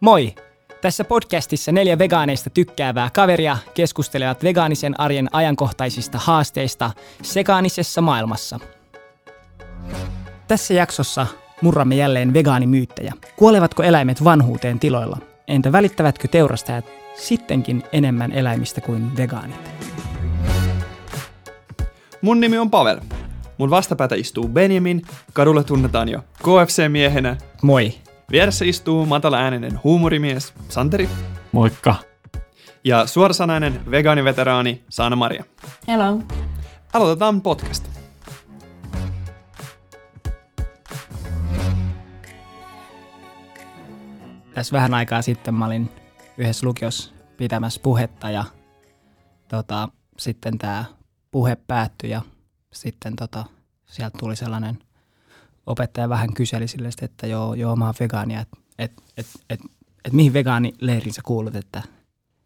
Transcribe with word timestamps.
Moi! 0.00 0.34
Tässä 0.80 1.04
podcastissa 1.04 1.72
neljä 1.72 1.98
vegaaneista 1.98 2.50
tykkäävää 2.50 3.10
kaveria 3.14 3.58
keskustelevat 3.74 4.42
vegaanisen 4.42 5.00
arjen 5.00 5.28
ajankohtaisista 5.32 6.18
haasteista 6.18 6.90
sekaanisessa 7.22 8.00
maailmassa. 8.00 8.60
Tässä 10.48 10.74
jaksossa 10.74 11.26
murramme 11.62 11.96
jälleen 11.96 12.34
vegaanimyyttejä. 12.34 13.12
Kuolevatko 13.36 13.82
eläimet 13.82 14.24
vanhuuteen 14.24 14.78
tiloilla? 14.78 15.18
Entä 15.48 15.72
välittävätkö 15.72 16.28
teurastajat 16.28 16.84
sittenkin 17.14 17.82
enemmän 17.92 18.32
eläimistä 18.32 18.80
kuin 18.80 19.16
vegaanit? 19.16 19.70
Mun 22.20 22.40
nimi 22.40 22.58
on 22.58 22.70
Pavel. 22.70 23.00
Mun 23.58 23.70
vastapäätä 23.70 24.14
istuu 24.14 24.48
Benjamin, 24.48 25.02
kadulla 25.32 25.64
tunnetaan 25.64 26.08
jo 26.08 26.20
KFC-miehenä. 26.42 27.36
Moi! 27.62 28.05
Vieressä 28.32 28.64
istuu 28.64 29.06
matala-ääninen 29.06 29.80
huumorimies 29.84 30.54
Santeri 30.68 31.08
Moikka. 31.52 31.94
ja 32.84 33.06
suorasanainen 33.06 33.90
vegaaniveteraani 33.90 34.84
Saana-Maria. 34.88 35.44
Hello. 35.88 36.22
Aloitetaan 36.92 37.40
podcast. 37.42 37.88
Tässä 44.54 44.72
vähän 44.76 44.94
aikaa 44.94 45.22
sitten 45.22 45.54
mä 45.54 45.66
olin 45.66 45.90
yhdessä 46.38 46.66
lukiossa 46.66 47.12
pitämässä 47.36 47.80
puhetta 47.82 48.30
ja 48.30 48.44
tota, 49.48 49.88
sitten 50.18 50.58
tämä 50.58 50.84
puhe 51.30 51.56
päättyi 51.66 52.10
ja 52.10 52.22
sitten 52.72 53.16
tota, 53.16 53.44
sieltä 53.86 54.18
tuli 54.18 54.36
sellainen 54.36 54.78
opettaja 55.66 56.08
vähän 56.08 56.34
kyseli 56.34 56.68
sille, 56.68 56.90
että 57.02 57.26
joo, 57.26 57.54
joo 57.54 57.76
mä 57.76 57.84
oon 57.84 57.94
vegaania, 58.00 58.40
että 58.40 58.56
et, 58.78 58.92
et, 59.16 59.26
et, 59.50 59.60
et, 60.04 60.12
mihin 60.12 60.32
vegaanileiriin 60.32 61.14
sä 61.14 61.22
kuulut, 61.24 61.56
että 61.56 61.82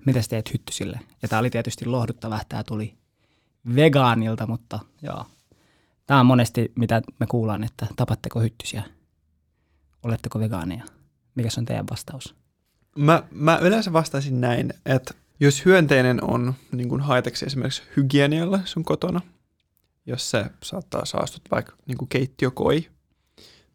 mitä 0.07 0.21
teet 0.29 0.53
hyttysille. 0.53 1.01
Ja 1.23 1.29
tämä 1.29 1.41
oli 1.41 1.51
tietysti 1.51 1.87
lohduttava, 1.87 2.37
että 2.37 2.49
tämä 2.49 2.65
tuli 2.65 2.95
vegaanilta, 3.75 4.47
mutta 4.47 4.79
joo. 5.03 5.27
Tämä 6.07 6.21
on 6.21 6.27
monesti, 6.27 6.73
mitä 6.75 7.03
me 7.21 7.27
kuullaan, 7.27 7.65
että 7.65 7.87
tapatteko 7.97 8.41
hyttysiä, 8.41 8.83
oletteko 10.03 10.39
vegaania. 10.39 10.85
Mikä 11.35 11.49
on 11.59 11.65
teidän 11.65 11.87
vastaus? 11.91 12.35
Mä, 12.99 13.23
mä 13.31 13.59
yleensä 13.59 13.93
vastaisin 13.93 14.41
näin, 14.41 14.73
että 14.87 15.15
jos 15.41 15.65
hyönteinen 15.65 16.25
on 16.25 16.55
niin 16.73 16.89
kuin 16.89 17.03
esimerkiksi 17.47 17.83
hygienialla 17.97 18.61
sun 18.65 18.85
kotona, 18.85 19.21
jos 20.07 20.31
se 20.31 20.45
saattaa 20.63 21.05
saastuttaa 21.05 21.57
vaikka 21.57 21.73
niin 21.87 21.99
kuin 21.99 22.09
keittiökoi, 22.09 22.91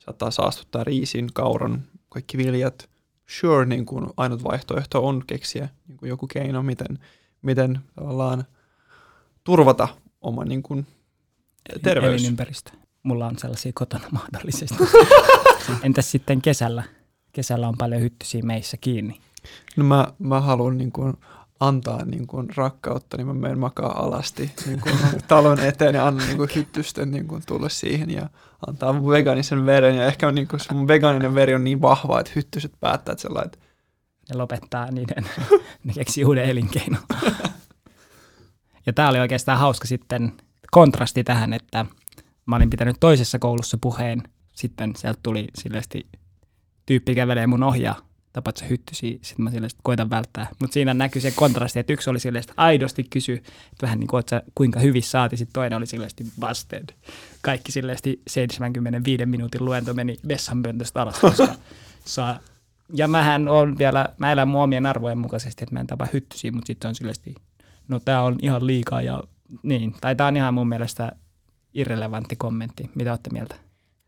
saattaa 0.06 0.32
saastuttaa 0.32 0.84
riisin, 0.84 1.30
kauran, 1.34 1.84
kaikki 2.10 2.38
viljat, 2.38 2.90
sure, 3.28 3.66
niin 3.66 3.86
kuin 3.86 4.08
ainut 4.18 4.44
vaihtoehto 4.44 5.08
on 5.08 5.24
keksiä 5.28 5.70
niin 5.88 5.98
kuin 5.98 6.10
joku 6.10 6.28
keino, 6.28 6.64
miten, 6.64 7.00
miten 7.42 7.80
tavallaan 7.96 8.44
turvata 9.44 9.88
oma 10.22 10.46
niin 10.46 10.64
kuin, 10.64 10.88
terveys. 11.82 12.22
Elinympäristö. 12.22 12.72
Mulla 13.04 13.28
on 13.28 13.38
sellaisia 13.38 13.72
kotona 13.76 14.08
mahdollisesti. 14.12 14.76
Entäs 15.84 16.12
sitten 16.12 16.42
kesällä? 16.42 16.84
Kesällä 17.32 17.68
on 17.68 17.78
paljon 17.78 18.02
hyttysiä 18.02 18.42
meissä 18.44 18.78
kiinni. 18.78 19.20
No 19.76 19.84
mä, 19.84 20.08
mä 20.20 20.42
haluan 20.42 20.78
niin 20.78 20.92
kuin 20.92 21.14
antaa 21.68 22.06
niin 22.06 22.28
kuin 22.28 22.48
rakkautta, 22.56 23.18
niin 23.18 23.28
mä 23.28 23.34
menen 23.34 23.60
makaa 23.60 24.04
alasti 24.04 24.52
niin 24.66 24.82
kuin 24.82 24.96
talon 25.28 25.60
eteen 25.60 25.96
ja 25.96 26.08
annan 26.08 26.28
niin 26.28 26.38
kuin 26.38 26.50
hyttysten 26.56 27.12
niin 27.12 27.28
kuin 27.28 27.44
tulla 27.46 27.70
siihen 27.70 28.12
ja 28.12 28.30
antaa 28.68 28.94
mun 28.94 29.12
vegaanisen 29.12 29.66
veren. 29.66 29.96
Ja 29.96 30.06
ehkä 30.06 30.32
niin 30.32 30.48
kuin 30.48 30.60
se 30.60 30.74
mun 30.74 30.88
vegaaninen 30.88 31.36
veri 31.36 31.56
on 31.56 31.64
niin 31.64 31.82
vahva, 31.82 32.20
että 32.20 32.32
hyttyset 32.36 32.72
päättää, 32.80 33.14
että 33.14 33.22
sellainen, 33.22 33.52
että 33.54 33.68
Ja 34.30 34.38
lopettaa 34.38 34.92
niiden, 34.92 35.30
ne 35.84 35.94
keksii 35.94 36.26
uuden 36.26 36.46
elinkeinon. 36.46 37.02
ja 38.86 38.94
tämä 38.94 39.10
oli 39.10 39.20
oikeastaan 39.20 39.60
hauska 39.60 39.88
sitten 39.88 40.34
kontrasti 40.72 41.24
tähän, 41.24 41.54
että 41.54 41.86
mä 42.46 42.56
olin 42.56 42.70
pitänyt 42.70 42.98
toisessa 43.00 43.40
koulussa 43.40 43.78
puheen. 43.82 44.24
Sitten 44.52 44.96
sieltä 44.96 45.20
tuli 45.24 45.48
silleesti 45.56 46.08
tyyppi 46.86 47.16
kävelee 47.16 47.48
mun 47.48 47.64
ohjaa 47.64 48.05
tapat 48.36 48.58
sä 48.58 48.66
hyttysiä, 48.66 49.18
sitten 49.22 49.44
mä 49.44 49.52
silleen, 49.52 49.72
koitan 49.84 50.10
välttää. 50.10 50.48
Mutta 50.60 50.74
siinä 50.74 50.94
näkyy 50.94 51.22
se 51.22 51.32
kontrasti, 51.32 51.80
että 51.80 51.94
yksi 51.94 52.10
oli 52.10 52.20
silleen, 52.20 52.40
että 52.40 52.54
aidosti 52.58 53.04
kysy, 53.04 53.34
että 53.34 53.82
vähän 53.82 54.00
niin 54.00 54.08
kuin, 54.08 54.24
sä, 54.30 54.42
kuinka 54.56 54.80
hyvissä 54.80 55.12
saati, 55.12 55.38
sitten 55.38 55.54
toinen 55.54 55.78
oli 55.78 55.86
silleen, 55.86 56.12
busted. 56.40 56.90
Kaikki 57.42 57.72
silleen 57.72 57.98
75 58.28 59.26
minuutin 59.26 59.66
luento 59.66 59.94
meni 59.94 60.18
vessanpöntöstä 60.28 61.02
alas, 61.02 61.20
koska 61.20 61.48
saa. 62.06 62.40
Ja 62.94 63.08
mähän 63.08 63.48
on 63.48 63.78
vielä, 63.78 64.10
mä 64.18 64.32
elän 64.32 64.48
mun 64.48 64.62
omien 64.62 64.86
arvojen 64.86 65.18
mukaisesti, 65.18 65.64
että 65.64 65.76
mä 65.76 65.80
en 65.80 65.88
tapa 65.88 66.08
hyttysiä, 66.14 66.52
mutta 66.52 66.68
sitten 66.68 66.90
on 66.90 66.96
silleen, 66.96 67.36
no 67.88 68.00
tää 68.00 68.24
on 68.24 68.36
ihan 68.42 68.68
liikaa 68.68 69.02
ja 69.02 69.24
niin. 69.64 69.96
Tai 70.02 70.16
tää 70.16 70.28
on 70.28 70.38
ihan 70.38 70.54
mun 70.54 70.70
mielestä 70.70 71.12
irrelevantti 71.74 72.36
kommentti. 72.36 72.90
Mitä 72.96 73.12
olette 73.12 73.30
mieltä? 73.30 73.65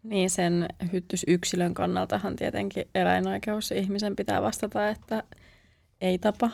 Niin 0.09 0.29
sen 0.29 0.65
hyttysyksilön 0.91 1.73
kannaltahan 1.73 2.35
tietenkin 2.35 2.85
eläinoikeus 2.95 3.71
ihmisen 3.71 4.15
pitää 4.15 4.41
vastata, 4.41 4.89
että 4.89 5.23
ei 6.01 6.17
tapa, 6.17 6.49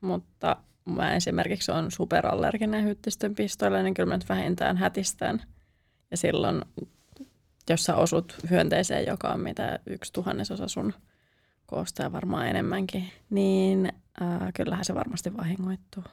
mutta 0.00 0.56
mä 0.84 1.14
esimerkiksi 1.14 1.72
on 1.72 1.90
superallerginen 1.90 2.84
hyttysten 2.84 3.34
pistoille, 3.34 3.82
niin 3.82 3.94
kyllä 3.94 4.08
mä 4.08 4.16
nyt 4.16 4.28
vähintään 4.28 4.76
hätistän. 4.76 5.42
Ja 6.10 6.16
silloin, 6.16 6.62
jos 7.70 7.84
sä 7.84 7.96
osut 7.96 8.36
hyönteiseen, 8.50 9.06
joka 9.06 9.28
on 9.28 9.40
mitä 9.40 9.78
yksi 9.86 10.12
tuhannesosa 10.12 10.68
sun 10.68 10.94
koosta 11.66 12.02
ja 12.02 12.12
varmaan 12.12 12.46
enemmänkin, 12.46 13.10
niin 13.30 13.92
äh, 14.22 14.52
kyllähän 14.54 14.84
se 14.84 14.94
varmasti 14.94 15.36
vahingoittuu. 15.36 16.04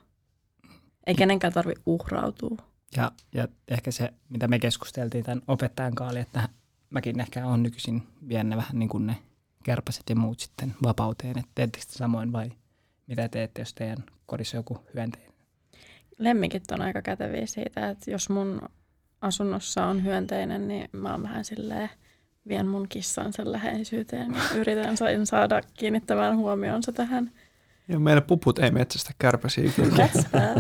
Ei 1.08 1.16
kenenkään 1.16 1.54
tarvi 1.54 1.74
uhrautua. 1.86 2.58
Ja, 2.98 3.12
ja 3.34 3.48
ehkä 3.68 3.92
se, 3.92 4.14
mitä 4.30 4.48
me 4.48 4.60
keskusteltiin 4.60 5.24
tämän 5.24 5.42
opettajan 5.48 5.96
kanssa, 5.96 6.12
oli, 6.12 6.20
että 6.20 6.50
mäkin 6.90 7.20
ehkä 7.20 7.46
on 7.46 7.64
nykyisin 7.64 8.04
vien 8.28 8.50
ne 8.50 8.56
vähän 8.56 8.80
niin 8.80 8.90
kuin 8.90 9.08
ne 9.08 9.18
kärpäset 9.64 10.04
ja 10.10 10.16
muut 10.16 10.40
sitten 10.40 10.76
vapauteen. 10.84 11.38
Että 11.38 11.52
teettekö 11.56 11.86
samoin 11.90 12.34
vai 12.34 12.52
mitä 13.08 13.30
teette, 13.30 13.62
jos 13.62 13.74
teidän 13.74 14.04
kodissa 14.26 14.58
on 14.58 14.60
joku 14.60 14.78
hyönteinen? 14.94 15.34
Lemmikit 16.18 16.72
on 16.72 16.82
aika 16.82 17.02
käteviä 17.02 17.46
siitä, 17.46 17.90
että 17.90 18.12
jos 18.12 18.30
mun 18.30 18.62
asunnossa 19.22 19.86
on 19.86 20.04
hyönteinen, 20.04 20.68
niin 20.68 20.90
mä 20.92 21.12
oon 21.12 21.24
vähän 21.24 21.46
silleen, 21.46 21.90
vien 22.48 22.68
mun 22.68 22.88
kissan 22.90 23.34
sen 23.34 23.52
läheisyyteen 23.52 24.36
ja 24.36 24.42
yritän 24.56 24.98
saada 25.24 25.62
kiinnittämään 25.74 26.38
huomionsa 26.38 26.92
tähän. 26.92 27.32
ja 27.88 28.00
meidän 28.00 28.24
puput 28.24 28.60
ei 28.60 28.72
metsästä 28.72 29.12
kärpäsiä 29.20 29.72
kyllä. 29.76 30.10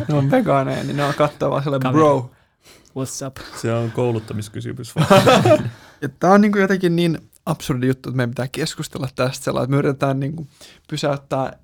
Ne 0.08 0.14
on 0.16 0.31
vegaaneja, 0.31 0.84
niin 0.84 0.97
ne 0.97 1.03
on 1.03 1.14
katsoa 1.14 1.52
vaan 1.52 1.64
sellainen 1.64 1.91
bro. 1.91 2.31
What's 2.90 3.28
up? 3.28 3.38
Se 3.62 3.74
on 3.74 3.91
kouluttamiskysymys. 3.91 4.96
Ja 6.01 6.09
tämä 6.09 6.33
on 6.33 6.41
niin 6.41 6.51
kuin 6.51 6.61
jotenkin 6.61 6.95
niin 6.95 7.17
absurdi 7.45 7.88
juttu, 7.88 8.09
että 8.09 8.17
meidän 8.17 8.29
pitää 8.29 8.47
keskustella 8.51 9.07
tästä 9.16 9.44
sellainen, 9.44 9.63
että 9.66 9.75
me 9.75 9.79
yritetään 9.79 10.19
niin 10.19 10.35
kuin 10.35 10.50
pysäyttää 10.89 11.59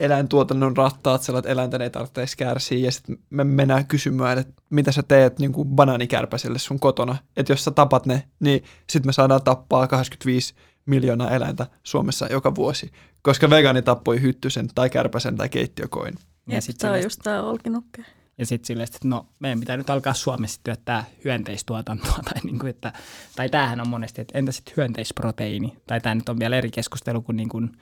eläintuotannon 0.00 0.76
rattaat 0.76 1.22
sellainen, 1.22 1.44
että 1.44 1.52
eläinten 1.52 1.82
ei 1.82 1.90
tarvitsisi 1.90 2.36
kärsiä 2.36 2.78
ja 2.78 2.92
sitten 2.92 3.18
me 3.30 3.44
mennään 3.44 3.86
kysymään, 3.86 4.38
että 4.38 4.62
mitä 4.70 4.92
sä 4.92 5.02
teet 5.02 5.38
niin 5.38 5.52
kuin 5.52 5.68
banaanikärpäselle 5.68 6.58
sun 6.58 6.80
kotona, 6.80 7.16
että 7.36 7.52
jos 7.52 7.64
sä 7.64 7.70
tapat 7.70 8.06
ne, 8.06 8.22
niin 8.40 8.64
sitten 8.90 9.08
me 9.08 9.12
saadaan 9.12 9.42
tappaa 9.42 9.86
85 9.86 10.54
miljoonaa 10.86 11.30
eläintä 11.30 11.66
Suomessa 11.82 12.26
joka 12.26 12.54
vuosi, 12.54 12.92
koska 13.22 13.50
vegaani 13.50 13.82
tappoi 13.82 14.22
hyttysen 14.22 14.68
tai 14.74 14.90
kärpäsen 14.90 15.36
tai 15.36 15.48
keittiökoin. 15.48 16.14
Ja 16.46 16.54
Ja 16.54 16.60
sit 16.60 16.80
se 16.80 16.90
on 16.90 17.02
just 17.02 17.20
tää 17.22 17.42
olkinukke. 17.42 18.04
Ja 18.38 18.46
sitten 18.46 18.66
silleen, 18.66 18.84
että 18.84 19.08
no 19.08 19.26
meidän 19.38 19.60
pitää 19.60 19.76
nyt 19.76 19.90
alkaa 19.90 20.14
Suomessa 20.14 20.60
työttää 20.64 21.04
hyönteistuotantoa. 21.24 22.18
Tai, 22.24 22.40
niin 22.44 22.58
kuin, 22.58 22.70
että, 22.70 22.92
tai 23.36 23.48
tämähän 23.48 23.80
on 23.80 23.88
monesti, 23.88 24.20
että 24.20 24.38
entä 24.38 24.52
sitten 24.52 24.74
hyönteisproteiini? 24.76 25.76
Tai 25.86 26.00
tämä 26.00 26.14
nyt 26.14 26.28
on 26.28 26.38
vielä 26.38 26.56
eri 26.56 26.70
keskustelu 26.70 27.22
kuin, 27.22 27.36
niin 27.36 27.48
kuin 27.48 27.72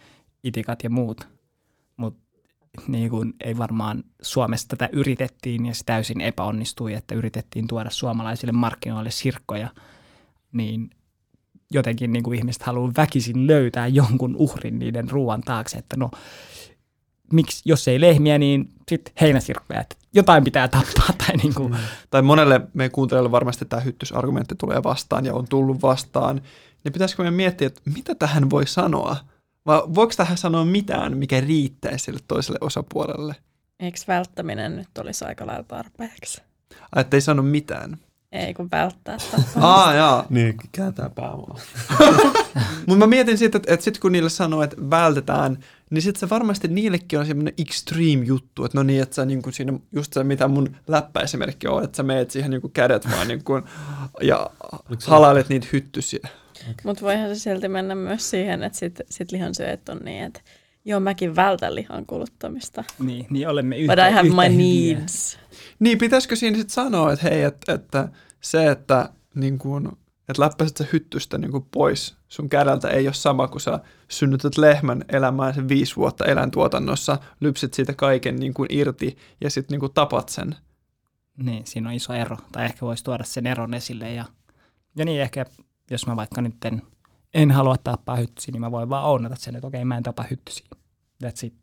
itikat 0.44 0.84
ja 0.84 0.90
muut. 0.90 1.28
Mutta 1.96 2.24
niin 2.88 3.10
kuin 3.10 3.34
ei 3.44 3.58
varmaan 3.58 4.04
Suomessa 4.22 4.68
tätä 4.68 4.88
yritettiin 4.92 5.66
ja 5.66 5.74
se 5.74 5.84
täysin 5.84 6.20
epäonnistui, 6.20 6.94
että 6.94 7.14
yritettiin 7.14 7.68
tuoda 7.68 7.90
suomalaisille 7.90 8.52
markkinoille 8.52 9.10
sirkkoja, 9.10 9.68
niin 10.52 10.90
jotenkin 11.70 12.12
niin 12.12 12.22
kuin 12.22 12.38
ihmiset 12.38 12.62
haluaa 12.62 12.92
väkisin 12.96 13.46
löytää 13.46 13.86
jonkun 13.86 14.36
uhrin 14.36 14.78
niiden 14.78 15.10
ruoan 15.10 15.40
taakse, 15.40 15.78
että 15.78 15.96
no 15.96 16.10
miksi, 17.32 17.62
jos 17.64 17.88
ei 17.88 18.00
lehmiä, 18.00 18.38
niin 18.38 18.68
sitten 18.88 19.14
heinäsirkkoja, 19.20 19.80
että 19.80 19.96
jotain 20.14 20.44
pitää 20.44 20.68
tappaa 20.68 21.08
tai 21.18 21.36
niin 21.36 21.54
kuin, 21.54 21.76
Tai 22.10 22.22
monelle 22.22 22.60
meidän 22.74 22.90
kuuntelijoille 22.90 23.30
varmasti 23.30 23.64
tämä 23.64 23.82
hyttysargumentti 23.82 24.54
tulee 24.54 24.82
vastaan 24.82 25.26
ja 25.26 25.34
on 25.34 25.48
tullut 25.48 25.82
vastaan, 25.82 26.42
niin 26.84 26.92
pitäisikö 26.92 27.22
meidän 27.22 27.34
miettiä, 27.34 27.66
että 27.66 27.80
mitä 27.94 28.14
tähän 28.14 28.50
voi 28.50 28.66
sanoa? 28.66 29.16
Vai 29.66 29.82
voiko 29.94 30.12
tähän 30.16 30.38
sanoa 30.38 30.64
mitään, 30.64 31.16
mikä 31.16 31.40
riittäisi 31.40 32.04
sille 32.04 32.20
toiselle 32.28 32.58
osapuolelle? 32.60 33.36
Eikö 33.80 33.98
välttäminen 34.08 34.76
nyt 34.76 34.98
olisi 34.98 35.24
aika 35.24 35.46
lailla 35.46 35.64
tarpeeksi? 35.68 36.42
Ai, 36.92 37.00
että 37.00 37.16
ei 37.16 37.20
sano 37.20 37.42
mitään. 37.42 37.98
Ei 38.34 38.54
kun 38.54 38.68
välttää. 38.70 39.16
Aa, 39.60 39.94
jaa. 39.94 40.26
Niin, 40.30 40.54
kääntää 40.72 41.10
pääomaa. 41.10 41.58
Mutta 42.86 42.98
mä 42.98 43.06
mietin 43.06 43.38
sitten, 43.38 43.58
että, 43.58 43.74
että 43.74 43.84
sitten 43.84 44.00
kun 44.00 44.12
niille 44.12 44.30
sanoo, 44.30 44.62
että 44.62 44.76
vältetään, 44.90 45.58
niin 45.90 46.02
sitten 46.02 46.20
se 46.20 46.30
varmasti 46.30 46.68
niillekin 46.68 47.18
on 47.18 47.26
semmoinen 47.26 47.54
extreme 47.58 48.24
juttu, 48.24 48.64
että 48.64 48.78
no 48.78 48.82
niin, 48.82 49.02
että 49.02 49.14
sä 49.14 49.24
niin 49.24 49.42
kuin 49.42 49.52
siinä, 49.52 49.72
just 49.92 50.12
se 50.12 50.24
mitä 50.24 50.48
mun 50.48 50.76
läppäesimerkki 50.88 51.68
on, 51.68 51.84
että 51.84 51.96
sä 51.96 52.02
meet 52.02 52.30
siihen 52.30 52.50
niin 52.50 52.60
kuin 52.60 52.72
kädet 52.72 53.10
vaan 53.10 53.28
niin 53.28 53.44
kuin, 53.44 53.62
ja 54.22 54.50
halailet 55.06 55.48
niitä 55.48 55.66
hyttysiä. 55.72 56.28
Mutta 56.84 57.02
voihan 57.02 57.28
se 57.28 57.40
silti 57.40 57.68
mennä 57.68 57.94
myös 57.94 58.30
siihen, 58.30 58.62
että 58.62 58.78
sit, 58.78 59.00
sit 59.10 59.32
lihansyöt 59.32 59.88
on 59.88 59.98
niin, 60.04 60.24
että 60.24 60.40
joo, 60.84 61.00
mäkin 61.00 61.36
vältän 61.36 61.74
lihan 61.74 62.06
kuluttamista. 62.06 62.84
Niin, 62.98 63.26
niin 63.30 63.48
olemme 63.48 63.76
But 63.76 63.82
yhtä, 63.82 64.08
I 64.08 64.12
have 64.12 64.28
yhtä 64.28 64.42
my 64.42 64.54
hyviä. 64.54 64.96
needs. 64.96 65.38
Niin, 65.78 65.98
pitäisikö 65.98 66.36
siinä 66.36 66.56
sitten 66.56 66.74
sanoa, 66.74 67.12
että 67.12 67.28
hei, 67.28 67.42
että, 67.42 67.72
että 67.72 68.08
se, 68.44 68.70
että, 68.70 69.08
niin 69.34 69.58
kuin, 69.58 69.86
että 70.28 70.42
läppäiset 70.42 70.76
sä 70.76 70.84
hyttystä 70.92 71.38
niin 71.38 71.50
kuin 71.50 71.66
pois 71.70 72.16
sun 72.28 72.48
kädeltä 72.48 72.88
ei 72.88 73.06
ole 73.06 73.14
sama, 73.14 73.48
kuin 73.48 73.60
sä 73.60 73.80
synnytät 74.08 74.56
lehmän 74.56 75.04
elämään 75.08 75.54
sen 75.54 75.68
viisi 75.68 75.96
vuotta 75.96 76.24
eläintuotannossa, 76.24 77.18
lypsit 77.40 77.74
siitä 77.74 77.94
kaiken 77.94 78.36
niin 78.36 78.54
kuin 78.54 78.68
irti 78.72 79.16
ja 79.40 79.50
sitten 79.50 79.74
niin 79.74 79.80
kuin 79.80 79.92
tapat 79.92 80.28
sen. 80.28 80.56
Niin, 81.36 81.66
siinä 81.66 81.88
on 81.88 81.94
iso 81.94 82.12
ero. 82.12 82.36
Tai 82.52 82.64
ehkä 82.64 82.86
voisi 82.86 83.04
tuoda 83.04 83.24
sen 83.24 83.46
eron 83.46 83.74
esille. 83.74 84.12
Ja, 84.12 84.24
ja 84.96 85.04
niin 85.04 85.20
ehkä, 85.20 85.46
jos 85.90 86.06
mä 86.06 86.16
vaikka 86.16 86.42
nyt 86.42 86.64
en, 86.64 86.82
en 87.34 87.50
halua 87.50 87.76
tappaa 87.84 88.16
hyttysiä, 88.16 88.52
niin 88.52 88.60
mä 88.60 88.70
voin 88.70 88.88
vaan 88.88 89.04
ounata 89.04 89.36
sen, 89.36 89.56
että 89.56 89.66
okei, 89.66 89.84
mä 89.84 89.96
en 89.96 90.02
tapa 90.02 90.24
hyttysiä. 90.30 90.66
That's 91.24 91.46
it. 91.46 91.54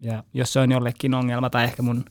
Ja 0.00 0.24
jos 0.34 0.52
se 0.52 0.60
on 0.60 0.72
jollekin 0.72 1.14
ongelma, 1.14 1.50
tai 1.50 1.64
ehkä 1.64 1.82
mun 1.82 2.04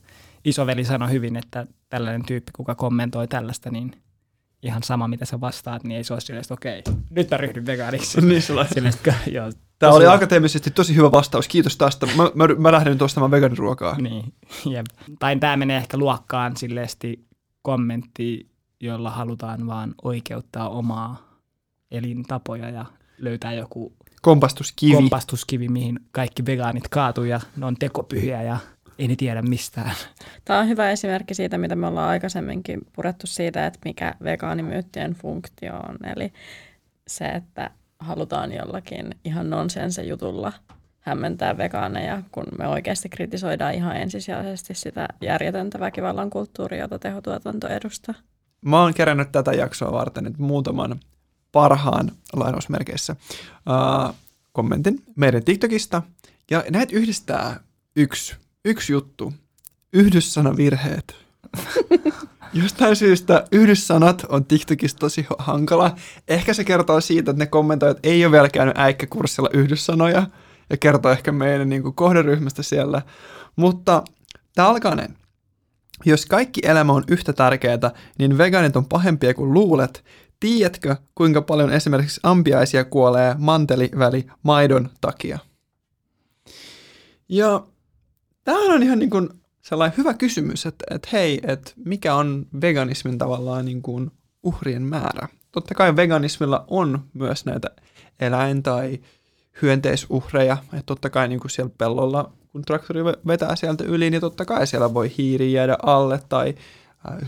isoveli 0.44 0.84
sanoi 0.84 1.10
hyvin, 1.10 1.36
että 1.36 1.66
tällainen 1.96 2.24
tyyppi, 2.26 2.50
kuka 2.56 2.74
kommentoi 2.74 3.28
tällaista, 3.28 3.70
niin 3.70 3.92
ihan 4.62 4.82
sama, 4.82 5.08
mitä 5.08 5.24
sä 5.24 5.40
vastaat, 5.40 5.84
niin 5.84 5.96
ei 5.96 6.04
se 6.04 6.12
ole 6.12 6.20
silleen, 6.20 6.40
että 6.40 6.54
okei, 6.54 6.82
nyt 7.10 7.30
mä 7.30 7.36
ryhdyn 7.36 7.66
vegaaniksi. 7.66 8.20
niin 8.26 8.42
sulla. 8.42 8.66
Silleen, 8.74 8.94
että 8.94 9.14
joo, 9.30 9.50
Tämä 9.78 9.90
tosi 9.90 9.96
oli 9.96 10.04
hyvä. 10.04 10.12
akateemisesti 10.14 10.70
tosi 10.70 10.94
hyvä 10.96 11.12
vastaus, 11.12 11.48
kiitos 11.48 11.76
tästä. 11.76 12.06
Mä, 12.06 12.30
mä, 12.34 12.46
mä 12.58 12.72
lähden 12.72 12.92
nyt 12.92 13.02
ostamaan 13.02 13.30
vegaaniruokaa. 13.30 13.96
Niin, 14.00 14.32
jep. 14.70 14.86
Tai 15.18 15.36
tämä 15.38 15.56
menee 15.56 15.76
ehkä 15.76 15.96
luokkaan 15.96 16.56
silleesti 16.56 17.26
kommentti, 17.62 18.50
jolla 18.80 19.10
halutaan 19.10 19.66
vaan 19.66 19.94
oikeuttaa 20.02 20.68
omaa 20.68 21.38
elintapoja 21.90 22.70
ja 22.70 22.84
löytää 23.18 23.52
joku 23.52 23.92
Kompastuskivi. 24.22 24.94
kompastuskivi, 24.94 25.68
mihin 25.68 26.00
kaikki 26.12 26.46
vegaanit 26.46 26.88
kaatuu 26.88 27.24
ja 27.24 27.40
ne 27.56 27.66
on 27.66 27.76
tekopyhiä 27.76 28.42
ja 28.42 28.58
ei 28.98 29.08
ne 29.08 29.16
tiedä 29.16 29.42
mistään. 29.42 29.92
Tämä 30.44 30.58
on 30.58 30.68
hyvä 30.68 30.90
esimerkki 30.90 31.34
siitä, 31.34 31.58
mitä 31.58 31.76
me 31.76 31.86
ollaan 31.86 32.08
aikaisemminkin 32.08 32.80
purettu 32.92 33.26
siitä, 33.26 33.66
että 33.66 33.78
mikä 33.84 34.14
vegaanimyyttien 34.24 35.12
funktio 35.12 35.74
on. 35.76 35.96
Eli 36.16 36.32
se, 37.06 37.24
että 37.24 37.70
halutaan 37.98 38.52
jollakin 38.52 39.14
ihan 39.24 39.50
nonsense 39.50 40.02
jutulla 40.02 40.52
hämmentää 41.00 41.56
vegaaneja, 41.56 42.22
kun 42.32 42.44
me 42.58 42.68
oikeasti 42.68 43.08
kritisoidaan 43.08 43.74
ihan 43.74 43.96
ensisijaisesti 43.96 44.74
sitä 44.74 45.08
järjetöntä 45.20 45.80
väkivallan 45.80 46.30
kulttuuria, 46.30 46.80
jota 46.80 46.98
tehotuotanto 46.98 47.68
edustaa. 47.68 48.14
Mä 48.60 48.82
oon 48.82 48.94
kerännyt 48.94 49.32
tätä 49.32 49.52
jaksoa 49.52 49.92
varten 49.92 50.24
nyt 50.24 50.38
muutaman 50.38 51.00
parhaan 51.52 52.12
lainausmerkeissä 52.32 53.16
uh, 53.68 54.14
kommentin 54.52 55.02
meidän 55.16 55.44
TikTokista. 55.44 56.02
Ja 56.50 56.64
näitä 56.70 56.96
yhdistää 56.96 57.60
yksi, 57.96 58.36
yksi 58.66 58.92
juttu. 58.92 59.32
Yhdyssanavirheet. 59.92 61.16
Jostain 62.52 62.96
syystä 62.96 63.44
yhdyssanat 63.52 64.26
on 64.28 64.44
TikTokissa 64.44 64.98
tosi 64.98 65.26
hankala. 65.38 65.96
Ehkä 66.28 66.54
se 66.54 66.64
kertoo 66.64 67.00
siitä, 67.00 67.30
että 67.30 67.42
ne 67.42 67.46
kommentoijat 67.46 67.98
ei 68.02 68.24
ole 68.24 68.32
vielä 68.32 68.48
käynyt 68.48 68.78
äikkäkurssilla 68.78 69.50
yhdyssanoja 69.52 70.26
ja 70.70 70.76
kertoo 70.76 71.12
ehkä 71.12 71.32
meidän 71.32 71.68
niin 71.68 71.82
kuin, 71.82 71.94
kohderyhmästä 71.94 72.62
siellä. 72.62 73.02
Mutta 73.56 74.02
näin. 74.96 75.16
Jos 76.04 76.26
kaikki 76.26 76.60
elämä 76.64 76.92
on 76.92 77.04
yhtä 77.08 77.32
tärkeää, 77.32 77.90
niin 78.18 78.38
vegaanit 78.38 78.76
on 78.76 78.84
pahempia 78.84 79.34
kuin 79.34 79.54
luulet. 79.54 80.04
Tiedätkö, 80.40 80.96
kuinka 81.14 81.42
paljon 81.42 81.72
esimerkiksi 81.72 82.20
ampiaisia 82.22 82.84
kuolee 82.84 83.34
manteliväli 83.38 84.26
maidon 84.42 84.90
takia? 85.00 85.38
Ja 87.28 87.66
tämähän 88.46 88.74
on 88.74 88.82
ihan 88.82 88.98
niin 88.98 89.10
kuin 89.10 89.28
sellainen 89.62 89.98
hyvä 89.98 90.14
kysymys, 90.14 90.66
että, 90.66 90.84
että 90.90 91.08
hei, 91.12 91.40
että 91.42 91.72
mikä 91.84 92.14
on 92.14 92.46
veganismin 92.60 93.18
tavallaan 93.18 93.64
niin 93.64 93.82
kuin 93.82 94.10
uhrien 94.42 94.82
määrä? 94.82 95.28
Totta 95.52 95.74
kai 95.74 95.96
veganismilla 95.96 96.64
on 96.68 97.00
myös 97.14 97.44
näitä 97.44 97.70
eläin- 98.20 98.62
tai 98.62 99.00
hyönteisuhreja. 99.62 100.56
Että 100.64 100.82
totta 100.86 101.10
kai 101.10 101.28
niin 101.28 101.40
kuin 101.40 101.50
siellä 101.50 101.72
pellolla, 101.78 102.32
kun 102.52 102.62
traktori 102.62 103.04
vetää 103.04 103.56
sieltä 103.56 103.84
yli, 103.84 104.10
niin 104.10 104.20
totta 104.20 104.44
kai 104.44 104.66
siellä 104.66 104.94
voi 104.94 105.12
hiiri 105.18 105.52
jäädä 105.52 105.78
alle 105.82 106.20
tai 106.28 106.54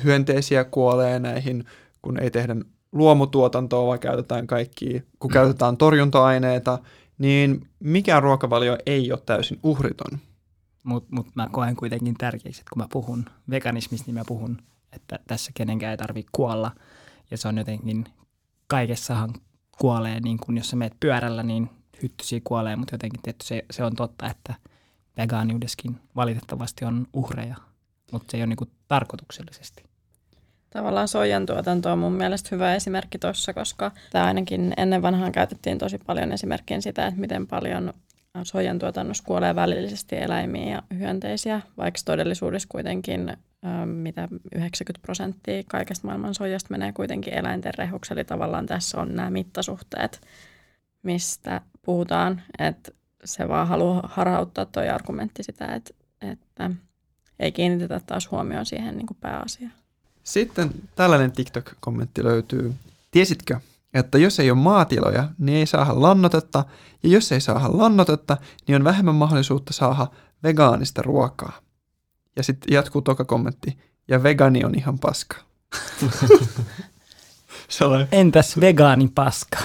hyönteisiä 0.05 0.65
kuolee 0.65 1.19
näihin, 1.19 1.65
kun 2.03 2.21
ei 2.21 2.31
tehdä 2.31 2.57
luomutuotantoa, 2.93 3.87
vaan 3.87 3.99
käytetään 3.99 4.47
kaikki, 4.47 5.03
kun 5.19 5.31
käytetään 5.31 5.77
torjunta-aineita, 5.77 6.79
niin 7.19 7.67
mikään 7.81 8.23
ruokavalio 8.23 8.79
ei 8.87 9.13
ole 9.13 9.21
täysin 9.27 9.59
uhriton. 9.63 10.19
Mutta 10.83 11.09
mut 11.11 11.27
mä 11.35 11.49
koen 11.53 11.77
kuitenkin 11.77 12.15
tärkeäksi, 12.19 12.61
että 12.61 12.71
kun 12.73 12.83
mä 12.83 12.89
puhun 12.93 13.25
veganismista, 13.51 14.07
niin 14.07 14.15
mä 14.15 14.25
puhun, 14.27 14.59
että 14.93 15.19
tässä 15.27 15.51
kenenkään 15.55 15.91
ei 15.91 15.97
tarvitse 15.97 16.31
kuolla. 16.33 16.71
Ja 17.31 17.39
se 17.39 17.49
on 17.49 17.59
jotenkin, 17.59 18.05
kaikessahan 18.67 19.35
kuolee, 19.79 20.21
niin 20.21 20.39
kun 20.39 20.57
jos 20.57 20.71
sä 20.71 20.77
meet 20.77 20.93
pyörällä, 21.01 21.43
niin 21.43 21.71
hyttysiä 22.03 22.41
kuolee, 22.45 22.77
mutta 22.77 22.95
jotenkin 22.95 23.23
tietty 23.23 23.47
se, 23.47 23.65
se 23.71 23.85
on 23.85 23.97
totta, 23.97 24.31
että 24.31 24.55
vegaaniudessakin 25.17 26.01
valitettavasti 26.17 26.85
on 26.85 27.07
uhreja, 27.13 27.57
mutta 28.13 28.31
se 28.31 28.37
ei 28.37 28.43
ole 28.43 28.47
niin 28.47 28.71
tarkoituksellisesti. 28.89 29.85
Tavallaan 30.71 31.09
soijan 31.09 31.47
tuotanto 31.47 31.93
on 31.93 31.99
mun 31.99 32.13
mielestä 32.13 32.49
hyvä 32.53 32.75
esimerkki 32.75 33.19
tuossa, 33.19 33.55
koska 33.55 33.93
tämä 34.11 34.25
ainakin 34.25 34.75
ennen 34.77 35.03
vanhaan 35.03 35.33
käytettiin 35.33 35.79
tosi 35.79 35.99
paljon 35.99 36.33
esimerkkiä 36.33 36.81
sitä, 36.81 37.07
että 37.07 37.21
miten 37.21 37.47
paljon 37.47 37.93
soijan 38.45 38.79
tuotannossa 38.79 39.25
kuolee 39.25 39.55
välillisesti 39.55 40.17
eläimiä 40.17 40.75
ja 40.75 40.83
hyönteisiä, 40.99 41.61
vaikka 41.77 42.01
todellisuudessa 42.05 42.69
kuitenkin 42.69 43.37
mitä 43.85 44.29
90 44.55 45.03
prosenttia 45.03 45.63
kaikesta 45.67 46.07
maailman 46.07 46.35
soijasta 46.35 46.71
menee 46.71 46.93
kuitenkin 46.93 47.35
eläinten 47.35 47.75
rehuksi, 47.79 48.13
eli 48.13 48.25
tavallaan 48.25 48.67
tässä 48.67 49.01
on 49.01 49.15
nämä 49.15 49.31
mittasuhteet, 49.31 50.21
mistä 51.03 51.61
puhutaan, 51.83 52.43
että 52.59 52.93
se 53.25 53.49
vaan 53.49 53.69
haluaa 53.69 54.09
harhauttaa 54.13 54.65
tuo 54.65 54.83
argumentti 54.95 55.43
sitä, 55.43 55.67
että, 55.67 55.95
että 56.21 56.71
ei 57.41 57.53
kiinnitetä 57.53 58.01
taas 58.07 58.31
huomioon 58.31 58.67
siihen 58.67 58.97
niin 58.97 59.07
kuin 59.07 59.19
pääasiaan. 59.21 59.73
Sitten 60.25 60.71
tällainen 60.97 61.33
TikTok-kommentti 61.33 62.25
löytyy. 62.25 62.75
Tiesitkö, 63.11 63.61
että 63.95 64.19
jos 64.19 64.41
ei 64.41 64.51
ole 64.51 64.59
maatiloja, 64.59 65.29
niin 65.39 65.59
ei 65.59 65.67
saada 65.67 66.03
lannotetta, 66.03 66.65
ja 67.03 67.09
jos 67.09 67.33
ei 67.33 67.41
saada 67.41 67.69
lannotetta, 67.69 68.37
niin 68.67 68.77
on 68.77 68.85
vähemmän 68.85 69.15
mahdollisuutta 69.15 69.73
saada 69.73 70.07
vegaanista 70.43 71.03
ruokaa. 71.03 71.53
Ja 72.37 72.43
sitten 72.43 72.75
jatkuu 72.75 73.03
toka 73.03 73.25
kommentti, 73.25 73.79
ja 74.09 74.23
vegani 74.23 74.65
on 74.65 74.75
ihan 74.75 74.99
paska. 74.99 75.37
Sellainen. 77.69 78.09
Entäs 78.13 78.61
vegaani 78.61 79.09
paska? 79.15 79.59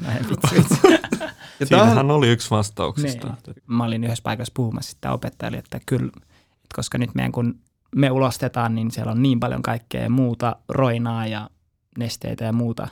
Näin 0.00 0.26
vitsi, 0.28 0.56
vitsi. 0.56 0.80
Ja 1.60 1.66
Siinähän 1.66 1.88
tämähän- 1.88 2.10
oli 2.10 2.28
yksi 2.30 2.50
vastauksista. 2.50 3.26
Niin. 3.46 3.56
Mä 3.66 3.84
olin 3.84 4.04
yhdessä 4.04 4.22
paikassa 4.22 4.52
puhumassa 4.56 4.90
sitä 4.90 5.12
opettajalle, 5.12 5.58
että 5.58 5.80
kyllä, 5.86 6.12
että 6.16 6.74
koska 6.74 6.98
nyt 6.98 7.14
meidän 7.14 7.32
kun 7.32 7.60
me 7.96 8.10
ulostetaan, 8.10 8.74
niin 8.74 8.90
siellä 8.90 9.12
on 9.12 9.22
niin 9.22 9.40
paljon 9.40 9.62
kaikkea 9.62 10.10
muuta 10.10 10.56
roinaa 10.68 11.26
ja 11.26 11.50
nesteitä 11.98 12.44
ja 12.44 12.52
muuta, 12.52 12.88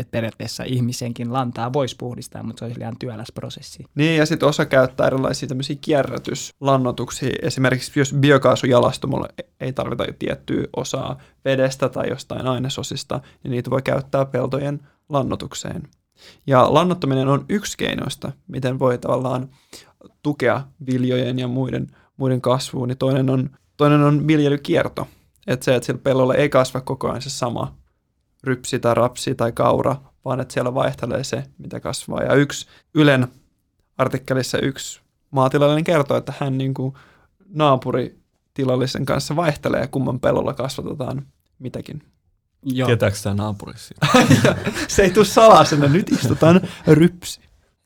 että 0.00 0.08
et 0.08 0.10
periaatteessa 0.10 0.64
ihmisenkin 0.64 1.32
lantaa 1.32 1.72
voisi 1.72 1.96
puhdistaa, 1.98 2.42
mutta 2.42 2.58
se 2.58 2.64
olisi 2.64 2.78
liian 2.80 2.96
työläs 2.98 3.32
prosessi. 3.34 3.84
Niin, 3.94 4.18
ja 4.18 4.26
sitten 4.26 4.48
osa 4.48 4.66
käyttää 4.66 5.06
erilaisia 5.06 5.48
tämmöisiä 5.48 5.76
kierrätyslannotuksia. 5.80 7.36
Esimerkiksi 7.42 8.00
jos 8.00 8.14
biokaasujalastomolla 8.14 9.28
ei 9.60 9.72
tarvita 9.72 10.04
tiettyä 10.18 10.64
osaa 10.76 11.18
vedestä 11.44 11.88
tai 11.88 12.08
jostain 12.08 12.46
ainesosista, 12.46 13.20
niin 13.42 13.50
niitä 13.50 13.70
voi 13.70 13.82
käyttää 13.82 14.24
peltojen 14.24 14.80
lannotukseen. 15.08 15.82
Ja 16.46 16.74
lannottaminen 16.74 17.28
on 17.28 17.44
yksi 17.48 17.76
keinoista, 17.78 18.32
miten 18.48 18.78
voi 18.78 18.98
tavallaan 18.98 19.48
tukea 20.22 20.64
viljojen 20.86 21.38
ja 21.38 21.48
muiden, 21.48 21.86
muiden 22.16 22.40
kasvuun. 22.40 22.88
Niin 22.88 22.98
toinen 22.98 23.30
on, 23.30 23.50
toinen 23.76 24.02
on 24.02 24.26
viljelykierto. 24.26 25.08
Että 25.46 25.64
se, 25.64 25.74
että 25.74 25.86
sillä 25.86 26.00
pellolla 26.02 26.34
ei 26.34 26.48
kasva 26.48 26.80
koko 26.80 27.08
ajan 27.08 27.22
se 27.22 27.30
sama 27.30 27.79
rypsi 28.44 28.78
tai 28.78 28.94
rapsi 28.94 29.34
tai 29.34 29.52
kaura, 29.52 29.96
vaan 30.24 30.40
että 30.40 30.54
siellä 30.54 30.74
vaihtelee 30.74 31.24
se, 31.24 31.44
mitä 31.58 31.80
kasvaa. 31.80 32.22
Ja 32.22 32.34
yksi 32.34 32.66
Ylen 32.94 33.28
artikkelissa 33.98 34.58
yksi 34.58 35.00
maatilallinen 35.30 35.84
kertoo, 35.84 36.16
että 36.16 36.32
hän 36.40 36.58
niin 36.58 36.74
kuin 36.74 36.94
naapuritilallisen 37.48 39.04
kanssa 39.04 39.36
vaihtelee, 39.36 39.86
kumman 39.86 40.20
pellolla 40.20 40.54
kasvatetaan 40.54 41.26
mitäkin. 41.58 42.02
Joo. 42.62 42.88
Ketääks 42.88 43.22
tää 43.22 43.34
naapurissa? 43.34 43.94
Se 44.88 45.02
ei 45.02 45.10
tule 45.10 45.24
salasena, 45.24 45.86
nyt 45.86 46.12
istutaan 46.12 46.60
rypsi. 46.86 47.40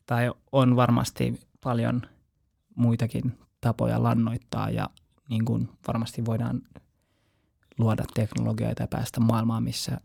Tai 0.07 0.31
on 0.53 0.77
varmasti 0.77 1.41
paljon 1.61 2.03
muitakin 2.75 3.39
tapoja 3.61 4.03
lannoittaa 4.03 4.71
ja 4.71 4.91
niin 5.29 5.45
kuin 5.45 5.69
varmasti 5.89 6.25
voidaan 6.25 6.63
luoda 7.79 8.05
teknologioita 8.15 8.83
ja 8.83 8.89
päästä 8.89 9.21
maailmaan, 9.21 9.63
missä 9.63 10.01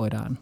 voidaan 0.00 0.38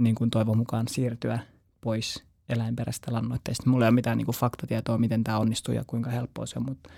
niin 0.00 0.14
kuin 0.14 0.30
toivon 0.30 0.56
mukaan 0.56 0.88
siirtyä 0.88 1.38
pois 1.80 2.24
eläinperäistä 2.48 3.12
lannoitteista. 3.12 3.70
Mulla 3.70 3.84
ei 3.84 3.88
ole 3.88 3.94
mitään 3.94 4.18
niin 4.18 4.24
kuin 4.26 4.36
faktatietoa, 4.36 4.98
miten 4.98 5.24
tämä 5.24 5.38
onnistuu 5.38 5.74
ja 5.74 5.84
kuinka 5.86 6.10
helppoa 6.10 6.46
se 6.46 6.58
on, 6.58 6.64
mutta 6.68 6.90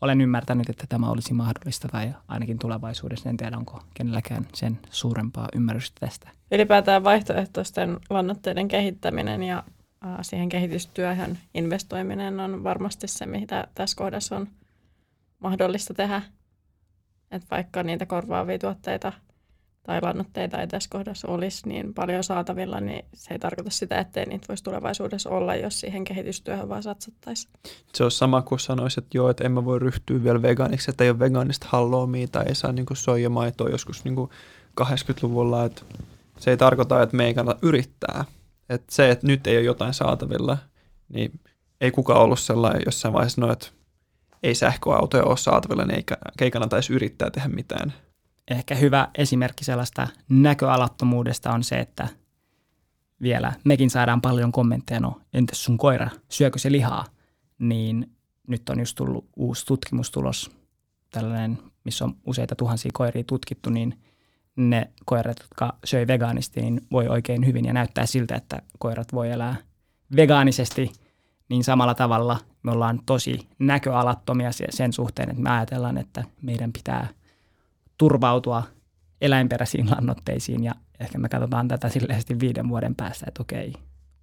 olen 0.00 0.20
ymmärtänyt, 0.20 0.68
että 0.68 0.84
tämä 0.88 1.10
olisi 1.10 1.34
mahdollista 1.34 1.88
tai 1.88 2.14
ainakin 2.28 2.58
tulevaisuudessa. 2.58 3.28
En 3.28 3.36
tiedä, 3.36 3.56
onko 3.56 3.82
kenelläkään 3.94 4.46
sen 4.54 4.78
suurempaa 4.90 5.48
ymmärrystä 5.54 6.00
tästä. 6.00 6.28
Ylipäätään 6.52 7.04
vaihtoehtoisten 7.04 8.00
lannoitteiden 8.10 8.68
kehittäminen 8.68 9.42
ja 9.42 9.64
siihen 10.22 10.48
kehitystyöhön 10.48 11.38
investoiminen 11.54 12.40
on 12.40 12.64
varmasti 12.64 13.08
se, 13.08 13.26
mitä 13.26 13.68
tässä 13.74 13.96
kohdassa 13.96 14.36
on 14.36 14.48
mahdollista 15.38 15.94
tehdä. 15.94 16.22
Että 17.30 17.48
vaikka 17.50 17.82
niitä 17.82 18.06
korvaavia 18.06 18.58
tuotteita 18.58 19.12
tai 19.86 20.02
lannoitteita 20.02 20.60
ei 20.60 20.66
tässä 20.66 20.90
kohdassa 20.90 21.28
olisi 21.28 21.68
niin 21.68 21.94
paljon 21.94 22.24
saatavilla, 22.24 22.80
niin 22.80 23.04
se 23.14 23.34
ei 23.34 23.38
tarkoita 23.38 23.70
sitä, 23.70 23.98
ettei 23.98 24.26
niitä 24.26 24.48
voisi 24.48 24.64
tulevaisuudessa 24.64 25.30
olla, 25.30 25.54
jos 25.54 25.80
siihen 25.80 26.04
kehitystyöhön 26.04 26.68
vaan 26.68 26.82
satsattaisiin. 26.82 27.52
Se 27.94 28.04
on 28.04 28.10
sama 28.10 28.42
kuin 28.42 28.60
sanoisit, 28.60 29.04
että 29.04 29.18
joo, 29.18 29.30
että 29.30 29.44
en 29.44 29.52
mä 29.52 29.64
voi 29.64 29.78
ryhtyä 29.78 30.24
vielä 30.24 30.42
vegaaniksi, 30.42 30.90
että 30.90 31.04
ei 31.04 31.10
ole 31.10 31.18
vegaanista 31.18 31.66
halloumia 31.70 32.28
tai 32.28 32.44
ei 32.48 32.54
saa 32.54 32.72
niin 32.72 32.86
soijamaitoa 32.92 33.68
joskus 33.68 34.04
niin 34.04 34.16
80-luvulla. 34.80 35.64
Että 35.64 35.82
se 36.38 36.50
ei 36.50 36.56
tarkoita, 36.56 37.02
että 37.02 37.16
me 37.16 37.26
ei 37.26 37.34
kannata 37.34 37.58
yrittää. 37.62 38.24
Että 38.68 38.94
se, 38.94 39.10
että 39.10 39.26
nyt 39.26 39.46
ei 39.46 39.56
ole 39.56 39.64
jotain 39.64 39.94
saatavilla, 39.94 40.58
niin 41.08 41.40
ei 41.80 41.90
kukaan 41.90 42.20
ollut 42.20 42.40
sellainen 42.40 42.82
jossain 42.86 43.14
vaiheessa, 43.14 43.40
no, 43.40 43.52
että 43.52 43.66
ei 44.42 44.54
sähköautoja 44.54 45.24
ole 45.24 45.36
saatavilla, 45.36 45.84
niin 45.84 45.96
ei, 45.96 46.04
ei 46.40 46.50
kannata 46.50 46.76
edes 46.76 46.90
yrittää 46.90 47.30
tehdä 47.30 47.48
mitään 47.48 47.92
ehkä 48.50 48.74
hyvä 48.74 49.08
esimerkki 49.14 49.64
sellaista 49.64 50.08
näköalattomuudesta 50.28 51.52
on 51.52 51.64
se, 51.64 51.80
että 51.80 52.08
vielä 53.22 53.52
mekin 53.64 53.90
saadaan 53.90 54.20
paljon 54.20 54.52
kommentteja, 54.52 55.00
no 55.00 55.20
entäs 55.34 55.64
sun 55.64 55.78
koira, 55.78 56.10
syökö 56.28 56.58
se 56.58 56.72
lihaa? 56.72 57.04
Niin 57.58 58.10
nyt 58.48 58.68
on 58.68 58.78
just 58.78 58.96
tullut 58.96 59.28
uusi 59.36 59.66
tutkimustulos, 59.66 60.50
tällainen, 61.10 61.58
missä 61.84 62.04
on 62.04 62.16
useita 62.26 62.54
tuhansia 62.54 62.90
koiria 62.94 63.24
tutkittu, 63.24 63.70
niin 63.70 63.98
ne 64.56 64.90
koirat, 65.04 65.38
jotka 65.40 65.76
söi 65.84 66.06
vegaanisti, 66.06 66.60
niin 66.60 66.80
voi 66.92 67.08
oikein 67.08 67.46
hyvin 67.46 67.64
ja 67.64 67.72
näyttää 67.72 68.06
siltä, 68.06 68.34
että 68.34 68.62
koirat 68.78 69.12
voi 69.12 69.30
elää 69.30 69.56
vegaanisesti, 70.16 70.92
niin 71.48 71.64
samalla 71.64 71.94
tavalla 71.94 72.38
me 72.62 72.70
ollaan 72.70 73.00
tosi 73.06 73.48
näköalattomia 73.58 74.50
sen 74.70 74.92
suhteen, 74.92 75.30
että 75.30 75.42
me 75.42 75.50
ajatellaan, 75.50 75.98
että 75.98 76.24
meidän 76.42 76.72
pitää– 76.72 77.08
turvautua 77.98 78.62
eläinperäisiin 79.20 79.90
lannoitteisiin 79.90 80.64
ja 80.64 80.74
ehkä 81.00 81.18
me 81.18 81.28
katsotaan 81.28 81.68
tätä 81.68 81.88
silleesti 81.88 82.40
viiden 82.40 82.68
vuoden 82.68 82.94
päästä, 82.94 83.24
että 83.28 83.42
okei, 83.42 83.72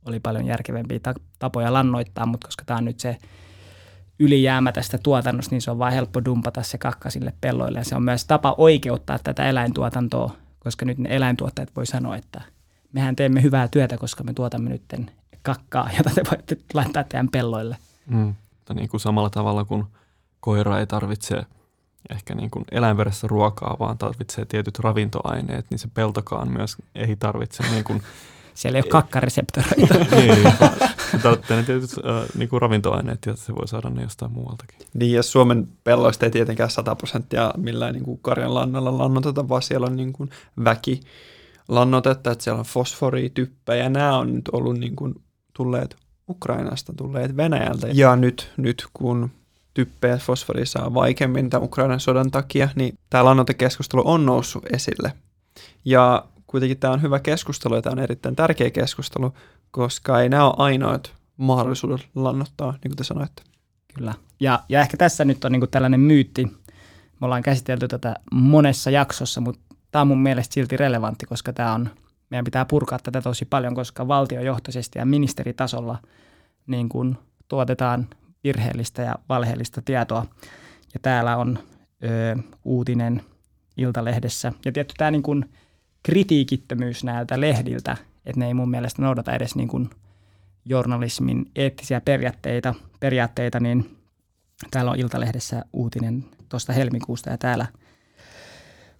oli 0.05 0.19
paljon 0.19 0.45
järkevämpiä 0.45 0.99
tapoja 1.39 1.73
lannoittaa, 1.73 2.25
mutta 2.25 2.47
koska 2.47 2.65
tämä 2.65 2.77
on 2.77 2.85
nyt 2.85 2.99
se 2.99 3.17
ylijäämä 4.19 4.71
tästä 4.71 4.97
tuotannosta, 4.97 5.55
niin 5.55 5.61
se 5.61 5.71
on 5.71 5.79
vain 5.79 5.93
helppo 5.93 6.25
dumpata 6.25 6.63
se 6.63 6.77
kakka 6.77 7.09
sille 7.09 7.33
pelloille. 7.41 7.79
Ja 7.79 7.85
se 7.85 7.95
on 7.95 8.03
myös 8.03 8.25
tapa 8.25 8.55
oikeuttaa 8.57 9.19
tätä 9.23 9.49
eläintuotantoa, 9.49 10.35
koska 10.59 10.85
nyt 10.85 10.97
ne 10.97 11.15
eläintuottajat 11.15 11.75
voi 11.75 11.85
sanoa, 11.85 12.15
että 12.15 12.41
mehän 12.93 13.15
teemme 13.15 13.41
hyvää 13.41 13.67
työtä, 13.67 13.97
koska 13.97 14.23
me 14.23 14.33
tuotamme 14.33 14.69
nyt 14.69 14.83
kakkaa, 15.41 15.89
jota 15.97 16.09
te 16.15 16.21
voitte 16.31 16.57
laittaa 16.73 17.03
teidän 17.03 17.29
pelloille. 17.29 17.77
Mm. 18.05 18.33
Niin 18.73 18.89
kuin 18.89 19.01
samalla 19.01 19.29
tavalla 19.29 19.65
kuin 19.65 19.85
koira 20.39 20.79
ei 20.79 20.87
tarvitse– 20.87 21.43
ehkä 22.09 22.35
niin 22.35 22.51
kuin 22.51 22.65
eläinverestä 22.71 23.27
ruokaa, 23.27 23.75
vaan 23.79 23.97
tarvitsee 23.97 24.45
tietyt 24.45 24.79
ravintoaineet, 24.79 25.65
niin 25.69 25.79
se 25.79 25.87
peltokaan 25.93 26.51
myös 26.51 26.75
ei 26.95 27.15
tarvitse 27.15 27.63
niin 27.71 27.83
kuin 27.83 28.01
siellä 28.53 28.77
ei 28.77 28.83
ole 28.85 28.89
kakkareseptoreita. 28.89 29.93
niin, 30.15 30.53
se 31.11 31.17
tarvitsee 31.23 31.57
ne 31.57 31.63
tietyt 31.63 31.91
äh, 31.91 32.25
niin 32.37 32.49
kuin 32.49 32.61
ravintoaineet, 32.61 33.19
ja 33.25 33.35
se 33.35 33.55
voi 33.55 33.67
saada 33.67 33.89
ne 33.89 34.01
jostain 34.01 34.31
muualtakin. 34.31 34.79
Niin, 34.93 35.11
ja 35.11 35.23
Suomen 35.23 35.67
pelloista 35.83 36.25
ei 36.25 36.31
tietenkään 36.31 36.69
100 36.69 36.95
prosenttia 36.95 37.53
millään 37.57 37.93
niin 37.93 38.03
kuin 38.03 38.19
karjan 38.21 38.53
lannalla 38.53 38.97
lannoteta, 38.97 39.49
vaan 39.49 39.61
siellä 39.61 39.87
on 39.87 39.95
niin 39.95 40.13
kuin 40.13 40.29
väki 40.63 40.99
lannotetta, 41.67 42.31
että 42.31 42.43
siellä 42.43 42.59
on 42.59 42.65
fosforia, 42.65 43.29
ja 43.67 43.89
nämä 43.89 44.17
on 44.17 44.35
nyt 44.35 44.49
ollut 44.51 44.79
niin 44.79 44.95
kuin 44.95 45.15
tulleet 45.53 45.95
Ukrainasta, 46.29 46.93
tulleet 46.97 47.37
Venäjältä. 47.37 47.87
Ja 47.93 48.15
nyt, 48.15 48.51
nyt 48.57 48.85
kun 48.93 49.31
typpeä 49.73 50.11
ja 50.11 50.17
fosforia 50.17 50.65
saa 50.65 50.93
vaikeammin 50.93 51.49
tämän 51.49 51.65
Ukrainan 51.65 51.99
sodan 51.99 52.31
takia, 52.31 52.69
niin 52.75 52.97
tämä 53.09 53.25
lannoitekeskustelu 53.25 54.01
on 54.05 54.25
noussut 54.25 54.65
esille. 54.73 55.13
Ja 55.85 56.25
kuitenkin 56.47 56.77
tämä 56.77 56.93
on 56.93 57.01
hyvä 57.01 57.19
keskustelu 57.19 57.75
ja 57.75 57.81
tämä 57.81 57.91
on 57.91 57.99
erittäin 57.99 58.35
tärkeä 58.35 58.71
keskustelu, 58.71 59.33
koska 59.71 60.21
ei 60.21 60.29
nämä 60.29 60.45
ole 60.45 60.53
ainoat 60.57 61.13
mahdollisuudet 61.37 62.07
lannottaa, 62.15 62.71
niin 62.71 62.91
kuin 62.91 62.95
te 62.95 63.03
sanoitte. 63.03 63.43
Kyllä. 63.95 64.13
Ja, 64.39 64.59
ja 64.69 64.81
ehkä 64.81 64.97
tässä 64.97 65.25
nyt 65.25 65.45
on 65.45 65.51
niin 65.51 65.69
tällainen 65.71 65.99
myytti. 65.99 66.45
Me 67.21 67.25
ollaan 67.25 67.43
käsitelty 67.43 67.87
tätä 67.87 68.15
monessa 68.31 68.89
jaksossa, 68.89 69.41
mutta 69.41 69.61
tämä 69.91 70.01
on 70.01 70.07
mun 70.07 70.23
mielestä 70.23 70.53
silti 70.53 70.77
relevantti, 70.77 71.25
koska 71.25 71.53
tämä 71.53 71.73
on, 71.73 71.89
meidän 72.29 72.45
pitää 72.45 72.65
purkaa 72.65 72.99
tätä 72.99 73.21
tosi 73.21 73.45
paljon, 73.45 73.75
koska 73.75 74.07
valtiojohtoisesti 74.07 74.99
ja 74.99 75.05
ministeritasolla 75.05 75.97
niin 76.67 76.89
kuin 76.89 77.17
tuotetaan 77.47 78.07
virheellistä 78.43 79.01
ja 79.01 79.15
valheellista 79.29 79.81
tietoa. 79.81 80.25
Ja 80.93 80.99
täällä 81.01 81.37
on 81.37 81.59
ö, 82.03 82.35
uutinen 82.65 83.21
Iltalehdessä. 83.77 84.53
Ja 84.65 84.71
tietty 84.71 84.93
tämä 84.97 85.11
niin 85.11 85.23
kuin 85.23 85.45
kritiikittömyys 86.03 87.03
näiltä 87.03 87.41
lehdiltä, 87.41 87.97
että 88.25 88.39
ne 88.39 88.47
ei 88.47 88.53
mun 88.53 88.69
mielestä 88.69 89.01
noudata 89.01 89.33
edes 89.33 89.55
niin 89.55 89.67
kuin 89.67 89.89
journalismin 90.65 91.51
eettisiä 91.55 92.01
periaatteita, 92.01 92.75
periaatteita, 92.99 93.59
niin 93.59 93.97
täällä 94.71 94.91
on 94.91 94.99
Iltalehdessä 94.99 95.65
uutinen 95.73 96.25
tuosta 96.49 96.73
helmikuusta 96.73 97.29
ja 97.29 97.37
täällä 97.37 97.65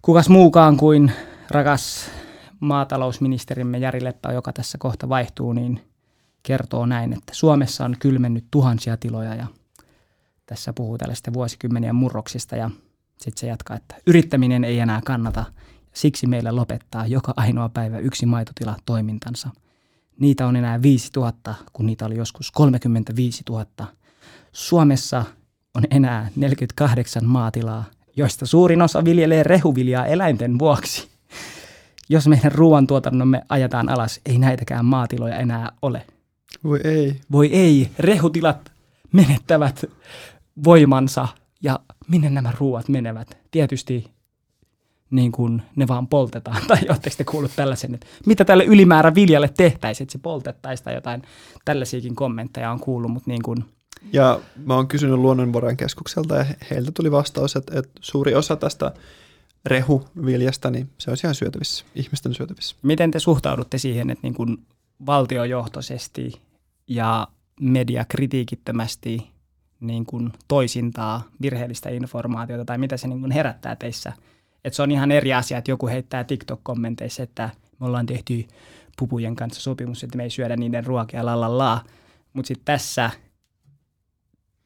kukas 0.02 0.28
muukaan 0.28 0.76
kuin 0.76 1.12
rakas 1.50 2.10
maatalousministerimme 2.60 3.78
Jari 3.78 4.04
Leppä, 4.04 4.32
joka 4.32 4.52
tässä 4.52 4.78
kohta 4.78 5.08
vaihtuu, 5.08 5.52
niin 5.52 5.80
kertoo 6.46 6.86
näin, 6.86 7.12
että 7.12 7.34
Suomessa 7.34 7.84
on 7.84 7.96
kylmennyt 7.98 8.44
tuhansia 8.50 8.96
tiloja 8.96 9.34
ja 9.34 9.46
tässä 10.46 10.72
puhuu 10.72 10.98
tällaista 10.98 11.32
vuosikymmenien 11.32 11.94
murroksista 11.94 12.56
ja 12.56 12.70
sitten 13.18 13.40
se 13.40 13.46
jatkaa, 13.46 13.76
että 13.76 13.94
yrittäminen 14.06 14.64
ei 14.64 14.78
enää 14.78 15.00
kannata. 15.04 15.44
Siksi 15.92 16.26
meillä 16.26 16.56
lopettaa 16.56 17.06
joka 17.06 17.34
ainoa 17.36 17.68
päivä 17.68 17.98
yksi 17.98 18.26
maitotila 18.26 18.76
toimintansa. 18.86 19.50
Niitä 20.20 20.46
on 20.46 20.56
enää 20.56 20.82
5000, 20.82 21.54
kun 21.72 21.86
niitä 21.86 22.06
oli 22.06 22.16
joskus 22.16 22.50
35 22.50 23.42
000. 23.48 23.66
Suomessa 24.52 25.24
on 25.74 25.82
enää 25.90 26.28
48 26.36 27.24
maatilaa, 27.24 27.84
joista 28.16 28.46
suurin 28.46 28.82
osa 28.82 29.04
viljelee 29.04 29.42
rehuviljaa 29.42 30.06
eläinten 30.06 30.58
vuoksi. 30.58 31.08
Jos 32.08 32.28
meidän 32.28 32.52
ruoantuotannomme 32.52 33.42
ajetaan 33.48 33.88
alas, 33.88 34.20
ei 34.26 34.38
näitäkään 34.38 34.84
maatiloja 34.84 35.36
enää 35.36 35.72
ole. 35.82 36.06
Voi 36.64 36.80
ei. 36.84 37.20
Voi 37.32 37.52
ei, 37.52 37.90
rehutilat 37.98 38.72
menettävät 39.12 39.84
voimansa 40.64 41.28
ja 41.62 41.80
minne 42.08 42.30
nämä 42.30 42.52
ruuat 42.58 42.88
menevät? 42.88 43.38
Tietysti 43.50 44.10
niin 45.10 45.32
kuin 45.32 45.62
ne 45.76 45.88
vaan 45.88 46.08
poltetaan. 46.08 46.62
Tai 46.68 46.78
oletteko 46.88 47.16
te 47.18 47.24
kuullut 47.24 47.56
tällaisen, 47.56 47.94
että 47.94 48.06
mitä 48.26 48.44
tälle 48.44 48.64
ylimäärä 48.64 49.14
viljalle 49.14 49.50
tehtäisiin, 49.56 50.04
että 50.04 50.12
se 50.12 50.18
poltettaisiin 50.18 50.84
tai 50.84 50.94
jotain 50.94 51.22
tällaisiakin 51.64 52.14
kommentteja 52.14 52.70
on 52.70 52.80
kuullut, 52.80 53.10
mutta 53.10 53.30
niin 53.30 53.42
kuin 53.42 53.64
ja 54.12 54.40
mä 54.56 54.74
oon 54.74 54.88
kysynyt 54.88 55.18
Luonnonvarojen 55.18 55.76
keskukselta 55.76 56.36
ja 56.36 56.46
heiltä 56.70 56.92
tuli 56.92 57.10
vastaus, 57.10 57.56
että, 57.56 57.78
että 57.78 57.92
suuri 58.00 58.34
osa 58.34 58.56
tästä 58.56 58.92
rehuviljasta, 59.66 60.70
niin 60.70 60.90
se 60.98 61.10
on 61.10 61.16
ihan 61.24 61.34
syötävissä, 61.34 61.84
ihmisten 61.94 62.34
syötävissä. 62.34 62.76
Miten 62.82 63.10
te 63.10 63.18
suhtaudutte 63.18 63.78
siihen, 63.78 64.10
että 64.10 64.22
niin 64.22 64.34
kuin 64.34 64.58
valtiojohtoisesti 65.06 66.40
ja 66.88 67.28
media 67.60 68.04
kritiikittömästi 68.08 69.30
niin 69.80 70.06
kuin 70.06 70.32
toisintaa 70.48 71.22
virheellistä 71.42 71.90
informaatiota 71.90 72.64
tai 72.64 72.78
mitä 72.78 72.96
se 72.96 73.08
niin 73.08 73.20
kuin 73.20 73.32
herättää 73.32 73.76
teissä. 73.76 74.12
Et 74.64 74.74
se 74.74 74.82
on 74.82 74.90
ihan 74.90 75.10
eri 75.10 75.34
asia, 75.34 75.58
että 75.58 75.70
joku 75.70 75.86
heittää 75.86 76.24
TikTok-kommenteissa, 76.24 77.22
että 77.22 77.50
me 77.80 77.86
ollaan 77.86 78.06
tehty 78.06 78.46
pupujen 78.98 79.36
kanssa 79.36 79.60
sopimus, 79.60 80.04
että 80.04 80.16
me 80.16 80.22
ei 80.22 80.30
syödä 80.30 80.56
niiden 80.56 80.86
ruokia 80.86 81.26
lalala. 81.26 81.84
Mutta 82.32 82.48
sitten 82.48 82.64
tässä 82.64 83.10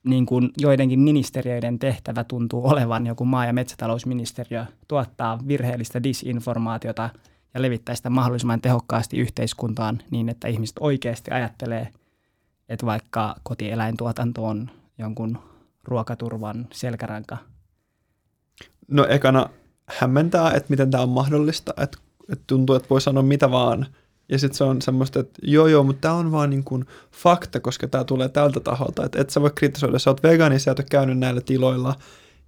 niin 0.04 0.26
kuin 0.26 0.50
joidenkin 0.58 1.00
ministeriöiden 1.00 1.78
tehtävä 1.78 2.24
tuntuu 2.24 2.68
olevan 2.68 3.06
joku 3.06 3.24
maa- 3.24 3.46
ja 3.46 3.52
metsätalousministeriö 3.52 4.64
tuottaa 4.88 5.38
virheellistä 5.48 6.02
disinformaatiota 6.02 7.10
ja 7.54 7.62
levittää 7.62 7.94
sitä 7.94 8.10
mahdollisimman 8.10 8.60
tehokkaasti 8.60 9.18
yhteiskuntaan 9.18 9.98
niin, 10.10 10.28
että 10.28 10.48
ihmiset 10.48 10.76
oikeasti 10.80 11.30
ajattelee, 11.30 11.88
että 12.68 12.86
vaikka 12.86 13.36
kotieläintuotanto 13.42 14.44
on 14.44 14.70
jonkun 14.98 15.38
ruokaturvan 15.84 16.66
selkäranka. 16.72 17.36
No 18.88 19.06
ekana 19.08 19.50
hämmentää, 19.86 20.50
että 20.50 20.70
miten 20.70 20.90
tämä 20.90 21.02
on 21.02 21.08
mahdollista, 21.08 21.74
että, 21.76 21.98
että 22.32 22.44
tuntuu, 22.46 22.76
että 22.76 22.88
voi 22.90 23.00
sanoa 23.00 23.22
mitä 23.22 23.50
vaan. 23.50 23.86
Ja 24.28 24.38
sitten 24.38 24.56
se 24.56 24.64
on 24.64 24.82
semmoista, 24.82 25.20
että 25.20 25.38
joo 25.42 25.66
joo, 25.66 25.84
mutta 25.84 26.00
tämä 26.00 26.14
on 26.14 26.32
vaan 26.32 26.50
niin 26.50 26.64
kuin 26.64 26.86
fakta, 27.12 27.60
koska 27.60 27.88
tämä 27.88 28.04
tulee 28.04 28.28
tältä 28.28 28.60
taholta. 28.60 29.04
Että 29.04 29.20
et 29.20 29.30
sä 29.30 29.40
voi 29.40 29.50
kritisoida, 29.54 29.98
sä 29.98 30.10
oot 30.10 30.22
vegaani, 30.22 30.58
sä 30.58 30.70
et 30.70 30.78
ole 30.78 30.86
käynyt 30.90 31.18
näillä 31.18 31.40
tiloilla. 31.40 31.94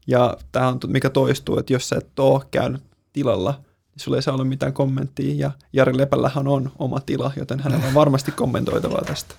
Ja 0.07 0.37
tämä 0.53 0.69
on, 0.69 0.79
mikä 0.87 1.11
toistuu, 1.11 1.59
että 1.59 1.73
jos 1.73 1.89
sä 1.89 1.97
et 1.97 2.19
ole 2.19 2.43
käynyt 2.51 2.83
tilalla, 3.13 3.51
niin 3.61 4.01
sulla 4.01 4.17
ei 4.17 4.23
saa 4.23 4.35
olla 4.35 4.45
mitään 4.45 4.73
kommenttia. 4.73 5.35
Ja 5.35 5.51
Jari 5.73 5.97
Lepällähän 5.97 6.49
on 6.49 6.73
oma 6.79 7.01
tila, 7.01 7.33
joten 7.37 7.61
hänellä 7.61 7.87
on 7.87 7.95
varmasti 7.95 8.33
kommentoitavaa 8.33 9.03
tästä. 9.07 9.35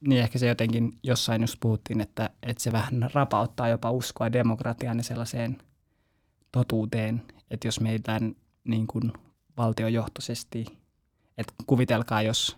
Niin 0.00 0.22
ehkä 0.22 0.38
se 0.38 0.46
jotenkin 0.46 0.98
jossain 1.02 1.42
just 1.42 1.56
puhuttiin, 1.60 2.00
että, 2.00 2.30
että 2.42 2.62
se 2.62 2.72
vähän 2.72 3.10
rapauttaa 3.14 3.68
jopa 3.68 3.90
uskoa 3.90 4.32
demokratiaan 4.32 4.96
ja 4.98 5.04
sellaiseen 5.04 5.58
totuuteen, 6.52 7.22
että 7.50 7.68
jos 7.68 7.80
meidän 7.80 8.34
niin 8.64 8.86
kuin 8.86 9.12
valtiojohtoisesti, 9.56 10.64
että 11.38 11.54
kuvitelkaa, 11.66 12.22
jos, 12.22 12.56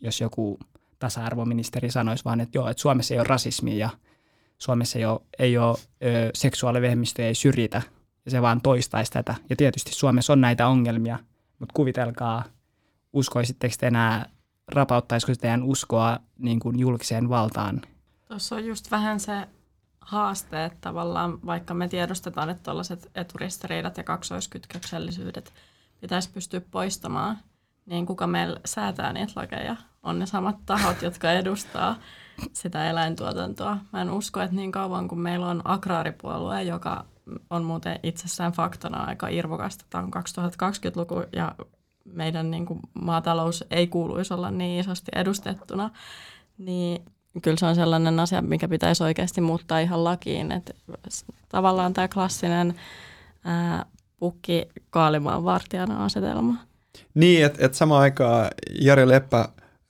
jos 0.00 0.20
joku 0.20 0.58
tasa-arvoministeri 0.98 1.90
sanoisi 1.90 2.24
vaan, 2.24 2.40
että 2.40 2.58
joo, 2.58 2.68
että 2.68 2.80
Suomessa 2.80 3.14
ei 3.14 3.20
ole 3.20 3.28
rasismia 3.28 3.76
ja 3.76 3.90
Suomessa 4.58 4.98
ei 4.98 5.04
ole, 5.04 5.20
ei 5.38 5.58
ole 5.58 5.78
ö, 6.04 6.30
seksuaalivähemmistöjä 6.34 7.28
ei 7.28 7.34
syrjitä 7.34 7.82
ja 8.24 8.30
se 8.30 8.42
vaan 8.42 8.60
toistaisi 8.60 9.12
tätä. 9.12 9.34
Ja 9.50 9.56
tietysti 9.56 9.94
Suomessa 9.94 10.32
on 10.32 10.40
näitä 10.40 10.68
ongelmia, 10.68 11.18
mutta 11.58 11.72
kuvitelkaa, 11.72 12.44
uskoisitteko 13.12 13.74
te 13.78 13.86
enää, 13.86 14.28
rapauttaisiko 14.72 15.34
se 15.34 15.40
teidän 15.40 15.62
uskoa 15.62 16.18
niin 16.38 16.60
kuin 16.60 16.78
julkiseen 16.78 17.28
valtaan? 17.28 17.82
Tuossa 18.28 18.54
on 18.54 18.64
just 18.64 18.90
vähän 18.90 19.20
se 19.20 19.48
haaste, 20.00 20.64
että 20.64 20.78
tavallaan 20.80 21.46
vaikka 21.46 21.74
me 21.74 21.88
tiedostetaan, 21.88 22.50
että 22.50 22.62
tuollaiset 22.62 23.10
eturistiriidat 23.14 23.96
ja 23.96 24.04
kaksoiskytköksellisyydet 24.04 25.52
pitäisi 26.00 26.30
pystyä 26.30 26.60
poistamaan, 26.70 27.38
niin 27.86 28.06
kuka 28.06 28.26
meillä 28.26 28.60
säätää 28.64 29.12
niitä 29.12 29.32
lakeja? 29.36 29.76
On 30.02 30.18
ne 30.18 30.26
samat 30.26 30.56
tahot, 30.66 31.02
jotka 31.02 31.32
edustaa 31.32 31.96
sitä 32.52 32.90
eläintuotantoa. 32.90 33.76
Mä 33.92 34.02
en 34.02 34.10
usko, 34.10 34.40
että 34.40 34.56
niin 34.56 34.72
kauan 34.72 35.08
kuin 35.08 35.18
meillä 35.18 35.46
on 35.46 35.62
agraaripuolue, 35.64 36.62
joka 36.62 37.04
on 37.50 37.64
muuten 37.64 38.00
itsessään 38.02 38.52
faktana 38.52 39.04
aika 39.04 39.28
irvokasta. 39.28 39.84
Tämä 39.90 40.04
on 40.04 40.10
2020-luku 40.16 41.22
ja 41.32 41.54
meidän 42.12 42.50
niin 42.50 42.66
kuin, 42.66 42.80
maatalous 42.94 43.64
ei 43.70 43.86
kuuluisi 43.86 44.34
olla 44.34 44.50
niin 44.50 44.80
isosti 44.80 45.10
edustettuna, 45.14 45.90
niin 46.58 47.02
kyllä 47.42 47.56
se 47.56 47.66
on 47.66 47.74
sellainen 47.74 48.20
asia, 48.20 48.42
mikä 48.42 48.68
pitäisi 48.68 49.02
oikeasti 49.02 49.40
muuttaa 49.40 49.78
ihan 49.78 50.04
lakiin. 50.04 50.52
Että 50.52 50.74
tavallaan 51.48 51.92
tämä 51.92 52.08
klassinen 52.08 52.74
ää, 53.44 53.86
pukki 54.18 54.68
kaalimaan 54.90 55.44
vartijana 55.44 56.04
asetelma. 56.04 56.54
Niin, 57.14 57.44
että 57.44 57.66
et 57.66 57.74
samaan 57.74 58.02
aikaan 58.02 58.48
Jari 58.80 59.08
Leppä 59.08 59.48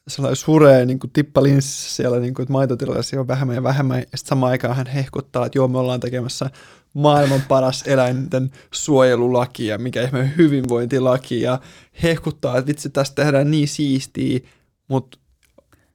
sellainen 0.08 0.36
suree 0.36 0.86
niin 0.86 0.98
kuin 0.98 1.10
tippalinssissä 1.10 1.94
siellä, 1.94 2.18
niin 2.18 2.34
kuin, 2.34 2.44
että 2.44 2.52
maitotilalla 2.52 3.20
on 3.20 3.28
vähemmän 3.28 3.56
ja 3.56 3.62
vähemmän, 3.62 3.98
ja 3.98 4.02
sitten 4.02 4.28
samaan 4.28 4.50
aikaan 4.50 4.76
hän 4.76 4.86
hehkuttaa, 4.86 5.46
että 5.46 5.58
joo, 5.58 5.68
me 5.68 5.78
ollaan 5.78 6.00
tekemässä 6.00 6.50
maailman 6.94 7.40
paras 7.48 7.82
eläinten 7.86 8.50
suojelulaki 8.70 9.66
ja 9.66 9.78
mikä 9.78 10.02
ihme 10.02 10.32
hyvinvointilaki, 10.36 11.40
ja 11.40 11.60
hehkuttaa, 12.02 12.58
että 12.58 12.66
vitsi, 12.66 12.90
tästä 12.90 13.22
tehdään 13.22 13.50
niin 13.50 13.68
siistiä, 13.68 14.40
mutta 14.88 15.18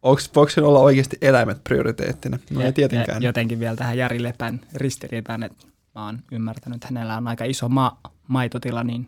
voiko 0.04 0.50
sen 0.50 0.64
olla 0.64 0.80
oikeasti 0.80 1.18
eläimet 1.22 1.64
prioriteettina? 1.64 2.40
No 2.50 2.60
ja, 2.60 2.66
ei 2.66 2.74
tietenkään. 2.74 3.22
Ja 3.22 3.30
jotenkin 3.30 3.60
vielä 3.60 3.76
tähän 3.76 3.98
Jari 3.98 4.24
Lepän 4.24 4.62
ristiriitaan, 4.74 5.44
että 5.44 5.68
mä 5.96 6.06
oon 6.06 6.20
ymmärtänyt, 6.32 6.76
että 6.76 6.88
hänellä 6.88 7.18
on 7.18 7.28
aika 7.28 7.46
iso 7.46 7.70
ma- 7.70 8.00
maitotila, 8.28 8.84
niin 8.84 9.08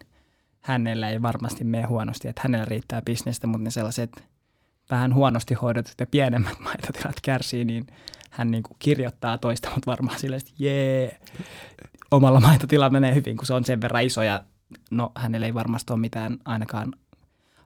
hänellä 0.61 1.09
ei 1.09 1.21
varmasti 1.21 1.63
mene 1.63 1.83
huonosti, 1.83 2.27
että 2.27 2.41
hänellä 2.43 2.65
riittää 2.65 3.01
bisnestä, 3.01 3.47
mutta 3.47 3.63
ne 3.63 3.71
sellaiset 3.71 4.23
vähän 4.93 5.13
huonosti 5.13 5.53
hoidetut 5.53 5.93
ja 5.99 6.05
pienemmät 6.07 6.59
maitotilat 6.67 7.21
kärsii, 7.21 7.65
niin 7.65 7.87
hän 8.29 8.51
niin 8.51 8.63
kuin 8.63 8.75
kirjoittaa 8.79 9.37
toista, 9.37 9.69
mutta 9.69 9.91
varmaan 9.91 10.19
silleen, 10.19 10.41
että 10.41 10.53
jee, 10.59 11.19
omalla 12.11 12.39
maitotila 12.39 12.89
menee 12.89 13.15
hyvin, 13.15 13.37
kun 13.37 13.45
se 13.45 13.53
on 13.53 13.65
sen 13.65 13.81
verran 13.81 14.03
iso 14.03 14.23
ja 14.23 14.43
no 14.91 15.11
hänellä 15.15 15.45
ei 15.45 15.53
varmasti 15.53 15.93
ole 15.93 15.99
mitään 15.99 16.37
ainakaan 16.45 16.93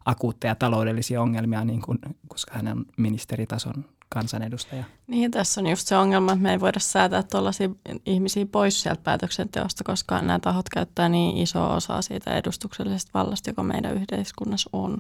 akuutteja 0.05 0.55
taloudellisia 0.55 1.21
ongelmia, 1.21 1.65
niin 1.65 1.81
kuin, 1.81 1.99
koska 2.27 2.51
hän 2.55 2.67
on 2.67 2.85
ministeritason 2.97 3.85
kansanedustaja. 4.09 4.83
Niin, 5.07 5.31
tässä 5.31 5.61
on 5.61 5.67
just 5.67 5.87
se 5.87 5.97
ongelma, 5.97 6.31
että 6.31 6.43
me 6.43 6.51
ei 6.51 6.59
voida 6.59 6.79
säätää 6.79 7.23
tuollaisia 7.23 7.69
ihmisiä 8.05 8.45
pois 8.45 8.81
sieltä 8.81 9.01
päätöksenteosta, 9.03 9.83
koska 9.83 10.21
nämä 10.21 10.39
tahot 10.39 10.69
käyttää 10.69 11.09
niin 11.09 11.37
isoa 11.37 11.75
osaa 11.75 12.01
siitä 12.01 12.37
edustuksellisesta 12.37 13.11
vallasta, 13.13 13.49
joka 13.49 13.63
meidän 13.63 13.93
yhteiskunnassa 13.93 14.69
on. 14.73 14.97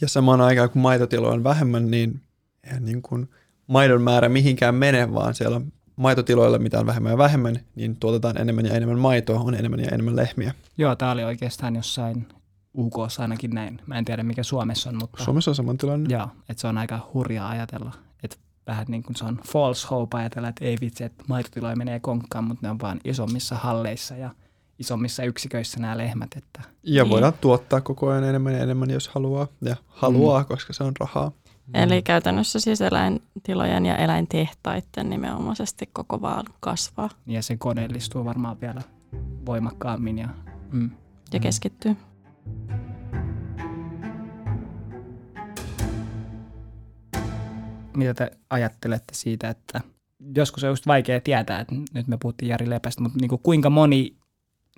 Ja 0.00 0.08
samaan 0.08 0.40
aikaan, 0.40 0.70
kun 0.70 0.82
maitotiloja 0.82 1.34
on 1.34 1.44
vähemmän, 1.44 1.90
niin 1.90 2.20
eihän 2.64 2.84
niin 2.84 3.02
kuin 3.02 3.30
maidon 3.66 4.02
määrä 4.02 4.28
mihinkään 4.28 4.74
mene, 4.74 5.14
vaan 5.14 5.34
siellä 5.34 5.60
maitotiloilla, 5.96 6.58
mitä 6.58 6.80
on 6.80 6.86
vähemmän 6.86 7.12
ja 7.12 7.18
vähemmän, 7.18 7.60
niin 7.74 7.96
tuotetaan 7.96 8.40
enemmän 8.40 8.66
ja 8.66 8.74
enemmän 8.74 8.98
maitoa, 8.98 9.40
on 9.40 9.54
enemmän 9.54 9.80
ja 9.80 9.88
enemmän 9.92 10.16
lehmiä. 10.16 10.54
Joo, 10.78 10.96
tämä 10.96 11.10
oli 11.10 11.24
oikeastaan 11.24 11.76
jossain 11.76 12.26
UK 12.78 12.94
ainakin 13.18 13.50
näin. 13.50 13.80
Mä 13.86 13.98
en 13.98 14.04
tiedä, 14.04 14.22
mikä 14.22 14.42
Suomessa 14.42 14.90
on, 14.90 14.96
mutta... 14.96 15.24
Suomessa 15.24 15.50
on 15.50 15.54
saman 15.54 15.78
tilanne. 15.78 16.16
Joo, 16.16 16.28
että 16.48 16.60
se 16.60 16.66
on 16.66 16.78
aika 16.78 17.10
hurjaa 17.14 17.48
ajatella. 17.48 17.92
Että 18.22 18.36
vähän 18.66 18.86
niin 18.88 19.02
kuin 19.02 19.16
se 19.16 19.24
on 19.24 19.40
false 19.46 19.86
hope 19.90 20.16
ajatella, 20.16 20.48
että 20.48 20.64
ei 20.64 20.76
vitsi, 20.80 21.04
että 21.04 21.24
maitotiloja 21.28 21.76
menee 21.76 22.00
konkkaan, 22.00 22.44
mutta 22.44 22.66
ne 22.66 22.70
on 22.70 22.80
vaan 22.80 23.00
isommissa 23.04 23.54
halleissa 23.54 24.16
ja 24.16 24.30
isommissa 24.78 25.22
yksiköissä 25.22 25.80
nämä 25.80 25.98
lehmät. 25.98 26.30
Että... 26.36 26.62
Ja 26.82 27.02
niin. 27.02 27.10
voidaan 27.10 27.32
tuottaa 27.40 27.80
koko 27.80 28.08
ajan 28.08 28.24
enemmän 28.24 28.52
ja 28.52 28.58
enemmän, 28.58 28.90
jos 28.90 29.08
haluaa. 29.08 29.46
Ja 29.62 29.76
haluaa, 29.86 30.40
mm. 30.40 30.46
koska 30.46 30.72
se 30.72 30.84
on 30.84 30.92
rahaa. 31.00 31.32
Eli 31.74 32.02
käytännössä 32.02 32.60
siis 32.60 32.80
eläintilojen 32.80 33.86
ja 33.86 33.96
eläintehtaiden 33.96 35.10
nimenomaisesti 35.10 35.90
koko 35.92 36.20
vaan 36.20 36.44
kasvaa. 36.60 37.10
Ja 37.26 37.42
se 37.42 37.56
koneellistuu 37.56 38.24
varmaan 38.24 38.60
vielä 38.60 38.82
voimakkaammin. 39.46 40.18
Ja, 40.18 40.28
mm. 40.72 40.90
ja 41.32 41.40
keskittyy. 41.40 41.96
Mitä 47.96 48.14
te 48.14 48.30
ajattelette 48.50 49.14
siitä, 49.14 49.48
että 49.48 49.80
joskus 50.36 50.64
on 50.64 50.70
just 50.70 50.86
vaikea 50.86 51.20
tietää, 51.20 51.60
että 51.60 51.74
nyt 51.94 52.08
me 52.08 52.16
puhuttiin 52.22 52.48
Jari 52.48 52.70
Lepästä, 52.70 53.02
mutta 53.02 53.18
niin 53.18 53.28
kuin 53.28 53.40
kuinka 53.42 53.70
moni 53.70 54.16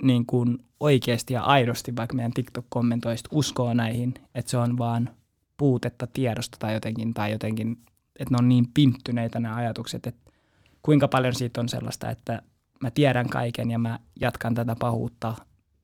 niin 0.03 0.27
kuin 0.27 0.59
oikeasti 0.81 1.35
ja 1.35 1.43
aidosti 1.43 1.97
vaikka 1.97 2.17
meidän 2.17 2.33
TikTok-kommentoista 2.33 3.29
uskoo 3.33 3.75
näihin, 3.75 4.15
että 4.35 4.51
se 4.51 4.57
on 4.57 4.79
vaan 4.79 5.11
puutetta 5.57 6.07
tiedosta 6.07 6.57
tai 6.61 6.75
jotenkin, 6.75 7.15
tai 7.15 7.33
jotenkin, 7.33 7.77
että 8.19 8.35
ne 8.35 8.39
on 8.39 8.49
niin 8.49 8.69
pinttyneitä 8.75 9.41
nämä 9.41 9.57
ajatukset, 9.57 10.07
että 10.07 10.31
kuinka 10.83 11.09
paljon 11.09 11.35
siitä 11.35 11.61
on 11.61 11.69
sellaista, 11.69 12.11
että 12.11 12.43
mä 12.81 12.91
tiedän 12.91 13.29
kaiken 13.29 13.71
ja 13.71 13.79
mä 13.79 13.99
jatkan 14.21 14.55
tätä 14.55 14.77
pahuutta, 14.79 15.35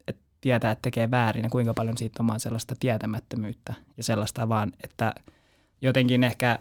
että 0.08 0.22
tietää, 0.40 0.70
että 0.70 0.82
tekee 0.82 1.10
väärin 1.10 1.44
ja 1.44 1.50
kuinka 1.50 1.74
paljon 1.74 1.98
siitä 1.98 2.22
on 2.22 2.26
vaan 2.26 2.40
sellaista 2.40 2.74
tietämättömyyttä 2.80 3.74
ja 3.96 4.04
sellaista 4.04 4.48
vaan, 4.48 4.72
että 4.84 5.14
jotenkin 5.82 6.24
ehkä 6.24 6.58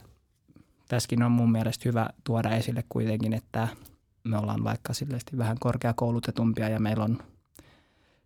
tässäkin 0.87 1.23
on 1.23 1.31
mun 1.31 1.51
mielestä 1.51 1.89
hyvä 1.89 2.09
tuoda 2.23 2.49
esille 2.49 2.83
kuitenkin, 2.89 3.33
että 3.33 3.67
me 4.23 4.37
ollaan 4.37 4.63
vaikka 4.63 4.93
silleesti 4.93 5.37
vähän 5.37 5.57
korkeakoulutetumpia 5.59 6.69
ja 6.69 6.79
meillä 6.79 7.03
on 7.03 7.17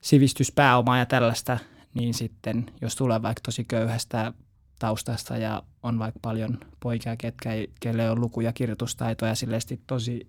sivistyspääomaa 0.02 0.98
ja 0.98 1.06
tällaista, 1.06 1.58
niin 1.94 2.14
sitten 2.14 2.66
jos 2.82 2.96
tulee 2.96 3.22
vaikka 3.22 3.42
tosi 3.46 3.64
köyhästä 3.64 4.34
taustasta 4.80 5.38
ja 5.38 5.64
on 5.84 6.00
vaikka 6.00 6.20
paljon 6.22 6.58
poikia, 6.80 7.18
ketkä 7.18 7.54
ei, 7.54 7.72
kelle 7.80 8.12
on 8.12 8.22
luku- 8.22 8.42
ja 8.42 8.54
kirjoitustaitoja 8.54 9.36
silleesti 9.36 9.82
tosi 9.88 10.28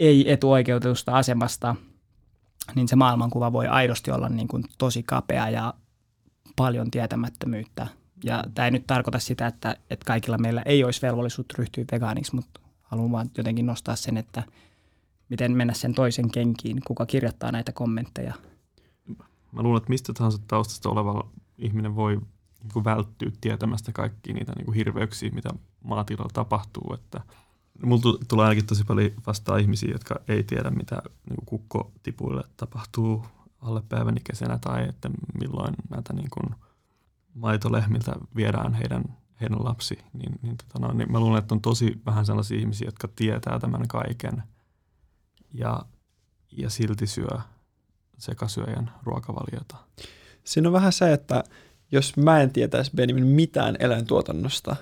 ei 0.00 0.32
etuoikeutusta 0.32 1.12
asemasta, 1.12 1.76
niin 2.74 2.88
se 2.88 2.96
maailmankuva 2.96 3.52
voi 3.52 3.66
aidosti 3.66 4.10
olla 4.10 4.28
niin 4.28 4.48
kuin 4.48 4.64
tosi 4.78 5.02
kapea 5.02 5.50
ja 5.50 5.74
paljon 6.56 6.90
tietämättömyyttä. 6.90 7.86
Ja 8.24 8.44
tämä 8.54 8.66
ei 8.66 8.70
nyt 8.70 8.86
tarkoita 8.86 9.18
sitä, 9.18 9.46
että, 9.46 9.76
että 9.90 10.06
kaikilla 10.06 10.38
meillä 10.38 10.62
ei 10.62 10.84
olisi 10.84 11.02
velvollisuutta 11.02 11.54
ryhtyä 11.58 11.84
vegaaniksi, 11.92 12.34
mutta 12.34 12.60
haluan 12.82 13.12
vaan 13.12 13.30
jotenkin 13.38 13.66
nostaa 13.66 13.96
sen, 13.96 14.16
että 14.16 14.42
miten 15.28 15.52
mennä 15.52 15.74
sen 15.74 15.94
toisen 15.94 16.30
kenkiin, 16.30 16.80
kuka 16.86 17.06
kirjoittaa 17.06 17.52
näitä 17.52 17.72
kommentteja. 17.72 18.34
Mä 19.54 19.62
luulen, 19.62 19.76
että 19.76 19.90
mistä 19.90 20.12
tahansa 20.12 20.38
taustasta 20.46 20.90
oleva 20.90 21.28
ihminen 21.58 21.96
voi 21.96 22.16
niin 22.62 22.72
kuin 22.72 22.84
välttyä 22.84 23.30
tietämästä 23.40 23.92
kaikkia 23.92 24.34
niitä 24.34 24.52
niin 24.56 24.64
kuin 24.64 24.74
hirveyksiä, 24.74 25.30
mitä 25.30 25.50
maatilalla 25.84 26.30
tapahtuu. 26.32 26.94
Että 26.94 27.20
mulla 27.82 28.18
tulee 28.28 28.44
ainakin 28.44 28.66
tosi 28.66 28.84
paljon 28.84 29.10
vastaan 29.26 29.60
ihmisiä, 29.60 29.92
jotka 29.92 30.20
ei 30.28 30.42
tiedä, 30.42 30.70
mitä 30.70 31.02
niin 31.30 31.46
kukkotipuille 31.46 32.44
tapahtuu 32.56 33.26
alle 33.60 33.82
päivänikäisenä 33.88 34.58
tai 34.58 34.88
että 34.88 35.10
milloin 35.40 35.74
näitä 35.90 36.12
niin 36.12 36.30
kuin 36.30 36.54
maitolehmiltä 37.34 38.12
viedään 38.36 38.74
heidän, 38.74 39.04
heidän 39.40 39.64
lapsi, 39.64 39.98
niin, 40.12 40.38
niin, 40.42 40.56
tota 40.56 40.86
no, 40.86 40.92
niin 40.92 41.12
mä 41.12 41.20
luulen, 41.20 41.38
että 41.38 41.54
on 41.54 41.60
tosi 41.60 42.00
vähän 42.06 42.26
sellaisia 42.26 42.58
ihmisiä, 42.58 42.88
jotka 42.88 43.08
tietää 43.16 43.58
tämän 43.58 43.88
kaiken 43.88 44.42
ja, 45.52 45.82
ja 46.52 46.70
silti 46.70 47.06
syö 47.06 47.38
sekasyöjän 48.18 48.92
ruokavaliota. 49.02 49.76
Siinä 50.44 50.68
on 50.68 50.72
vähän 50.72 50.92
se, 50.92 51.12
että 51.12 51.44
jos 51.92 52.16
mä 52.16 52.40
en 52.40 52.52
tietäisi 52.52 52.90
Benjamin 52.96 53.26
mitään 53.26 53.76
eläintuotannosta, 53.78 54.76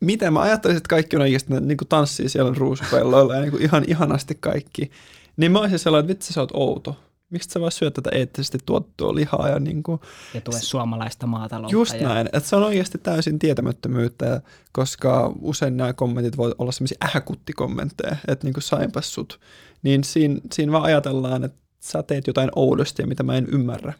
miten 0.00 0.32
mä 0.32 0.40
ajattelisin, 0.40 0.76
että 0.76 0.88
kaikki 0.88 1.16
on 1.16 1.22
oikeasti 1.22 1.54
niin 1.60 1.76
kuin 1.76 1.88
tanssii 1.88 2.28
siellä 2.28 2.54
ruusupelloilla 2.56 3.34
ja 3.34 3.40
niin 3.40 3.50
kuin 3.50 3.62
ihan 3.62 3.84
ihanasti 3.86 4.34
kaikki, 4.40 4.90
niin 5.36 5.52
mä 5.52 5.58
olisin 5.58 5.78
sellainen, 5.78 6.04
että 6.04 6.14
vitsi 6.18 6.32
sä 6.32 6.40
oot 6.40 6.50
outo. 6.54 6.96
Miksi 7.30 7.50
sä 7.50 7.60
vaan 7.60 7.72
syöt 7.72 7.94
tätä 7.94 8.10
eettisesti 8.12 8.58
tuotettua 8.66 9.14
lihaa 9.14 9.48
ja 9.48 9.58
niin 9.58 9.82
kuin, 9.82 10.00
Ja 10.34 10.40
tue 10.40 10.60
suomalaista 10.60 11.26
maataloutta. 11.26 11.76
Just 11.76 11.94
ja 12.00 12.08
näin, 12.08 12.26
että 12.26 12.48
se 12.48 12.56
on 12.56 12.62
oikeasti 12.62 12.98
täysin 12.98 13.38
tietämättömyyttä, 13.38 14.42
koska 14.72 15.32
usein 15.40 15.76
nämä 15.76 15.92
kommentit 15.92 16.36
voi 16.36 16.54
olla 16.58 16.72
sellaisia 16.72 16.98
ähäkuttikommentteja, 17.04 18.16
että 18.28 18.46
niin 18.46 18.54
kuin 18.54 18.62
sainpas 18.62 19.14
sut. 19.14 19.40
Niin 19.82 20.04
siinä, 20.04 20.40
siinä 20.52 20.72
vaan 20.72 20.84
ajatellaan, 20.84 21.44
että 21.44 21.58
sä 21.84 22.02
teet 22.02 22.26
jotain 22.26 22.50
oudosti, 22.56 23.06
mitä 23.06 23.22
mä 23.22 23.36
en 23.36 23.46
ymmärrä. 23.46 23.92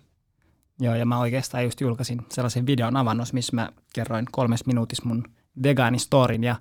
Joo, 0.80 0.94
ja 0.94 1.06
mä 1.06 1.18
oikeastaan 1.18 1.64
just 1.64 1.80
julkaisin 1.80 2.20
sellaisen 2.32 2.66
videon 2.66 2.96
avannos, 2.96 3.32
missä 3.32 3.56
mä 3.56 3.68
kerroin 3.94 4.26
kolmes 4.32 4.66
minuutissa 4.66 5.08
mun 5.08 5.24
vegaanistorin. 5.62 6.44
Ja, 6.44 6.56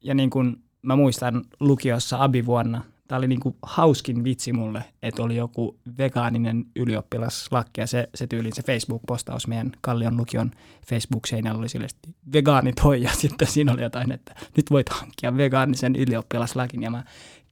ja 0.00 0.14
niin 0.14 0.30
kuin 0.30 0.56
mä 0.82 0.96
muistan 0.96 1.44
lukiossa 1.60 2.24
abivuonna, 2.24 2.82
tämä 3.08 3.18
oli 3.18 3.28
niin 3.28 3.40
kuin 3.40 3.56
hauskin 3.62 4.24
vitsi 4.24 4.52
mulle, 4.52 4.84
että 5.02 5.22
oli 5.22 5.36
joku 5.36 5.78
vegaaninen 5.98 6.64
ylioppilaslakki 6.76 7.80
ja 7.80 7.86
se, 7.86 8.08
se 8.14 8.26
tyylin 8.26 8.54
se 8.54 8.62
Facebook-postaus 8.62 9.46
meidän 9.46 9.72
Kallion 9.80 10.16
lukion 10.16 10.50
Facebook-seinällä 10.90 11.58
oli 11.58 11.68
sille 11.68 11.86
vegaanit 12.32 12.84
hoi 12.84 13.02
ja 13.02 13.10
sitten 13.10 13.48
siinä 13.48 13.72
oli 13.72 13.82
jotain, 13.82 14.12
että 14.12 14.34
nyt 14.56 14.70
voit 14.70 14.88
hankkia 14.88 15.36
vegaanisen 15.36 15.96
ylioppilaslakin 15.96 16.82
ja 16.82 16.90
mä 16.90 17.04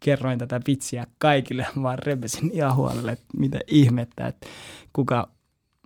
kerroin 0.04 0.38
tätä 0.38 0.60
vitsiä 0.66 1.06
kaikille, 1.18 1.66
vaan 1.82 1.98
repesin 1.98 2.50
ihan 2.52 2.76
huolelle, 2.76 3.12
että 3.12 3.26
mitä 3.36 3.60
ihmettä, 3.66 4.26
että 4.26 4.46
kuka, 4.92 5.28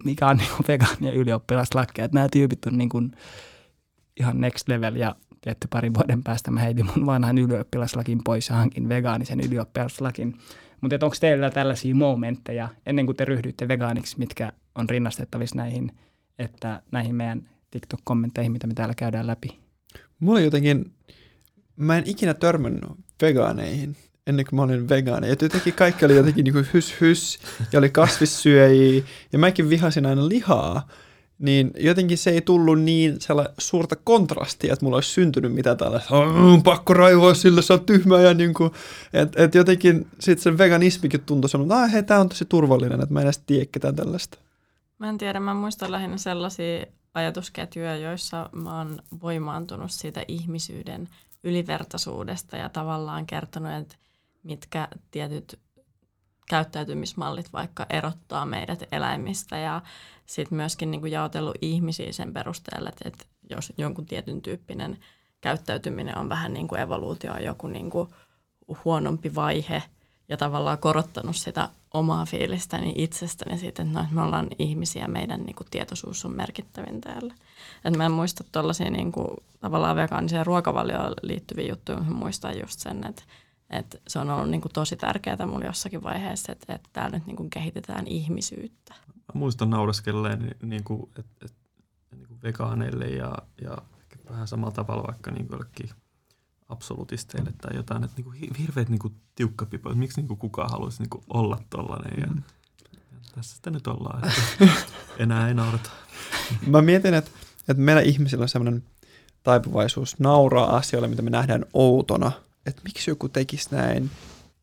mikä 0.04 0.28
on 0.28 0.36
niin 0.36 0.80
ja 1.00 1.12
ylioppilaslakki, 1.12 2.02
että 2.02 2.14
nämä 2.14 2.28
tyypit 2.32 2.66
on 2.66 2.78
niin 2.78 2.88
kuin 2.88 3.12
ihan 4.20 4.40
next 4.40 4.68
level 4.68 4.96
ja 4.96 5.16
tietty 5.40 5.68
parin 5.70 5.94
vuoden 5.94 6.22
päästä 6.22 6.50
mä 6.50 6.60
heitin 6.60 6.86
mun 6.86 7.06
vanhan 7.06 7.38
ylioppilaslakin 7.38 8.24
pois 8.24 8.48
ja 8.48 8.56
hankin 8.56 8.88
vegaanisen 8.88 9.40
ylioppilaslakin. 9.40 10.34
Mutta 10.80 10.96
onko 11.02 11.16
teillä 11.20 11.50
tällaisia 11.50 11.94
momentteja 11.94 12.68
ennen 12.86 13.06
kuin 13.06 13.16
te 13.16 13.24
ryhdyitte 13.24 13.68
vegaaniksi, 13.68 14.18
mitkä 14.18 14.52
on 14.74 14.88
rinnastettavissa 14.88 15.56
näihin, 15.56 15.92
että 16.38 16.82
näihin 16.92 17.14
meidän 17.14 17.48
TikTok-kommentteihin, 17.70 18.52
mitä 18.52 18.66
me 18.66 18.74
täällä 18.74 18.94
käydään 18.94 19.26
läpi? 19.26 19.58
Mulla 20.20 20.40
jotenkin, 20.40 20.92
mä 21.76 21.98
en 21.98 22.02
ikinä 22.06 22.34
törmännyt 22.34 22.84
vegaaneihin 23.22 23.96
ennen 24.28 24.46
kuin 24.46 24.56
mä 24.56 24.62
olin 24.62 24.88
vegaani. 24.88 25.30
Et 25.30 25.42
jotenkin 25.42 25.74
kaikki 25.74 26.04
oli 26.04 26.16
jotenkin 26.16 26.44
niin 26.44 26.66
hys 26.74 27.00
hys 27.00 27.38
ja 27.72 27.78
oli 27.78 27.90
kasvissyöjiä 27.90 29.02
ja 29.32 29.38
mäkin 29.38 29.68
vihasin 29.68 30.06
aina 30.06 30.28
lihaa 30.28 30.88
niin 31.38 31.70
jotenkin 31.76 32.18
se 32.18 32.30
ei 32.30 32.40
tullut 32.40 32.80
niin 32.80 33.18
suurta 33.58 33.96
kontrastia, 33.96 34.72
että 34.72 34.84
mulla 34.84 34.96
olisi 34.96 35.10
syntynyt 35.10 35.52
mitään 35.52 35.76
tällaista, 35.76 36.16
on 36.16 36.62
pakko 36.62 36.94
raivoa 36.94 37.34
sille, 37.34 37.62
sä 37.62 37.74
oot 37.74 37.86
tyhmä 37.86 38.20
ja 38.20 38.34
niin 38.34 38.54
kuin, 38.54 38.70
että 39.12 39.44
et 39.44 39.54
jotenkin 39.54 40.06
sitten 40.20 40.42
se 40.42 40.58
veganismikin 40.58 41.20
tuntui 41.20 41.50
semmoinen, 41.50 41.78
että 41.78 41.92
hei, 41.92 42.02
tämä 42.02 42.20
on 42.20 42.28
tosi 42.28 42.44
turvallinen, 42.44 43.00
että 43.00 43.12
mä 43.12 43.20
en 43.20 43.26
edes 43.26 43.38
tiedä 43.38 43.66
ketään 43.72 43.96
tällaista. 43.96 44.38
Mä 44.98 45.08
en 45.08 45.18
tiedä, 45.18 45.40
mä 45.40 45.54
muistan 45.54 45.92
lähinnä 45.92 46.16
sellaisia 46.16 46.86
ajatusketjuja, 47.14 47.96
joissa 47.96 48.50
mä 48.52 48.78
oon 48.78 49.02
voimaantunut 49.22 49.90
siitä 49.90 50.24
ihmisyyden 50.28 51.08
ylivertaisuudesta 51.44 52.56
ja 52.56 52.68
tavallaan 52.68 53.26
kertonut, 53.26 53.72
että 53.72 53.96
mitkä 54.42 54.88
tietyt 55.10 55.58
käyttäytymismallit 56.48 57.52
vaikka 57.52 57.86
erottaa 57.90 58.46
meidät 58.46 58.82
eläimistä 58.92 59.58
ja 59.58 59.82
sitten 60.26 60.56
myöskin 60.56 60.90
niin 60.90 61.00
kuin 61.00 61.12
jaotellut 61.12 61.56
ihmisiä 61.60 62.12
sen 62.12 62.32
perusteella, 62.32 62.88
että, 62.88 63.08
että 63.08 63.24
jos 63.50 63.72
jonkun 63.78 64.06
tietyn 64.06 64.42
tyyppinen 64.42 64.98
käyttäytyminen 65.40 66.18
on 66.18 66.28
vähän 66.28 66.52
niin 66.52 66.68
kuin 66.68 66.80
evoluutio, 66.80 67.36
joku 67.36 67.66
niin 67.66 67.90
kuin 67.90 68.08
huonompi 68.84 69.34
vaihe 69.34 69.82
ja 70.28 70.36
tavallaan 70.36 70.78
korottanut 70.78 71.36
sitä 71.36 71.68
omaa 71.94 72.24
fiilistäni 72.24 72.92
itsestäni 72.96 73.58
siitä, 73.58 73.82
että 73.82 74.00
no, 74.00 74.06
me 74.10 74.22
ollaan 74.22 74.48
ihmisiä, 74.58 75.08
meidän 75.08 75.40
niin 75.40 75.56
kuin 75.56 75.66
tietoisuus 75.70 76.24
on 76.24 76.36
merkittävin 76.36 77.00
täällä. 77.00 77.34
Et 77.84 77.96
mä 77.96 78.06
en 78.06 78.12
muista 78.12 78.44
tuollaisia 78.52 78.90
niin 78.90 79.12
kuin, 79.12 79.28
tavallaan 79.60 79.96
vegaaniseen 79.96 80.46
ruokavalioon 80.46 81.14
liittyviä 81.22 81.68
juttuja, 81.68 81.98
mutta 81.98 82.14
muistan 82.14 82.60
just 82.60 82.80
sen, 82.80 83.06
että 83.06 83.22
et 83.70 84.02
se 84.08 84.18
on 84.18 84.30
ollut 84.30 84.50
niin 84.50 84.60
kuin 84.60 84.72
tosi 84.72 84.96
tärkeää 84.96 85.46
mulle 85.46 85.66
jossakin 85.66 86.02
vaiheessa, 86.02 86.52
että, 86.52 86.74
että 86.74 86.88
täällä 86.92 87.18
nyt 87.18 87.26
niin 87.26 87.36
kuin 87.36 87.50
kehitetään 87.50 88.06
ihmisyyttä. 88.06 88.94
Mä 89.08 89.38
muistan 89.38 89.70
nauraskelleen, 89.70 90.56
niin 90.62 90.84
kuin, 90.84 91.10
että, 91.18 91.44
että 91.44 91.58
niin 92.16 92.28
kuin 92.28 92.42
vegaaneille 92.42 93.04
ja, 93.04 93.34
ja 93.62 93.78
vähän 94.30 94.48
samalla 94.48 94.74
tavalla 94.74 95.06
vaikka 95.06 95.30
niin 95.30 95.48
kuin 95.48 95.90
absolutisteille 96.68 97.52
tai 97.60 97.76
jotain, 97.76 98.04
että 98.04 98.16
niin 98.16 98.24
kuin 98.24 98.54
hirveät 98.58 98.88
niin 98.88 98.98
kuin 98.98 99.14
tiukkapipo, 99.34 99.88
että 99.88 99.98
miksi 99.98 100.20
niin 100.20 100.28
kuin 100.28 100.38
kukaan 100.38 100.70
haluaisi 100.70 101.02
niin 101.02 101.10
kuin 101.10 101.24
olla 101.28 101.60
tollainen. 101.70 102.20
Ja, 102.20 102.26
mm. 102.26 102.42
ja 102.92 103.18
tässä 103.34 103.56
sitä 103.56 103.70
nyt 103.70 103.86
ollaan, 103.86 104.28
että 104.28 104.68
enää 105.22 105.48
ei 105.48 105.54
naurata. 105.54 105.90
Mä 106.66 106.82
mietin, 106.82 107.14
että, 107.14 107.30
että 107.68 107.82
meillä 107.82 108.02
ihmisillä 108.02 108.42
on 108.42 108.48
sellainen 108.48 108.84
taipuvaisuus 109.42 110.18
nauraa 110.18 110.76
asioille, 110.76 111.08
mitä 111.08 111.22
me 111.22 111.30
nähdään 111.30 111.64
outona– 111.72 112.32
että 112.66 112.82
miksi 112.84 113.10
joku 113.10 113.28
tekisi 113.28 113.68
näin. 113.70 114.10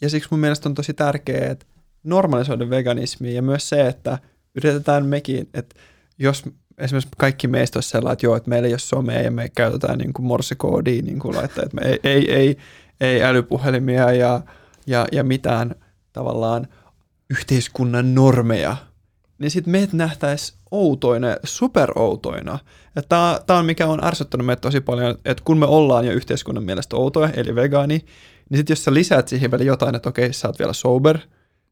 Ja 0.01 0.10
siksi 0.10 0.29
mun 0.31 0.39
mielestä 0.39 0.69
on 0.69 0.75
tosi 0.75 0.93
tärkeää, 0.93 1.51
että 1.51 1.65
normalisoida 2.03 2.69
veganismia 2.69 3.31
ja 3.31 3.41
myös 3.41 3.69
se, 3.69 3.88
että 3.88 4.19
yritetään 4.55 5.05
mekin, 5.05 5.49
että 5.53 5.75
jos 6.19 6.43
esimerkiksi 6.77 7.10
kaikki 7.17 7.47
meistä 7.47 7.77
olisi 7.77 7.89
sellainen, 7.89 8.13
että 8.13 8.25
joo, 8.25 8.36
että 8.36 8.49
meillä 8.49 8.67
ei 8.67 8.73
ole 8.73 8.79
somea 8.79 9.21
ja 9.21 9.31
me 9.31 9.49
käytetään 9.49 9.97
niin 9.97 10.13
kuin 10.13 10.25
morsekoodia 10.25 11.01
niin 11.01 11.19
kuin 11.19 11.36
laittaa, 11.36 11.63
että 11.63 11.75
me 11.75 11.81
ei, 11.86 11.99
ei, 12.03 12.31
ei, 12.31 12.58
ei 13.01 13.23
älypuhelimia 13.23 14.12
ja, 14.12 14.41
ja, 14.88 15.08
ja 15.12 15.23
mitään 15.23 15.75
tavallaan 16.13 16.67
yhteiskunnan 17.29 18.15
normeja, 18.15 18.77
niin 19.39 19.52
sitten 19.52 19.71
meitä 19.71 19.98
nähtäisiin 19.98 20.60
outoina, 20.71 21.28
superoutoina. 21.43 22.60
Tämä 23.10 23.60
on 23.60 23.65
mikä 23.65 23.88
on 23.88 24.04
ärsyttänyt 24.06 24.45
meitä 24.45 24.62
tosi 24.62 24.82
paljon, 24.82 25.15
että 25.26 25.43
kun 25.45 25.58
me 25.58 25.65
ollaan 25.65 26.06
jo 26.06 26.12
yhteiskunnan 26.12 26.63
mielestä 26.63 26.95
outoja, 26.95 27.30
eli 27.30 27.56
vegaani, 27.56 28.06
niin 28.50 28.58
sitten 28.58 28.71
jos 28.71 28.84
sä 28.84 28.93
lisäät 28.93 29.28
siihen 29.28 29.52
vielä 29.52 29.63
jotain, 29.63 29.95
että 29.95 30.10
okei, 30.10 30.34
sä 30.34 30.48
oot 30.48 30.60
vielä 30.60 30.74
sober, 30.74 31.19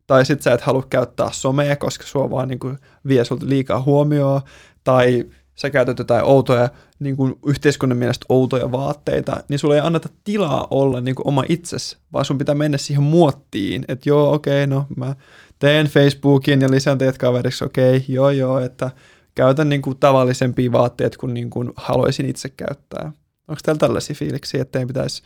tai 0.07 0.25
sitten 0.25 0.43
sä 0.43 0.53
et 0.53 0.61
halua 0.61 0.87
käyttää 0.89 1.29
somea, 1.31 1.75
koska 1.75 2.03
sua 2.03 2.29
vaan 2.29 2.47
niin 2.47 2.59
kuin 2.59 2.77
vie 3.07 3.25
sulta 3.25 3.45
liikaa 3.49 3.81
huomioon, 3.81 4.41
tai 4.83 5.25
sä 5.55 5.69
käytät 5.69 5.99
jotain 5.99 6.25
outoja, 6.25 6.69
niin 6.99 7.17
kuin 7.17 7.35
yhteiskunnan 7.45 7.97
mielestä 7.97 8.25
outoja 8.29 8.71
vaatteita, 8.71 9.43
niin 9.49 9.59
sulla 9.59 9.75
ei 9.75 9.81
anneta 9.81 10.09
tilaa 10.23 10.67
olla 10.69 11.01
niin 11.01 11.15
kuin 11.15 11.27
oma 11.27 11.43
itsesi, 11.49 11.97
vaan 12.13 12.25
sun 12.25 12.37
pitää 12.37 12.55
mennä 12.55 12.77
siihen 12.77 13.03
muottiin, 13.03 13.85
että 13.87 14.09
joo, 14.09 14.33
okei, 14.33 14.63
okay, 14.63 14.75
no 14.75 14.85
mä 14.95 15.15
teen 15.63 15.87
Facebookin 15.87 16.61
ja 16.61 16.71
lisään 16.71 16.97
teidät 16.97 17.17
kaveriksi, 17.17 17.65
okei, 17.65 17.97
okay, 17.97 18.15
joo 18.15 18.29
joo, 18.29 18.59
että 18.59 18.91
käytän 19.35 19.69
niin 19.69 19.81
kuin 19.81 19.97
tavallisempia 19.97 20.71
vaatteita 20.71 21.17
kuin, 21.17 21.33
niin 21.33 21.49
kuin 21.49 21.71
haluaisin 21.75 22.25
itse 22.25 22.49
käyttää. 22.49 23.11
Onko 23.47 23.61
teillä 23.63 23.79
tällaisia 23.79 24.15
fiiliksiä, 24.15 24.61
että 24.61 24.79
ei 24.79 24.85
pitäisi 24.85 25.23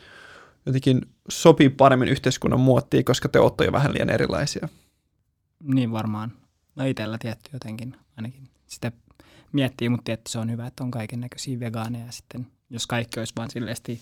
jotenkin 0.66 1.00
sopii 1.28 1.68
paremmin 1.68 2.08
yhteiskunnan 2.08 2.60
muottiin, 2.60 3.04
koska 3.04 3.28
te 3.28 3.38
olette 3.38 3.64
jo 3.64 3.72
vähän 3.72 3.92
liian 3.92 4.10
erilaisia? 4.10 4.68
Niin 5.62 5.92
varmaan. 5.92 6.32
No 6.76 6.84
itsellä 6.84 7.18
tietty 7.18 7.50
jotenkin 7.52 7.96
ainakin 8.16 8.48
sitä 8.66 8.92
miettii, 9.52 9.88
mutta 9.88 10.04
tietty 10.04 10.30
se 10.30 10.38
on 10.38 10.50
hyvä, 10.50 10.66
että 10.66 10.84
on 10.84 10.90
kaiken 10.90 11.20
näköisiä 11.20 11.60
vegaaneja 11.60 12.06
ja 12.06 12.12
sitten 12.12 12.46
jos 12.70 12.86
kaikki 12.86 13.20
olisi 13.20 13.32
vaan 13.36 13.50
silleesti, 13.50 14.00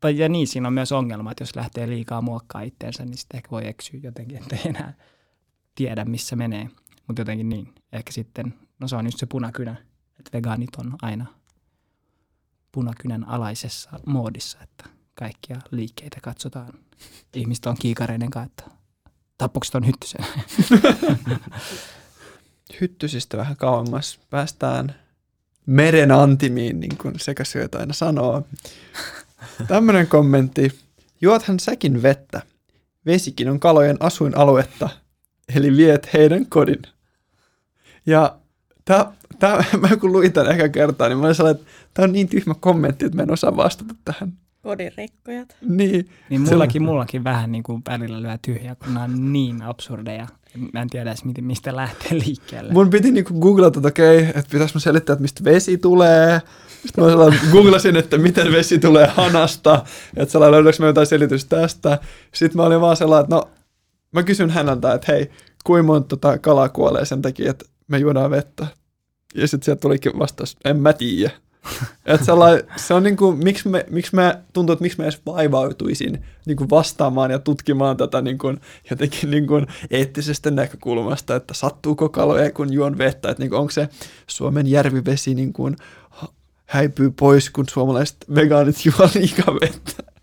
tai 0.00 0.18
ja 0.18 0.28
niin 0.28 0.46
siinä 0.46 0.68
on 0.68 0.74
myös 0.74 0.92
ongelma, 0.92 1.30
että 1.30 1.42
jos 1.42 1.56
lähtee 1.56 1.88
liikaa 1.88 2.22
muokkaa 2.22 2.62
itteensä, 2.62 3.04
niin 3.04 3.18
sitten 3.18 3.38
ehkä 3.38 3.50
voi 3.50 3.66
eksyä 3.66 4.00
jotenkin, 4.02 4.38
että 4.38 4.56
ei 4.56 4.62
enää 4.68 4.94
tiedä, 5.76 6.04
missä 6.04 6.36
menee. 6.36 6.70
Mutta 7.06 7.20
jotenkin 7.20 7.48
niin. 7.48 7.74
Ehkä 7.92 8.12
sitten, 8.12 8.54
no 8.78 8.88
se 8.88 8.96
on 8.96 9.04
just 9.04 9.18
se 9.18 9.26
punakynä, 9.26 9.76
että 10.18 10.30
vegaanit 10.32 10.76
on 10.78 10.96
aina 11.02 11.26
punakynän 12.72 13.28
alaisessa 13.28 13.90
moodissa, 14.06 14.58
että 14.62 14.84
kaikkia 15.14 15.56
liikkeitä 15.70 16.18
katsotaan. 16.22 16.72
Ihmiset 17.34 17.66
on 17.66 17.76
kiikareiden 17.80 18.30
kanssa, 18.30 18.50
että 18.50 18.76
tappukset 19.38 19.74
on 19.74 19.86
hyttysen. 19.86 20.26
Hyttysistä 22.80 23.36
vähän 23.36 23.56
kauemmas 23.56 24.20
päästään 24.30 24.94
meren 25.66 26.10
antimiin, 26.10 26.80
niin 26.80 26.98
kuin 26.98 27.20
sekasyöt 27.20 27.74
aina 27.74 27.92
sanoo. 27.92 28.42
Tämmöinen 29.68 30.06
kommentti. 30.06 30.78
Juothan 31.20 31.60
säkin 31.60 32.02
vettä. 32.02 32.42
Vesikin 33.06 33.50
on 33.50 33.60
kalojen 33.60 33.96
asuinaluetta, 34.00 34.88
eli 35.54 35.76
viet 35.76 36.08
heidän 36.12 36.46
kodin. 36.46 36.82
Ja 38.06 38.36
tää, 38.84 39.12
tää, 39.38 39.64
mä 39.88 39.96
kun 39.96 40.12
luin 40.12 40.32
tämän 40.32 40.52
eka 40.52 40.68
kertaa, 40.68 41.08
niin 41.08 41.18
mä 41.18 41.24
olin 41.24 41.34
sellainen, 41.34 41.60
että 41.60 41.72
tämä 41.94 42.04
on 42.04 42.12
niin 42.12 42.28
tyhmä 42.28 42.54
kommentti, 42.60 43.04
että 43.04 43.16
mä 43.16 43.22
en 43.22 43.30
osaa 43.30 43.56
vastata 43.56 43.94
tähän. 44.04 44.32
Kodirikkojat. 44.62 45.56
Niin. 45.68 46.08
Niin 46.30 46.40
mullakin, 46.40 46.82
mullakin 46.82 47.24
vähän 47.24 47.52
niin 47.52 47.62
kuin 47.62 47.82
välillä 47.88 48.22
lyö 48.22 48.38
tyhjää, 48.42 48.74
kun 48.74 48.94
nämä 48.94 49.04
on 49.04 49.32
niin 49.32 49.62
absurdeja. 49.62 50.26
Mä 50.72 50.82
en 50.82 50.90
tiedä 50.90 51.10
edes, 51.10 51.24
miten, 51.24 51.44
mistä 51.44 51.76
lähtee 51.76 52.18
liikkeelle. 52.26 52.72
Mun 52.72 52.90
piti 52.90 53.10
niinku 53.12 53.40
googlata, 53.40 53.78
että 53.78 53.88
okei, 53.88 54.18
että 54.18 54.44
pitäis 54.52 54.74
mä 54.74 54.80
selittää, 54.80 55.12
että 55.12 55.22
mistä 55.22 55.44
vesi 55.44 55.78
tulee. 55.78 56.40
Sitten 56.86 57.04
mä 57.04 57.10
sellainen, 57.10 57.40
googlasin, 57.52 57.96
että 57.96 58.18
miten 58.18 58.52
vesi 58.52 58.78
tulee 58.78 59.06
hanasta, 59.06 59.84
että 60.16 60.32
sellainen 60.32 60.52
löydäks 60.52 60.80
mä 60.80 60.86
jotain 60.86 61.06
selitystä 61.06 61.56
tästä. 61.56 61.98
Sitten 62.34 62.56
mä 62.56 62.62
olin 62.62 62.80
vaan 62.80 62.96
sellainen, 62.96 63.24
että 63.24 63.36
no, 63.36 63.50
mä 64.16 64.22
kysyn 64.22 64.50
häneltä, 64.50 64.94
että 64.94 65.12
hei, 65.12 65.30
kuinka 65.64 65.86
monta 65.86 66.08
tota 66.08 66.38
kalaa 66.38 66.68
kuolee 66.68 67.04
sen 67.04 67.22
takia, 67.22 67.50
että 67.50 67.64
me 67.88 67.98
juodaan 67.98 68.30
vettä. 68.30 68.66
Ja 69.34 69.48
sitten 69.48 69.64
sieltä 69.64 69.80
tulikin 69.80 70.18
vastaus, 70.18 70.56
en 70.64 70.76
mä 70.76 70.92
tiedä. 70.92 71.30
Et 72.06 72.20
se 72.76 72.94
on 72.94 73.02
niin 73.02 73.16
kuin, 73.16 73.38
miksi 73.38 73.68
me, 73.68 73.86
miksi 73.90 74.14
me 74.14 74.38
tuntuu, 74.52 74.72
että 74.72 74.82
miksi 74.82 74.98
me 74.98 75.04
edes 75.04 75.20
vaivautuisin 75.26 76.24
niin 76.46 76.56
kuin 76.56 76.70
vastaamaan 76.70 77.30
ja 77.30 77.38
tutkimaan 77.38 77.96
tätä 77.96 78.22
niin 78.22 78.38
kuin, 78.38 78.60
jotenkin 78.90 79.30
niin 79.30 79.46
kuin 79.46 79.66
eettisestä 79.90 80.50
näkökulmasta, 80.50 81.36
että 81.36 81.54
sattuuko 81.54 82.08
kaloja, 82.08 82.50
kun 82.50 82.72
juon 82.72 82.98
vettä, 82.98 83.30
että 83.30 83.42
niin 83.42 83.50
kuin, 83.50 83.60
onko 83.60 83.70
se 83.70 83.88
Suomen 84.26 84.66
järvivesi 84.66 85.34
niin 85.34 85.52
kuin, 85.52 85.76
häipyy 86.66 87.10
pois, 87.10 87.50
kun 87.50 87.68
suomalaiset 87.68 88.16
vegaanit 88.34 88.76
juo 88.86 89.08
liikaa 89.14 89.54
vettä. 89.54 90.15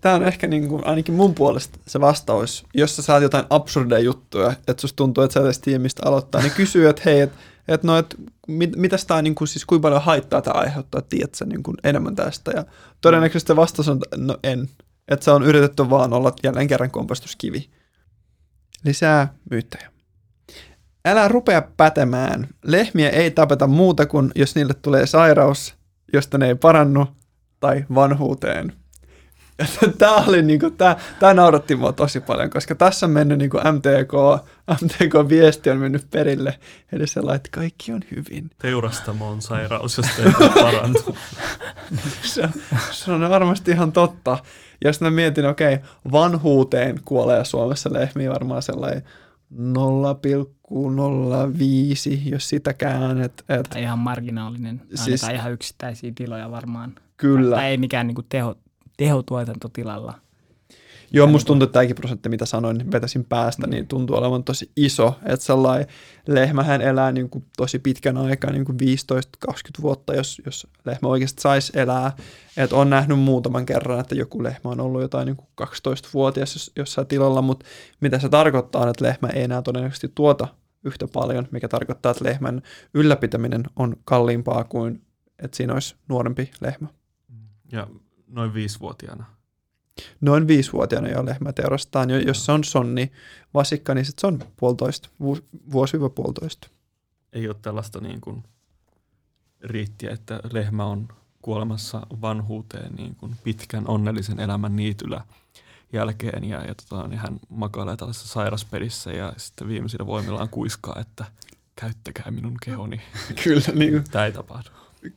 Tämä 0.00 0.14
on 0.14 0.24
ehkä 0.24 0.46
niin 0.46 0.68
kuin, 0.68 0.86
ainakin 0.86 1.14
mun 1.14 1.34
puolesta 1.34 1.78
se 1.86 2.00
vastaus, 2.00 2.64
jos 2.74 2.96
sä 2.96 3.02
saat 3.02 3.22
jotain 3.22 3.44
absurdeja 3.50 4.00
juttuja, 4.00 4.52
että 4.68 4.80
susta 4.80 4.96
tuntuu, 4.96 5.24
että 5.24 5.40
sä 5.40 5.50
et 5.50 5.60
tiedä, 5.60 5.78
mistä 5.78 6.02
aloittaa, 6.04 6.40
niin 6.40 6.52
kysyy, 6.52 6.88
että 6.88 7.02
hei, 7.04 7.20
että 7.20 7.38
et 7.68 7.82
no, 7.82 7.98
et 7.98 8.16
mit, 8.48 8.76
mitäs 8.76 9.04
tämä, 9.04 9.22
niin 9.22 9.34
kuin, 9.34 9.48
siis 9.48 9.64
kuinka 9.64 9.82
paljon 9.82 10.02
haittaa 10.02 10.42
tämä 10.42 10.60
aiheuttaa, 10.60 11.02
tiedät 11.02 11.34
sä 11.34 11.44
niin 11.44 11.62
kuin 11.62 11.76
enemmän 11.84 12.16
tästä, 12.16 12.50
ja 12.50 12.64
todennäköisesti 13.00 13.56
vastaus 13.56 13.88
on, 13.88 14.00
no 14.16 14.36
en, 14.42 14.68
että 15.08 15.24
se 15.24 15.30
on 15.30 15.42
yritetty 15.42 15.90
vaan 15.90 16.12
olla 16.12 16.32
jälleen 16.42 16.68
kerran 16.68 16.90
kompastuskivi. 16.90 17.70
Lisää 18.84 19.34
myyttejä. 19.50 19.90
Älä 21.04 21.28
rupea 21.28 21.62
pätemään. 21.76 22.48
Lehmiä 22.64 23.10
ei 23.10 23.30
tapeta 23.30 23.66
muuta 23.66 24.06
kuin, 24.06 24.30
jos 24.34 24.54
niille 24.54 24.74
tulee 24.74 25.06
sairaus, 25.06 25.74
josta 26.12 26.38
ne 26.38 26.46
ei 26.46 26.54
parannu, 26.54 27.06
tai 27.60 27.84
vanhuuteen. 27.94 28.72
Tämä 29.98 30.16
oli 30.16 30.42
niinku, 30.42 30.70
tää, 30.70 30.96
tää 31.20 31.34
nauratti 31.34 31.76
mua 31.76 31.92
tosi 31.92 32.20
paljon, 32.20 32.50
koska 32.50 32.74
tässä 32.74 33.06
on 33.06 33.12
mennyt 33.12 33.38
niinku 33.38 33.56
MTK, 33.56 34.12
MTK-viesti 34.82 35.70
on 35.70 35.78
mennyt 35.78 36.10
perille. 36.10 36.58
Eli 36.92 37.06
sellainen, 37.06 37.36
että 37.36 37.48
kaikki 37.52 37.92
on 37.92 38.00
hyvin. 38.16 38.50
Teurastamo 38.58 39.28
on 39.28 39.42
sairaus, 39.42 39.96
josta 39.96 40.22
ei 40.22 40.32
parantu. 40.62 41.16
se, 42.22 42.48
se 42.90 43.12
on 43.12 43.30
varmasti 43.30 43.70
ihan 43.70 43.92
totta. 43.92 44.38
Ja 44.84 44.92
sitten 44.92 45.12
mä 45.12 45.16
mietin, 45.16 45.46
okei, 45.46 45.74
okay, 45.74 45.88
vanhuuteen 46.12 47.00
kuolee 47.04 47.44
Suomessa 47.44 47.92
lehmiä 47.92 48.30
varmaan 48.30 48.62
sellainen 48.62 49.02
0,05, 49.54 49.58
jos 52.30 52.48
sitäkään. 52.48 53.22
Et, 53.22 53.44
et, 53.48 53.66
tai 53.70 53.82
ihan 53.82 53.98
marginaalinen, 53.98 54.82
siis, 54.94 55.20
tai 55.20 55.34
ihan 55.34 55.52
yksittäisiä 55.52 56.12
tiloja 56.14 56.50
varmaan. 56.50 56.94
Kyllä. 57.16 57.56
Tai 57.56 57.66
ei 57.66 57.76
mikään 57.76 58.06
niinku 58.06 58.22
teho, 58.22 58.54
tehotuotantotilalla. 58.98 60.14
Joo, 61.12 61.26
musta 61.26 61.46
tuntuu, 61.46 61.64
että 61.64 61.72
tämäkin 61.72 61.96
prosentti, 61.96 62.28
mitä 62.28 62.46
sanoin, 62.46 62.92
vetäisin 62.92 63.24
päästä, 63.24 63.66
niin 63.66 63.86
tuntuu 63.86 64.16
olevan 64.16 64.44
tosi 64.44 64.70
iso. 64.76 65.18
Että 65.24 65.46
sellainen 65.46 65.86
lehmähän 66.26 66.82
elää 66.82 67.12
niin 67.12 67.30
kuin 67.30 67.44
tosi 67.56 67.78
pitkän 67.78 68.16
aikaa, 68.16 68.52
niin 68.52 68.64
kuin 68.64 68.78
15-20 69.48 69.52
vuotta, 69.82 70.14
jos, 70.14 70.42
jos 70.46 70.66
lehmä 70.84 71.08
oikeasti 71.08 71.42
saisi 71.42 71.72
elää. 71.74 72.12
Että 72.56 72.76
on 72.76 72.90
nähnyt 72.90 73.18
muutaman 73.18 73.66
kerran, 73.66 74.00
että 74.00 74.14
joku 74.14 74.42
lehmä 74.42 74.70
on 74.70 74.80
ollut 74.80 75.02
jotain 75.02 75.26
niin 75.26 75.36
kuin 75.36 75.48
12-vuotias 75.62 76.70
jossain 76.76 77.06
tilalla, 77.06 77.42
mutta 77.42 77.66
mitä 78.00 78.18
se 78.18 78.28
tarkoittaa, 78.28 78.90
että 78.90 79.04
lehmä 79.04 79.28
ei 79.28 79.42
enää 79.42 79.62
todennäköisesti 79.62 80.12
tuota 80.14 80.48
yhtä 80.84 81.06
paljon, 81.12 81.48
mikä 81.50 81.68
tarkoittaa, 81.68 82.12
että 82.12 82.24
lehmän 82.24 82.62
ylläpitäminen 82.94 83.62
on 83.76 83.96
kalliimpaa 84.04 84.64
kuin, 84.64 85.02
että 85.38 85.56
siinä 85.56 85.74
olisi 85.74 85.96
nuorempi 86.08 86.50
lehmä. 86.60 86.88
Ja 87.72 87.86
noin 88.28 88.54
viisivuotiaana. 88.54 89.24
Noin 90.20 90.46
viisivuotiaana 90.46 91.08
jo 91.08 91.26
lehmä 91.26 91.52
teurastaan. 91.52 92.10
Jos 92.26 92.46
se 92.46 92.52
on 92.52 92.64
sonni 92.64 93.12
vasikka, 93.54 93.94
niin 93.94 94.04
sit 94.04 94.18
se 94.18 94.26
on 94.26 94.38
puolitoista, 94.56 95.08
vuosi 95.72 95.96
puolitoista. 96.14 96.68
Ei 97.32 97.48
ole 97.48 97.56
tällaista 97.62 98.00
niin 98.00 98.20
kuin 98.20 98.44
riittiä, 99.60 100.10
että 100.10 100.40
lehmä 100.52 100.84
on 100.84 101.08
kuolemassa 101.42 102.06
vanhuuteen 102.20 102.94
niin 102.94 103.16
kuin 103.16 103.36
pitkän 103.44 103.88
onnellisen 103.88 104.40
elämän 104.40 104.76
niityllä 104.76 105.24
jälkeen 105.92 106.44
ja, 106.44 106.64
ja 106.64 106.74
tota, 106.74 107.08
niin 107.08 107.18
hän 107.18 107.40
makailee 107.48 107.96
tällaisessa 107.96 108.28
sairaspedissä 108.28 109.12
ja 109.12 109.32
sitten 109.36 109.68
viimeisillä 109.68 110.06
voimillaan 110.06 110.48
kuiskaa, 110.48 110.96
että 111.00 111.24
käyttäkää 111.76 112.30
minun 112.30 112.56
kehoni. 112.64 113.00
Kyllä. 113.44 113.62
Niin. 113.74 114.04
Tämä 114.10 114.24
ei 114.24 114.32
tapahdu. 114.32 114.68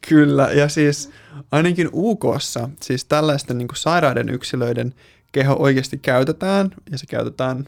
Kyllä, 0.09 0.49
ja 0.51 0.69
siis 0.69 1.09
ainakin 1.51 1.89
UKssa, 1.93 2.69
siis 2.81 3.05
tällaisten 3.05 3.57
niin 3.57 3.67
sairaiden 3.75 4.29
yksilöiden 4.29 4.93
keho 5.31 5.55
oikeasti 5.59 5.97
käytetään, 5.97 6.69
ja 6.91 6.97
se 6.97 7.05
käytetään 7.05 7.65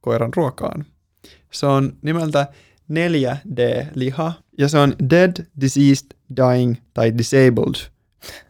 koiran 0.00 0.30
ruokaan. 0.36 0.84
Se 1.50 1.66
on 1.66 1.92
nimeltä 2.02 2.46
4D-liha, 2.92 4.32
ja 4.58 4.68
se 4.68 4.78
on 4.78 4.94
dead, 5.10 5.46
diseased, 5.60 6.06
dying 6.36 6.76
tai 6.94 7.18
disabled. 7.18 7.90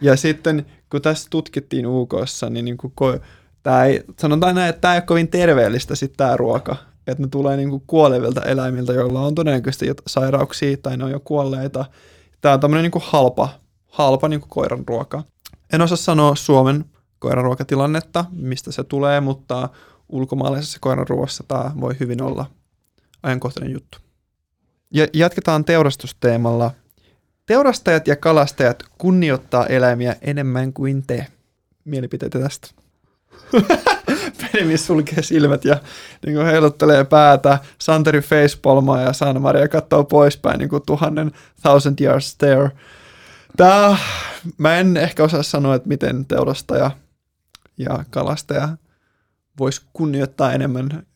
Ja 0.01 0.16
sitten 0.16 0.66
kun 0.90 1.03
tässä 1.03 1.27
tutkittiin 1.31 1.87
UKssa, 1.87 2.51
niin, 2.51 2.64
niin 2.64 2.77
kuin 2.77 2.92
ko- 3.01 3.20
tää 3.62 3.85
ei, 3.85 4.05
sanotaan 4.18 4.55
näin, 4.55 4.70
että 4.70 4.81
tämä 4.81 4.94
ei 4.94 4.99
ole 4.99 5.07
kovin 5.07 5.29
terveellistä 5.29 5.94
sitten 5.94 6.16
tämä 6.16 6.37
ruoka. 6.37 6.77
Että 7.07 7.23
ne 7.23 7.29
tulee 7.29 7.57
niin 7.57 7.70
kuin 7.70 7.83
kuolevilta 7.87 8.42
eläimiltä, 8.42 8.92
joilla 8.92 9.20
on 9.20 9.35
todennäköisesti 9.35 9.87
sairauksia 10.07 10.77
tai 10.77 10.96
ne 10.96 11.05
on 11.05 11.11
jo 11.11 11.20
kuolleita– 11.20 11.85
Tämä 12.40 12.55
on 12.55 12.61
tämmöinen 12.61 12.90
niin 12.90 13.03
halpa, 13.05 13.48
halpa 13.88 14.29
niin 14.29 14.40
koiran 14.48 14.85
ruoka. 14.88 15.22
En 15.72 15.83
osaa 15.83 15.96
sanoa 15.96 16.35
Suomen 16.35 16.85
koiran 17.18 17.44
ruokatilannetta, 17.44 18.24
mistä 18.33 18.72
se 18.72 18.85
tulee, 18.85 19.20
mutta 19.20 19.68
ulkomaalaisessa 20.09 20.79
koiran 20.81 21.09
ruoassa 21.09 21.44
tämä 21.48 21.72
voi 21.81 21.96
hyvin 22.00 22.22
olla 22.22 22.46
ajankohtainen 23.22 23.72
juttu. 23.72 23.98
Ja 24.94 25.07
jatketaan 25.12 25.64
teurastusteemalla. 25.64 26.70
Teurastajat 27.46 28.09
ja 28.09 28.16
kalastajat 28.16 28.83
kunnioittaa 28.98 29.66
eläimiä 29.66 30.16
enemmän 30.20 30.72
kuin 30.72 31.07
te. 31.07 31.26
Mielipiteitä 31.85 32.38
tästä. 32.38 32.68
Penimis 34.52 34.86
sulkee 34.86 35.22
silmät 35.22 35.64
ja 35.64 35.80
niin 36.26 36.36
kuin 36.36 36.46
heiluttelee 36.46 37.04
päätä. 37.04 37.58
Santeri 37.78 38.20
facepalmaa 38.20 39.00
ja 39.00 39.12
Sanna 39.12 39.40
Maria 39.40 39.68
katsoo 39.68 40.04
poispäin 40.04 40.58
niin 40.58 40.68
kuin 40.68 40.82
tuhannen 40.86 41.32
thousand 41.62 42.00
years 42.00 42.30
stare. 42.30 42.70
Tää, 43.56 43.96
mä 44.58 44.78
en 44.78 44.96
ehkä 44.96 45.24
osaa 45.24 45.42
sanoa, 45.42 45.74
että 45.74 45.88
miten 45.88 46.26
teurastaja 46.26 46.90
ja 47.78 48.04
kalastaja 48.10 48.68
voisi 49.58 49.82
kunnioittaa 49.92 50.52
enemmän 50.52 51.06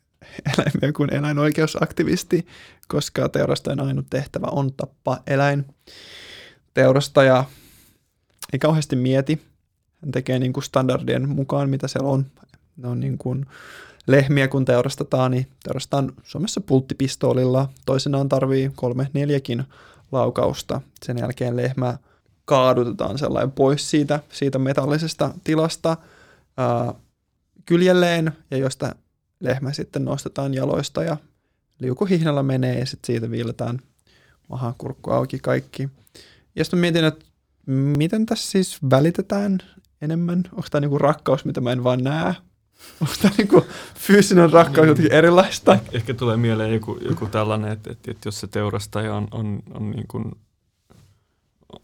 eläimiä 0.52 0.92
kuin 0.96 1.14
eläinoikeusaktivisti, 1.14 2.46
koska 2.88 3.28
teurastajan 3.28 3.80
ainut 3.80 4.06
tehtävä 4.10 4.46
on 4.50 4.72
tappaa 4.72 5.22
eläin. 5.26 5.66
Teurastaja 6.74 7.44
ei 8.52 8.58
kauheasti 8.58 8.96
mieti, 8.96 9.42
hän 10.02 10.12
tekee 10.12 10.38
niin 10.38 10.52
kuin 10.52 10.64
standardien 10.64 11.28
mukaan, 11.28 11.70
mitä 11.70 11.88
siellä 11.88 12.08
on. 12.08 12.26
Ne 12.76 12.88
on 12.88 13.00
niin 13.00 13.18
kuin 13.18 13.46
lehmiä, 14.06 14.48
kun 14.48 14.64
teurastetaan, 14.64 15.30
niin 15.30 15.46
teurastetaan 15.62 16.12
Suomessa 16.22 16.60
pulttipistoolilla. 16.60 17.68
Toisenaan 17.86 18.28
tarvii 18.28 18.70
kolme, 18.74 19.10
neljäkin 19.12 19.64
laukausta. 20.12 20.80
Sen 21.04 21.18
jälkeen 21.18 21.56
lehmä 21.56 21.98
kaadutetaan 22.44 23.18
sellainen 23.18 23.52
pois 23.52 23.90
siitä, 23.90 24.20
siitä 24.32 24.58
metallisesta 24.58 25.34
tilasta 25.44 25.96
ää, 26.56 26.94
kyljelleen, 27.66 28.32
ja 28.50 28.56
josta 28.56 28.94
lehmä 29.40 29.72
sitten 29.72 30.04
nostetaan 30.04 30.54
jaloista 30.54 31.02
ja 31.02 31.16
liukuhihnalla 31.78 32.42
menee 32.42 32.78
ja 32.78 32.86
sitten 32.86 33.06
siitä 33.06 33.30
viiletään 33.30 33.80
maha, 34.48 34.74
kurkku 34.78 35.10
auki 35.10 35.38
kaikki. 35.38 35.88
Ja 36.56 36.64
sitten 36.64 36.80
mietin, 36.80 37.04
että 37.04 37.24
miten 37.98 38.26
tässä 38.26 38.50
siis 38.50 38.78
välitetään 38.90 39.58
enemmän? 40.02 40.42
Onko 40.52 40.68
tämä 40.70 40.80
niinku 40.80 40.98
rakkaus, 40.98 41.44
mitä 41.44 41.60
mä 41.60 41.72
en 41.72 41.84
vaan 41.84 42.04
näe? 42.04 42.34
Onko 43.00 43.14
tämä 43.22 43.34
niinku 43.38 43.66
fyysinen 43.94 44.52
rakkaus 44.52 44.86
jotenkin 44.88 45.12
erilaista? 45.12 45.74
Eh- 45.74 45.88
ehkä 45.92 46.14
tulee 46.14 46.36
mieleen 46.36 46.74
joku, 46.74 46.98
joku 47.08 47.26
tällainen, 47.26 47.72
että, 47.72 47.92
että, 47.92 48.10
että 48.10 48.28
jos 48.28 48.40
se 48.40 48.46
teurastaja 48.46 49.14
on, 49.14 49.28
on, 49.30 49.62
on, 49.74 49.90
niin 49.90 50.06
kuin, 50.08 50.32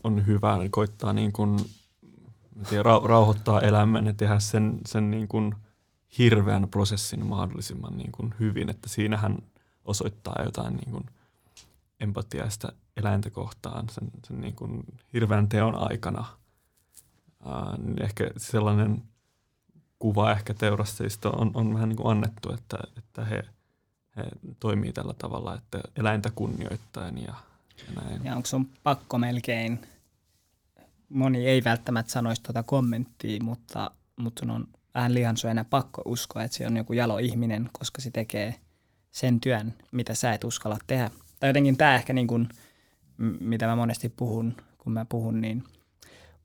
on 0.05 0.27
hyvä, 0.27 0.59
niin 0.59 0.71
koittaa 0.71 1.13
niin 1.13 1.33
kuin, 1.33 1.59
tiedä, 2.69 2.83
rauhoittaa 3.05 3.61
elämän 3.61 4.07
ja 4.07 4.15
tehdä 4.15 4.39
sen, 4.39 4.79
sen 4.87 5.11
niin 5.11 5.29
kuin 5.29 5.55
hirveän 6.19 6.69
prosessin 6.69 7.27
mahdollisimman 7.27 7.99
niin 7.99 8.13
kuin 8.13 8.35
hyvin, 8.41 8.71
että 8.71 8.89
siinähän 8.89 9.39
osoittaa 9.85 10.43
jotain 10.45 10.77
niin 10.77 10.91
kuin 10.91 11.05
empatiaa 12.01 12.51
sitä 12.51 12.73
eläintä 12.97 13.31
kohtaan 13.31 13.89
sen, 13.89 14.11
sen 14.27 14.41
niin 14.41 14.55
kuin 14.55 14.85
hirveän 15.13 15.49
teon 15.49 15.75
aikana. 15.91 16.25
Ää, 17.47 17.77
niin 17.79 18.03
ehkä 18.03 18.31
sellainen 18.37 19.03
kuva 20.01 20.33
ehkä 20.33 20.55
teurastajista 20.55 21.31
on, 21.31 21.51
on 21.55 21.75
vähän 21.75 21.89
niin 21.89 21.97
kuin 21.97 22.11
annettu, 22.11 22.53
että, 22.53 22.79
että 22.99 23.25
he, 23.25 23.43
he 24.17 24.25
toimii 24.61 24.93
tällä 24.93 25.15
tavalla, 25.15 25.55
että 25.55 25.81
eläintä 25.97 26.31
kunnioittaen 26.35 27.19
ja, 27.19 27.35
ja 27.79 28.03
näin. 28.03 28.25
Ja 28.25 28.37
onko 28.37 28.47
sun 28.47 28.71
pakko 28.83 29.19
melkein, 29.19 29.81
moni 31.09 31.47
ei 31.47 31.65
välttämättä 31.65 32.13
sanoisi 32.13 32.43
tuota 32.43 32.63
kommenttia, 32.63 33.43
mutta, 33.43 33.91
mutta 34.17 34.41
sun 34.41 34.51
on 34.51 34.69
vähän 34.95 35.15
lihansyönä 35.15 35.65
pakko 35.65 36.03
uskoa, 36.05 36.43
että 36.43 36.57
se 36.57 36.67
on 36.67 36.77
joku 36.77 36.93
jalo 36.93 37.19
ihminen, 37.19 37.71
koska 37.73 38.03
se 38.03 38.11
tekee 38.11 38.55
sen 39.11 39.41
työn, 39.41 39.75
mitä 39.93 40.15
sä 40.15 40.33
et 40.33 40.45
uskalla 40.45 40.79
tehdä. 40.87 41.11
Tai 41.41 41.49
jotenkin 41.49 41.77
tämä 41.77 41.95
ehkä 41.95 42.13
niin 42.13 42.27
kuin, 42.27 42.49
mitä 43.41 43.67
mä 43.67 43.77
monesti 43.77 44.09
puhun, 44.09 44.57
kun 44.79 44.93
mä 44.93 45.05
puhun, 45.05 45.41
niin 45.41 45.65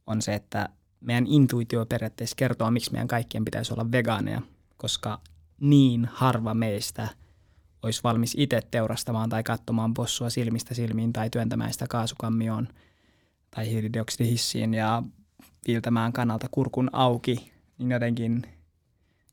on 0.08 0.22
se, 0.22 0.34
että 0.34 0.70
meidän 1.06 1.28
intuitio 1.28 1.86
periaatteessa 1.86 2.36
kertoo, 2.36 2.72
miksi 2.72 2.92
meidän 2.92 3.08
kaikkien 3.08 3.46
pitäisi 3.46 3.74
olla 3.74 3.92
vegaaneja, 3.92 4.42
koska 4.78 5.22
niin 5.60 6.10
harva 6.14 6.54
meistä 6.54 7.08
olisi 7.84 8.04
valmis 8.04 8.36
itse 8.38 8.62
teurastamaan 8.72 9.30
tai 9.30 9.44
katsomaan 9.44 9.94
possua 9.94 10.30
silmistä 10.30 10.74
silmiin 10.74 11.14
tai 11.14 11.30
työntämään 11.30 11.74
sitä 11.74 11.88
kaasukammioon 11.90 12.68
tai 13.56 13.70
hiilidioksidihissiin 13.70 14.74
ja 14.74 15.04
viiltämään 15.68 16.14
kannalta 16.14 16.48
kurkun 16.52 16.90
auki, 16.94 17.52
niin 17.78 17.92
jotenkin, 17.92 18.44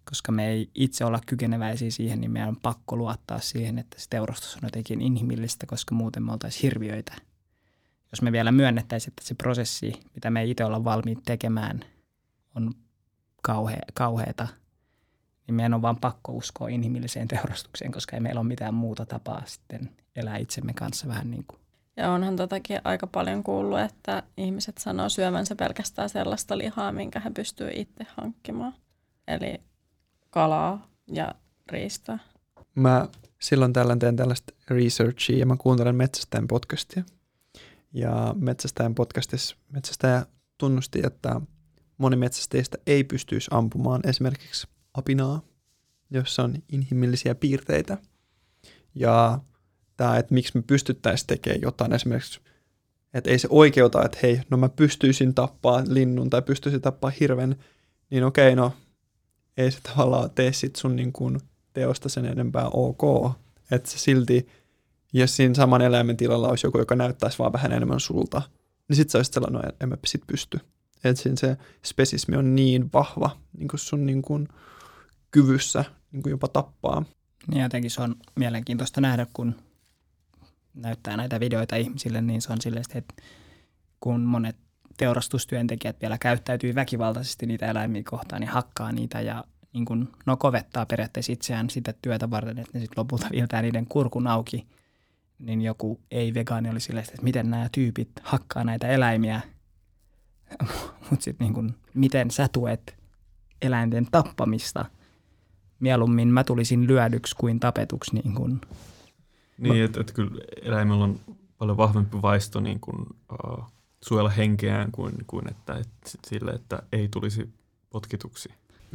koska 0.04 0.32
me 0.32 0.48
ei 0.48 0.70
itse 0.74 1.04
olla 1.04 1.20
kykeneväisiä 1.26 1.90
siihen, 1.90 2.20
niin 2.20 2.30
meidän 2.30 2.48
on 2.48 2.60
pakko 2.62 2.96
luottaa 2.96 3.40
siihen, 3.40 3.78
että 3.78 4.00
se 4.00 4.06
teurastus 4.10 4.56
on 4.56 4.62
jotenkin 4.62 5.00
inhimillistä, 5.00 5.66
koska 5.66 5.94
muuten 5.94 6.22
me 6.22 6.32
oltaisiin 6.32 6.62
hirviöitä– 6.62 7.14
jos 8.12 8.22
me 8.22 8.32
vielä 8.32 8.52
myönnettäisiin, 8.52 9.12
että 9.12 9.24
se 9.24 9.34
prosessi, 9.34 9.92
mitä 10.14 10.30
me 10.30 10.44
itse 10.44 10.64
ollaan 10.64 10.84
valmiit 10.84 11.18
tekemään, 11.24 11.80
on 12.54 12.74
kauhe, 13.42 13.78
kauheata, 13.94 14.48
niin 15.46 15.54
meidän 15.54 15.74
on 15.74 15.82
vaan 15.82 15.96
pakko 15.96 16.32
uskoa 16.32 16.68
inhimilliseen 16.68 17.28
teurastukseen, 17.28 17.92
koska 17.92 18.16
ei 18.16 18.20
meillä 18.20 18.40
ole 18.40 18.48
mitään 18.48 18.74
muuta 18.74 19.06
tapaa 19.06 19.42
sitten 19.46 19.90
elää 20.16 20.36
itsemme 20.36 20.72
kanssa 20.74 21.08
vähän 21.08 21.30
niin 21.30 21.44
kuin. 21.48 21.60
Ja 21.96 22.10
onhan 22.10 22.36
totakin 22.36 22.80
aika 22.84 23.06
paljon 23.06 23.42
kuullut, 23.42 23.80
että 23.80 24.22
ihmiset 24.36 24.78
sanoo 24.78 25.08
syömänsä 25.08 25.56
pelkästään 25.56 26.08
sellaista 26.08 26.58
lihaa, 26.58 26.92
minkä 26.92 27.20
he 27.20 27.30
pystyy 27.30 27.70
itse 27.74 28.06
hankkimaan. 28.16 28.74
Eli 29.28 29.60
kalaa 30.30 30.88
ja 31.08 31.34
riistaa. 31.68 32.18
Mä 32.74 33.08
silloin 33.40 33.72
tällöin 33.72 33.98
teen 33.98 34.16
tällaista 34.16 34.52
researchia 34.68 35.38
ja 35.38 35.46
mä 35.46 35.56
kuuntelen 35.56 35.96
Metsästäjän 35.96 36.48
podcastia. 36.48 37.02
Ja 37.92 38.34
Metsästäjän 38.38 38.94
podcastissa 38.94 39.56
metsästäjä 39.68 40.26
tunnusti, 40.58 41.00
että 41.04 41.40
moni 41.98 42.16
metsästäjistä 42.16 42.78
ei 42.86 43.04
pystyisi 43.04 43.48
ampumaan 43.50 44.00
esimerkiksi 44.08 44.66
apinaa, 44.94 45.42
jossa 46.10 46.42
on 46.42 46.54
inhimillisiä 46.68 47.34
piirteitä. 47.34 47.98
Ja 48.94 49.38
tämä, 49.96 50.18
että 50.18 50.34
miksi 50.34 50.58
me 50.58 50.62
pystyttäisiin 50.66 51.26
tekemään 51.26 51.62
jotain 51.62 51.92
esimerkiksi, 51.92 52.40
että 53.14 53.30
ei 53.30 53.38
se 53.38 53.48
oikeuta, 53.50 54.04
että 54.04 54.18
hei, 54.22 54.40
no 54.50 54.56
mä 54.56 54.68
pystyisin 54.68 55.34
tappaa 55.34 55.82
linnun 55.88 56.30
tai 56.30 56.42
pystyisin 56.42 56.80
tappaa 56.80 57.12
hirven, 57.20 57.56
niin 58.10 58.24
okei, 58.24 58.56
no 58.56 58.72
ei 59.56 59.70
se 59.70 59.78
tavallaan 59.80 60.30
tee 60.30 60.52
sit 60.52 60.76
sun 60.76 60.96
niin 60.96 61.12
kuin 61.12 61.40
teosta 61.72 62.08
sen 62.08 62.24
enempää 62.24 62.68
ok, 62.68 63.32
että 63.70 63.90
se 63.90 63.98
silti 63.98 64.48
jos 65.12 65.36
siinä 65.36 65.54
saman 65.54 65.82
eläimen 65.82 66.16
tilalla 66.16 66.48
olisi 66.48 66.66
joku, 66.66 66.78
joka 66.78 66.96
näyttäisi 66.96 67.38
vaan 67.38 67.52
vähän 67.52 67.72
enemmän 67.72 68.00
sulta, 68.00 68.42
niin 68.88 68.96
sitten 68.96 69.12
sä 69.12 69.18
olisit 69.18 69.34
sellainen, 69.34 69.72
en 69.80 69.88
mä 69.88 69.96
sit 70.06 70.22
pysty. 70.26 70.60
Että 71.04 71.22
siinä 71.22 71.36
se 71.36 71.56
spesismi 71.84 72.36
on 72.36 72.54
niin 72.54 72.90
vahva 72.92 73.36
niin 73.58 73.68
kuin 73.68 73.80
sun 73.80 74.06
niin 74.06 74.22
kuin 74.22 74.48
kyvyssä 75.30 75.84
niin 76.12 76.22
kuin 76.22 76.30
jopa 76.30 76.48
tappaa. 76.48 77.04
Niin 77.46 77.62
jotenkin 77.62 77.90
se 77.90 78.02
on 78.02 78.14
mielenkiintoista 78.34 79.00
nähdä, 79.00 79.26
kun 79.32 79.54
näyttää 80.74 81.16
näitä 81.16 81.40
videoita 81.40 81.76
ihmisille, 81.76 82.20
niin 82.20 82.42
se 82.42 82.52
on 82.52 82.60
silleen, 82.60 82.84
että 82.94 83.14
kun 84.00 84.20
monet 84.20 84.56
teurastustyöntekijät 84.96 86.00
vielä 86.00 86.18
käyttäytyy 86.18 86.74
väkivaltaisesti 86.74 87.46
niitä 87.46 87.66
eläimiä 87.66 88.02
kohtaan, 88.10 88.40
niin 88.40 88.50
hakkaa 88.50 88.92
niitä 88.92 89.20
ja 89.20 89.44
niin 89.72 89.84
kuin, 89.84 90.08
no 90.26 90.36
kovettaa 90.36 90.86
periaatteessa 90.86 91.32
itseään 91.32 91.70
sitä 91.70 91.94
työtä 92.02 92.30
varten, 92.30 92.58
että 92.58 92.70
ne 92.74 92.80
sitten 92.80 93.00
lopulta 93.00 93.26
viiltää 93.32 93.62
niiden 93.62 93.86
kurkun 93.86 94.26
auki– 94.26 94.66
niin 95.42 95.62
joku 95.62 96.00
ei-vegaani 96.10 96.70
oli 96.70 96.80
silleen, 96.80 97.06
että 97.08 97.22
miten 97.22 97.50
nämä 97.50 97.68
tyypit 97.72 98.10
hakkaa 98.22 98.64
näitä 98.64 98.88
eläimiä, 98.88 99.40
mutta 101.10 101.24
sitten 101.24 101.52
niin 101.52 101.74
miten 101.94 102.30
sä 102.30 102.48
tuet 102.48 102.96
eläinten 103.62 104.06
tappamista. 104.10 104.84
Mieluummin 105.80 106.28
mä 106.28 106.44
tulisin 106.44 106.86
lyödyksi 106.86 107.36
kuin 107.36 107.60
tapetuksi. 107.60 108.14
Niin, 108.14 108.34
kuin. 108.34 108.60
niin 109.58 109.84
että 109.84 110.00
et 110.00 110.12
kyllä 110.12 110.40
eläimellä 110.62 111.04
on 111.04 111.20
paljon 111.58 111.76
vahvempi 111.76 112.22
vaisto 112.22 112.60
niin 112.60 112.80
kuin, 112.80 113.06
uh, 113.32 113.64
suojella 114.02 114.30
henkeään 114.30 114.92
kuin, 114.92 115.14
kuin 115.26 115.48
että 115.50 115.74
et, 115.74 116.18
sille, 116.26 116.50
että 116.50 116.82
ei 116.92 117.08
tulisi 117.08 117.48
potkituksi. 117.90 118.48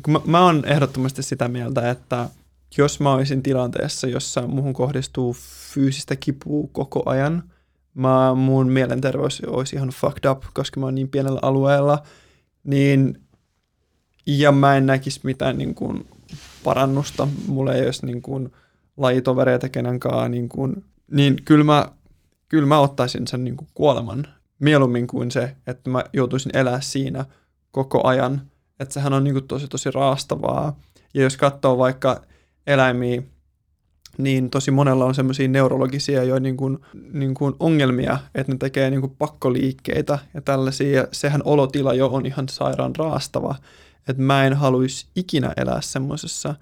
Mä, 0.07 0.19
mä 0.25 0.45
oon 0.45 0.65
ehdottomasti 0.65 1.23
sitä 1.23 1.47
mieltä, 1.47 1.91
että 1.91 2.29
jos 2.77 2.99
mä 2.99 3.13
olisin 3.13 3.43
tilanteessa, 3.43 4.07
jossa 4.07 4.47
muhun 4.47 4.73
kohdistuu 4.73 5.35
fyysistä 5.73 6.15
kipua 6.15 6.69
koko 6.71 7.03
ajan, 7.05 7.43
mä, 7.93 8.33
mun 8.35 8.69
mielenterveys 8.69 9.41
olisi 9.47 9.75
ihan 9.75 9.89
fucked 9.89 10.29
up, 10.29 10.43
koska 10.53 10.79
mä 10.79 10.85
oon 10.85 10.95
niin 10.95 11.09
pienellä 11.09 11.39
alueella, 11.41 12.03
niin 12.63 13.21
ja 14.25 14.51
mä 14.51 14.77
en 14.77 14.85
näkisi 14.85 15.19
mitään 15.23 15.57
niin 15.57 15.75
kuin, 15.75 16.07
parannusta, 16.63 17.27
mulla 17.47 17.73
ei 17.73 17.85
olisi 17.85 18.05
niin 18.05 18.21
kuin, 18.21 18.53
lajitovereita 18.97 19.69
kenenkaan, 19.69 20.31
niin, 20.31 20.49
kuin, 20.49 20.85
niin 21.11 21.35
kyllä 21.45 21.63
mä, 21.63 21.91
kyllä 22.49 22.67
mä 22.67 22.79
ottaisin 22.79 23.27
sen 23.27 23.43
niin 23.43 23.57
kuin, 23.57 23.67
kuoleman 23.73 24.27
mieluummin 24.59 25.07
kuin 25.07 25.31
se, 25.31 25.55
että 25.67 25.89
mä 25.89 26.03
joutuisin 26.13 26.57
elää 26.57 26.81
siinä 26.81 27.25
koko 27.71 28.07
ajan. 28.07 28.41
Että 28.79 28.93
sehän 28.93 29.13
on 29.13 29.23
niin 29.23 29.33
kuin, 29.33 29.47
tosi 29.47 29.67
tosi 29.67 29.91
raastavaa. 29.91 30.79
Ja 31.13 31.23
jos 31.23 31.37
katsoo 31.37 31.77
vaikka 31.77 32.21
eläimiä, 32.67 33.23
niin 34.17 34.49
tosi 34.49 34.71
monella 34.71 35.05
on 35.05 35.15
semmoisia 35.15 35.47
neurologisia 35.47 36.23
jo 36.23 36.39
niin 36.39 36.57
kuin, 36.57 36.77
niin 37.13 37.33
kuin 37.33 37.55
ongelmia, 37.59 38.17
että 38.35 38.51
ne 38.51 38.57
tekee 38.57 38.89
niin 38.89 39.01
kuin 39.01 39.15
pakkoliikkeitä 39.17 40.19
ja 40.33 40.41
tällaisia, 40.41 40.97
ja 40.97 41.07
sehän 41.11 41.41
olotila 41.45 41.93
jo 41.93 42.07
on 42.07 42.25
ihan 42.25 42.49
sairaan 42.49 42.95
raastava, 42.95 43.55
että 44.07 44.23
mä 44.23 44.45
en 44.45 44.53
haluaisi 44.53 45.07
ikinä 45.15 45.53
elää 45.57 45.81
semmoisessa, 45.81 46.55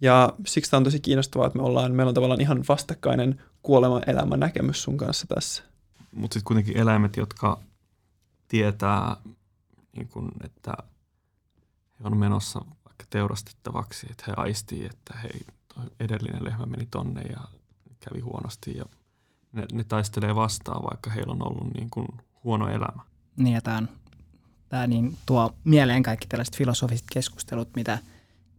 ja 0.00 0.32
siksi 0.46 0.70
tämä 0.70 0.78
on 0.78 0.84
tosi 0.84 1.00
kiinnostavaa, 1.00 1.46
että 1.46 1.58
me 1.58 1.64
ollaan, 1.64 1.92
meillä 1.92 2.10
on 2.10 2.14
tavallaan 2.14 2.40
ihan 2.40 2.64
vastakkainen 2.68 3.40
kuolema-elämän 3.62 4.40
näkemys 4.40 4.82
sun 4.82 4.96
kanssa 4.96 5.26
tässä. 5.34 5.62
Mutta 6.12 6.34
sitten 6.34 6.46
kuitenkin 6.46 6.76
eläimet, 6.76 7.16
jotka 7.16 7.60
tietää, 8.48 9.16
niin 9.96 10.08
kun, 10.08 10.32
että 10.44 10.74
he 12.00 12.04
on 12.04 12.16
menossa 12.16 12.64
teurastettavaksi, 13.10 14.06
että 14.10 14.24
he 14.26 14.32
aistii, 14.36 14.86
että 14.86 15.18
hei, 15.22 15.40
edellinen 16.00 16.44
lehmä 16.44 16.66
meni 16.66 16.86
tonne 16.90 17.22
ja 17.22 17.40
kävi 18.00 18.20
huonosti 18.20 18.76
ja 18.76 18.84
ne, 19.52 19.66
ne 19.72 19.84
taistelee 19.84 20.34
vastaan, 20.34 20.84
vaikka 20.90 21.10
heillä 21.10 21.32
on 21.32 21.46
ollut 21.46 21.74
niin 21.74 21.90
kuin 21.90 22.08
huono 22.44 22.68
elämä. 22.68 23.02
Niin 23.36 23.54
ja 23.54 23.60
tämä, 23.60 23.82
tämä 24.68 24.86
niin 24.86 25.16
tuo 25.26 25.54
mieleen 25.64 26.02
kaikki 26.02 26.26
tällaiset 26.26 26.56
filosofiset 26.56 27.06
keskustelut, 27.12 27.68
mitä 27.76 27.98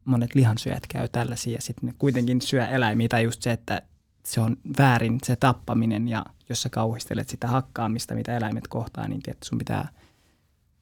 monet 0.06 0.36
lihansyöjät 0.36 0.88
käy 0.88 1.08
tällaisia 1.08 1.56
ja 1.56 1.62
sitten 1.62 1.88
ne 1.88 1.96
kuitenkin 2.00 2.42
syö 2.42 2.68
eläimiä 2.68 3.08
tai 3.08 3.24
just 3.24 3.42
se, 3.42 3.52
että 3.52 3.82
se 4.24 4.42
on 4.42 4.58
väärin 4.78 5.20
se 5.24 5.36
tappaminen 5.36 6.08
ja 6.08 6.26
jos 6.50 6.62
sä 6.62 6.70
kauhistelet 6.70 7.30
sitä 7.30 7.48
hakkaamista, 7.48 8.16
mitä 8.16 8.38
eläimet 8.38 8.68
kohtaa, 8.68 9.08
niin 9.08 9.22
tietysti 9.22 9.48
sun 9.48 9.58
pitää 9.58 9.90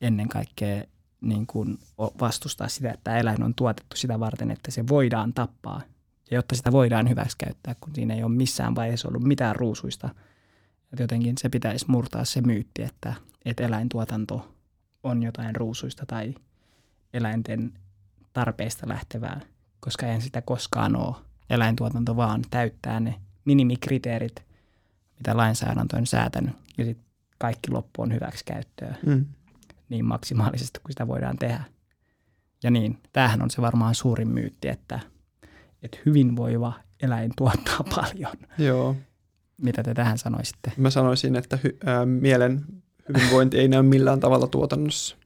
ennen 0.02 0.30
kaikkea 0.30 0.84
niin 1.26 1.48
kuin 1.48 1.80
vastustaa 2.20 2.68
sitä, 2.68 2.92
että 2.92 3.18
eläin 3.18 3.44
on 3.44 3.56
tuotettu 3.56 3.96
sitä 3.96 4.20
varten, 4.20 4.52
että 4.52 4.72
se 4.72 4.88
voidaan 4.88 5.34
tappaa. 5.34 5.82
Ja 6.32 6.38
jotta 6.38 6.56
sitä 6.56 6.72
voidaan 6.72 7.10
hyväksikäyttää, 7.10 7.76
kun 7.80 7.96
siinä 7.96 8.14
ei 8.14 8.24
ole 8.24 8.32
missään 8.32 8.76
vaiheessa 8.76 9.08
ollut 9.08 9.24
mitään 9.24 9.56
ruusuista. 9.56 10.10
Että 10.94 11.04
jotenkin 11.04 11.38
se 11.38 11.50
pitäisi 11.50 11.86
murtaa 11.88 12.26
se 12.26 12.42
myytti, 12.42 12.84
että, 12.84 13.14
että 13.46 13.64
eläintuotanto 13.64 14.56
on 15.04 15.24
jotain 15.24 15.56
ruusuista 15.56 16.06
tai 16.06 16.36
eläinten 17.14 17.74
tarpeista 18.34 18.88
lähtevää, 18.88 19.42
koska 19.80 20.06
eihän 20.06 20.22
sitä 20.22 20.42
koskaan 20.42 20.96
ole. 20.96 21.16
Eläintuotanto 21.50 22.16
vaan 22.16 22.42
täyttää 22.52 23.00
ne 23.00 23.16
minimikriteerit, 23.46 24.44
mitä 25.20 25.38
lainsäädäntö 25.38 25.98
on 25.98 26.08
säätänyt, 26.08 26.56
ja 26.78 26.86
sitten 26.86 27.06
kaikki 27.38 27.72
loppu 27.72 28.02
on 28.02 28.14
hyväksikäyttöä. 28.14 28.96
Mm 29.06 29.26
niin 29.90 30.06
maksimaalisesti 30.06 30.80
kuin 30.80 30.92
sitä 30.92 31.08
voidaan 31.08 31.38
tehdä. 31.38 31.64
Ja 32.64 32.72
niin, 32.72 32.98
tämähän 33.14 33.42
on 33.42 33.50
se 33.50 33.62
varmaan 33.62 33.96
suurin 33.96 34.28
myytti, 34.28 34.68
että, 34.68 35.00
että 35.84 35.98
hyvinvoiva 36.06 36.74
eläin 37.04 37.32
tuottaa 37.38 37.80
paljon. 37.96 38.34
Joo. 38.58 38.96
Mitä 39.58 39.84
te 39.84 39.94
tähän 39.94 40.18
sanoisitte? 40.18 40.72
Mä 40.78 40.90
sanoisin, 40.90 41.36
että 41.36 41.60
hy, 41.64 41.78
ää, 41.86 42.06
mielen 42.06 42.66
hyvinvointi 43.10 43.60
ei 43.60 43.68
näy 43.68 43.82
millään 43.82 44.20
tavalla 44.20 44.48
tuotannossa. 44.48 45.18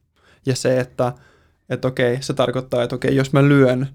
Ja 0.46 0.56
se, 0.56 0.80
että 0.80 1.12
että 1.70 1.88
okei, 1.88 2.22
se 2.22 2.34
tarkoittaa, 2.34 2.82
että 2.82 2.96
okei, 2.96 3.16
jos 3.16 3.32
mä 3.32 3.42
lyön 3.42 3.88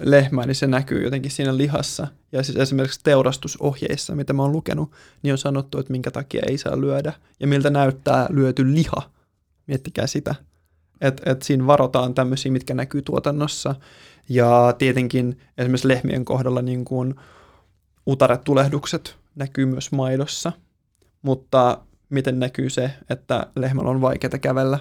lehmää, 0.00 0.46
niin 0.46 0.54
se 0.54 0.66
näkyy 0.66 1.04
jotenkin 1.04 1.30
siinä 1.30 1.56
lihassa. 1.56 2.06
Ja 2.32 2.42
siis 2.42 2.58
esimerkiksi 2.58 3.00
teurastusohjeissa, 3.02 4.14
mitä 4.14 4.32
mä 4.32 4.42
oon 4.42 4.52
lukenut, 4.52 4.92
niin 5.22 5.32
on 5.32 5.38
sanottu, 5.38 5.78
että 5.78 5.92
minkä 5.92 6.10
takia 6.10 6.42
ei 6.46 6.58
saa 6.58 6.80
lyödä 6.80 7.12
ja 7.40 7.46
miltä 7.46 7.70
näyttää 7.70 8.26
lyöty 8.30 8.74
liha. 8.74 9.10
Miettikää 9.68 10.06
sitä. 10.06 10.34
Että 11.00 11.30
et 11.30 11.42
siinä 11.42 11.66
varotaan 11.66 12.14
tämmöisiä, 12.14 12.52
mitkä 12.52 12.74
näkyy 12.74 13.02
tuotannossa. 13.02 13.74
Ja 14.28 14.74
tietenkin 14.78 15.40
esimerkiksi 15.58 15.88
lehmien 15.88 16.24
kohdalla 16.24 16.62
niin 16.62 16.84
kuin 16.84 17.14
utaretulehdukset 18.06 19.16
näkyy 19.34 19.66
myös 19.66 19.92
maidossa. 19.92 20.52
Mutta 21.22 21.80
miten 22.10 22.38
näkyy 22.38 22.70
se, 22.70 22.90
että 23.10 23.46
lehmällä 23.56 23.90
on 23.90 24.00
vaikeaa 24.00 24.38
kävellä 24.38 24.78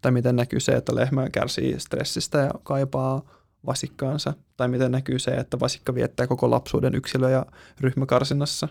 tai 0.00 0.12
miten 0.12 0.36
näkyy 0.36 0.60
se, 0.60 0.72
että 0.72 0.94
lehmä 0.94 1.30
kärsii 1.30 1.80
stressistä 1.80 2.38
ja 2.38 2.50
kaipaa 2.62 3.22
vasikkaansa, 3.66 4.34
tai 4.56 4.68
miten 4.68 4.92
näkyy 4.92 5.18
se, 5.18 5.30
että 5.30 5.60
vasikka 5.60 5.94
viettää 5.94 6.26
koko 6.26 6.50
lapsuuden 6.50 6.94
yksilö- 6.94 7.30
ja 7.30 7.46
ryhmäkarsinnassa. 7.80 8.68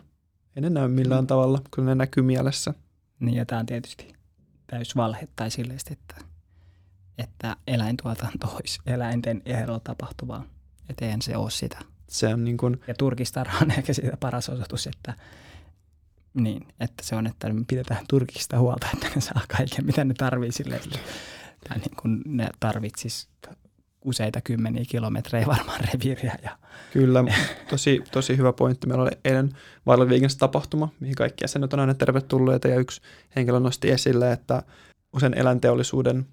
Ei 0.56 0.62
ne 0.62 0.70
näy 0.70 0.88
millään 0.88 1.24
mm. 1.24 1.28
tavalla, 1.28 1.62
kun 1.76 1.86
ne 1.86 1.96
näkyy 1.96 2.24
mielessä. 2.24 2.74
Niin, 3.20 3.38
ja 3.38 3.46
tämä 3.46 3.60
on 3.60 3.66
tietysti 3.66 4.13
täys 4.74 4.96
valhe 4.96 5.28
tai 5.36 5.52
silleen, 5.52 5.80
että, 5.92 6.16
että 7.18 7.56
eläintuotanto 7.68 8.48
olisi 8.48 8.80
eläinten 8.86 9.42
ehdolla 9.46 9.80
tapahtuvaa. 9.80 10.46
Että 10.90 11.06
eihän 11.06 11.22
se 11.22 11.38
ole 11.38 11.52
sitä. 11.52 11.80
Se 12.08 12.28
on 12.28 12.44
niin 12.44 12.58
kuin... 12.58 12.82
Ja 12.88 12.94
turkistarha 12.94 13.60
on 13.62 13.72
ehkä 13.78 13.94
siitä 13.94 14.18
paras 14.18 14.50
osoitus, 14.50 14.88
että 14.88 15.14
niin, 16.34 16.68
että 16.80 17.04
se 17.04 17.16
on, 17.16 17.28
että 17.28 17.54
me 17.54 17.64
pidetään 17.68 18.06
Turkista 18.10 18.60
huolta, 18.60 18.88
että 18.94 19.08
ne 19.16 19.22
saa 19.22 19.42
kaiken, 19.58 19.86
mitä 19.86 20.04
ne 20.04 20.14
tarvii 20.14 20.52
sille. 20.52 20.82
Tai 21.70 21.78
niin 21.78 21.96
kuin 22.02 22.22
ne 22.26 22.50
tarvitsis 22.60 23.30
useita 24.06 24.42
kymmeniä 24.42 24.84
kilometrejä 24.90 25.48
varmaan 25.48 25.80
reviiriä. 25.94 26.36
Ja 26.44 26.58
Kyllä, 26.94 27.24
tosi, 27.70 28.04
tosi 28.12 28.38
hyvä 28.38 28.54
pointti. 28.54 28.88
Meillä 28.88 29.04
oli 29.04 29.12
eilen 29.26 29.50
Viikens 30.10 30.38
tapahtuma, 30.38 30.90
mihin 31.00 31.16
kaikki 31.16 31.44
jäsenet 31.44 31.74
on 31.74 31.80
aina 31.80 31.94
tervetulleita 31.94 32.68
ja 32.68 32.80
yksi 32.80 33.02
henkilö 33.36 33.60
nosti 33.60 33.92
esille, 33.92 34.32
että 34.32 34.64
usein 35.14 35.34
eläinteollisuuden 35.34 36.26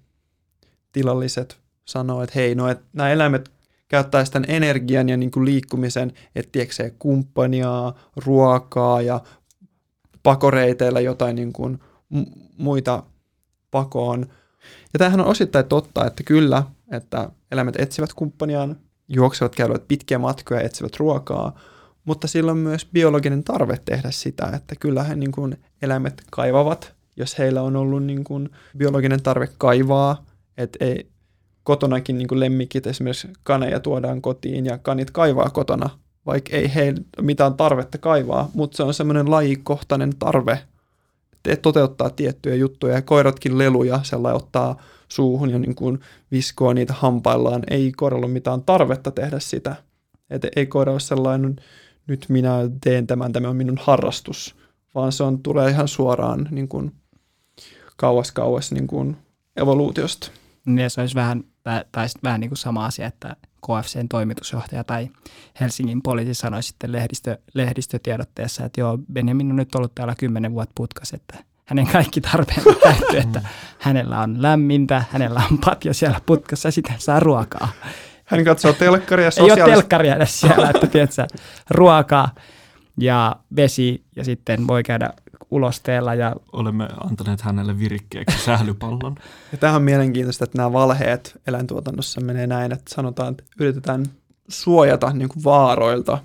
tilalliset 0.91 1.57
sanoo, 1.85 2.23
että 2.23 2.33
hei, 2.35 2.55
no, 2.55 2.67
että 2.67 2.83
nämä 2.93 3.09
eläimet 3.09 3.51
käyttää 3.87 4.25
sitä 4.25 4.41
energian 4.47 5.09
ja 5.09 5.17
niin 5.17 5.31
kuin 5.31 5.45
liikkumisen 5.45 6.13
etsiäkseen 6.35 6.91
kumppania, 6.99 7.93
ruokaa 8.25 9.01
ja 9.01 9.21
pakoreiteillä 10.23 10.99
jotain 10.99 11.35
niin 11.35 11.53
kuin 11.53 11.79
muita 12.57 13.03
pakoon. 13.71 14.25
Ja 14.93 14.99
tämähän 14.99 15.19
on 15.19 15.25
osittain 15.25 15.65
totta, 15.65 16.05
että 16.05 16.23
kyllä, 16.23 16.63
että 16.91 17.29
eläimet 17.51 17.75
etsivät 17.79 18.13
kumppaniaan, 18.13 18.75
juoksevat, 19.07 19.55
käyvät 19.55 19.87
pitkiä 19.87 20.19
matkoja, 20.19 20.61
etsivät 20.61 20.97
ruokaa, 20.97 21.59
mutta 22.05 22.27
sillä 22.27 22.51
on 22.51 22.57
myös 22.57 22.85
biologinen 22.85 23.43
tarve 23.43 23.77
tehdä 23.85 24.11
sitä, 24.11 24.51
että 24.55 24.75
kyllähän 24.79 25.19
niin 25.19 25.31
kuin 25.31 25.57
eläimet 25.81 26.23
kaivavat, 26.31 26.93
jos 27.17 27.37
heillä 27.37 27.61
on 27.61 27.75
ollut 27.75 28.03
niin 28.03 28.23
kuin 28.23 28.49
biologinen 28.77 29.23
tarve 29.23 29.49
kaivaa, 29.57 30.25
että 30.57 30.85
ei 30.85 31.11
kotonakin 31.63 32.17
niin 32.17 32.39
lemmikit, 32.39 32.87
esimerkiksi 32.87 33.27
kaneja 33.43 33.79
tuodaan 33.79 34.21
kotiin 34.21 34.65
ja 34.65 34.77
kanit 34.77 35.11
kaivaa 35.11 35.49
kotona 35.49 35.89
vaikka 36.25 36.55
ei 36.55 36.75
heillä 36.75 37.01
mitään 37.21 37.53
tarvetta 37.53 37.97
kaivaa, 37.97 38.49
mutta 38.53 38.77
se 38.77 38.83
on 38.83 38.93
semmoinen 38.93 39.31
lajikohtainen 39.31 40.17
tarve 40.19 40.59
te 41.43 41.55
toteuttaa 41.55 42.09
tiettyjä 42.09 42.55
juttuja 42.55 42.93
ja 42.93 43.01
koiratkin 43.01 43.57
leluja 43.57 43.99
sellainen 44.03 44.35
ottaa 44.35 44.81
suuhun 45.11 45.49
ja 45.49 45.59
niin 45.59 45.75
kuin 45.75 45.99
viskoo 46.31 46.73
niitä 46.73 46.93
hampaillaan. 46.93 47.63
Ei 47.69 47.91
koiralla 47.91 48.25
ole 48.25 48.33
mitään 48.33 48.63
tarvetta 48.63 49.11
tehdä 49.11 49.39
sitä. 49.39 49.75
Et 50.29 50.41
ei 50.55 50.65
koira 50.65 50.91
ole 50.91 50.99
sellainen, 50.99 51.55
nyt 52.07 52.25
minä 52.29 52.51
teen 52.83 53.07
tämän, 53.07 53.31
tämä 53.31 53.49
on 53.49 53.55
minun 53.55 53.79
harrastus, 53.81 54.55
vaan 54.95 55.11
se 55.11 55.23
on, 55.23 55.43
tulee 55.43 55.69
ihan 55.69 55.87
suoraan 55.87 56.47
niin 56.51 56.67
kuin 56.67 56.91
kauas 57.97 58.31
kauas 58.31 58.71
niin 58.71 58.87
kuin 58.87 59.17
evoluutiosta. 59.55 60.31
Niin 60.65 60.89
se 60.89 61.01
olisi 61.01 61.15
vähän, 61.15 61.43
tai 61.63 62.07
vähän 62.23 62.39
niin 62.39 62.49
kuin 62.49 62.57
sama 62.57 62.85
asia, 62.85 63.07
että 63.07 63.35
KFCn 63.65 64.07
toimitusjohtaja 64.09 64.83
tai 64.83 65.09
Helsingin 65.59 66.01
poliisi 66.01 66.33
sanoi 66.33 66.63
sitten 66.63 66.91
lehdistö, 66.91 67.37
lehdistötiedotteessa, 67.53 68.65
että 68.65 68.81
joo, 68.81 68.99
Benjamin 69.13 69.49
on 69.49 69.55
nyt 69.55 69.75
ollut 69.75 69.95
täällä 69.95 70.15
kymmenen 70.15 70.53
vuotta 70.53 70.73
putkas, 70.75 71.13
että 71.13 71.43
hänen 71.65 71.87
kaikki 71.87 72.21
tarpeen 72.21 72.61
täyttyy, 72.83 73.19
että 73.19 73.41
hänellä 73.79 74.19
on 74.19 74.41
lämmintä, 74.41 75.03
hänellä 75.11 75.41
on 75.51 75.57
patja 75.57 75.93
siellä 75.93 76.21
putkassa 76.25 76.67
ja 76.67 76.71
sitten 76.71 76.95
saa 76.97 77.19
ruokaa. 77.19 77.67
Hän 78.25 78.45
katsoo 78.45 78.73
telkkaria 78.73 79.31
sosiaalis... 79.31 79.57
Ei 79.57 79.63
ole 79.63 79.71
telkkaria 79.71 80.15
edes 80.15 80.39
siellä, 80.39 80.69
että 80.69 80.87
tiedätkö, 80.87 81.27
ruokaa 81.69 82.35
ja 82.97 83.35
vesi 83.55 84.03
ja 84.15 84.23
sitten 84.23 84.67
voi 84.67 84.83
käydä 84.83 85.09
ulosteella. 85.51 86.15
Ja... 86.15 86.35
Olemme 86.53 86.87
antaneet 87.09 87.41
hänelle 87.41 87.79
virikkeeksi 87.79 88.45
sählypallon. 88.45 89.15
ja 89.51 89.57
tämähän 89.57 89.79
on 89.79 89.83
mielenkiintoista, 89.83 90.43
että 90.43 90.57
nämä 90.57 90.73
valheet 90.73 91.41
eläintuotannossa 91.47 92.21
menee 92.21 92.47
näin, 92.47 92.71
että 92.71 92.93
sanotaan, 92.93 93.31
että 93.31 93.43
yritetään 93.59 94.05
suojata 94.47 95.13
niin 95.13 95.29
kuin 95.29 95.43
vaaroilta. 95.43 96.17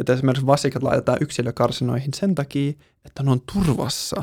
Että 0.00 0.12
esimerkiksi 0.12 0.46
vasikat 0.46 0.82
laitetaan 0.82 1.18
yksilökarsinoihin 1.20 2.14
sen 2.14 2.34
takia, 2.34 2.72
että 3.06 3.22
ne 3.22 3.30
on 3.30 3.40
turvassa, 3.52 4.22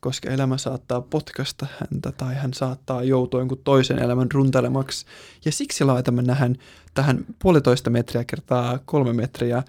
koska 0.00 0.30
elämä 0.30 0.58
saattaa 0.58 1.00
potkasta 1.00 1.66
häntä 1.80 2.12
tai 2.12 2.34
hän 2.34 2.54
saattaa 2.54 3.02
joutua 3.02 3.40
jonkun 3.40 3.60
toisen 3.64 3.98
elämän 3.98 4.30
runtelemaksi. 4.32 5.06
Ja 5.44 5.52
siksi 5.52 5.84
laitamme 5.84 6.22
nähän 6.22 6.56
tähän 6.94 7.24
puolitoista 7.42 7.90
metriä 7.90 8.24
kertaa 8.24 8.78
kolme 8.84 9.12
metriä 9.12 9.62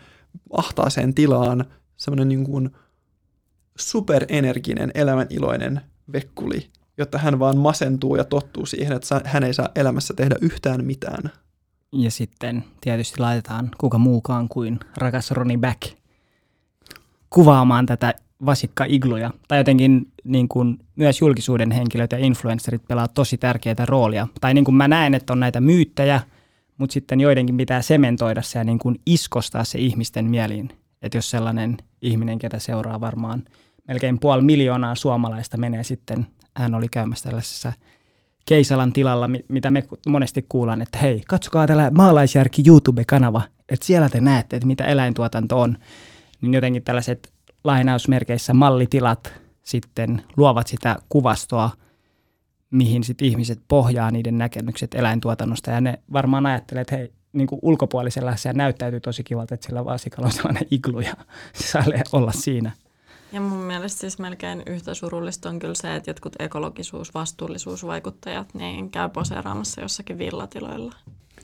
ahtaaseen 0.57 1.13
tilaan 1.13 1.65
semmoinen 1.97 2.29
niin 2.29 2.69
superenerginen, 3.79 4.91
elämäniloinen 4.93 5.81
vekkuli, 6.13 6.69
jotta 6.97 7.17
hän 7.17 7.39
vaan 7.39 7.57
masentuu 7.57 8.15
ja 8.15 8.23
tottuu 8.23 8.65
siihen, 8.65 8.93
että 8.93 9.21
hän 9.25 9.43
ei 9.43 9.53
saa 9.53 9.69
elämässä 9.75 10.13
tehdä 10.13 10.35
yhtään 10.41 10.85
mitään. 10.85 11.31
Ja 11.91 12.11
sitten 12.11 12.63
tietysti 12.81 13.19
laitetaan 13.19 13.71
kuka 13.77 13.97
muukaan 13.97 14.49
kuin 14.49 14.79
rakas 14.97 15.31
Ronnie 15.31 15.57
Back 15.57 15.81
kuvaamaan 17.29 17.85
tätä 17.85 18.13
vasikka-igluja. 18.45 19.31
Tai 19.47 19.57
jotenkin 19.57 20.11
niin 20.29 20.47
kuin 20.47 20.77
myös 20.95 21.21
julkisuuden 21.21 21.71
henkilöt 21.71 22.11
ja 22.11 22.17
influencerit 22.17 22.87
pelaa 22.87 23.07
tosi 23.07 23.37
tärkeää 23.37 23.85
roolia. 23.85 24.27
Tai 24.41 24.53
niin 24.53 24.65
kuin 24.65 24.75
mä 24.75 24.87
näen, 24.87 25.13
että 25.13 25.33
on 25.33 25.39
näitä 25.39 25.61
myyttejä, 25.61 26.21
mutta 26.77 26.93
sitten 26.93 27.21
joidenkin 27.21 27.57
pitää 27.57 27.81
sementoida 27.81 28.41
se 28.41 28.59
ja 28.59 28.63
niin 28.63 28.79
kuin 28.79 28.95
iskostaa 29.05 29.63
se 29.63 29.79
ihmisten 29.79 30.25
mieliin. 30.25 30.69
Että 31.01 31.17
jos 31.17 31.29
sellainen 31.29 31.77
ihminen, 32.01 32.39
ketä 32.39 32.59
seuraa 32.59 33.01
varmaan 33.01 33.43
melkein 33.87 34.19
puoli 34.19 34.41
miljoonaa 34.41 34.95
suomalaista 34.95 35.57
menee 35.57 35.83
sitten, 35.83 36.27
hän 36.57 36.75
oli 36.75 36.87
käymässä 36.87 37.29
tällaisessa 37.29 37.73
Keisalan 38.45 38.93
tilalla, 38.93 39.29
mitä 39.47 39.71
me 39.71 39.83
monesti 40.07 40.45
kuullaan, 40.49 40.81
että 40.81 40.97
hei, 40.97 41.23
katsokaa 41.27 41.67
tällä 41.67 41.91
maalaisjärki 41.91 42.63
YouTube-kanava, 42.67 43.41
että 43.69 43.85
siellä 43.85 44.09
te 44.09 44.21
näette, 44.21 44.55
että 44.55 44.67
mitä 44.67 44.85
eläintuotanto 44.85 45.61
on. 45.61 45.77
Niin 46.41 46.53
jotenkin 46.53 46.83
tällaiset 46.83 47.33
lainausmerkeissä 47.63 48.53
mallitilat 48.53 49.33
sitten 49.69 50.23
luovat 50.37 50.67
sitä 50.67 50.95
kuvastoa, 51.09 51.69
mihin 52.71 53.03
sitten 53.03 53.27
ihmiset 53.27 53.59
pohjaa 53.67 54.11
niiden 54.11 54.37
näkemykset 54.37 54.93
eläintuotannosta. 54.93 55.71
Ja 55.71 55.81
ne 55.81 55.99
varmaan 56.13 56.45
ajattelee, 56.45 56.81
että 56.81 56.95
hei, 56.95 57.13
niin 57.33 57.47
kuin 57.47 57.59
ulkopuolisella 57.61 58.35
se 58.35 58.53
näyttäytyy 58.53 58.99
tosi 58.99 59.23
kivalta, 59.23 59.53
että 59.53 59.67
sillä 59.67 59.85
vasikalla 59.85 60.25
on 60.25 60.31
sellainen 60.31 60.67
iglu 60.71 60.99
ja 60.99 61.13
se 61.53 61.67
saa 61.67 61.83
olla 62.11 62.31
siinä. 62.31 62.71
Ja 63.31 63.41
mun 63.41 63.57
mielestä 63.59 63.99
siis 63.99 64.19
melkein 64.19 64.63
yhtä 64.65 64.93
surullista 64.93 65.49
on 65.49 65.59
kyllä 65.59 65.75
se, 65.75 65.95
että 65.95 66.09
jotkut 66.09 66.35
ekologisuus, 66.39 67.13
vastuullisuusvaikuttajat 67.13 68.53
niin 68.53 68.91
käy 68.91 69.09
poseeraamassa 69.09 69.81
jossakin 69.81 70.17
villatiloilla. 70.17 70.95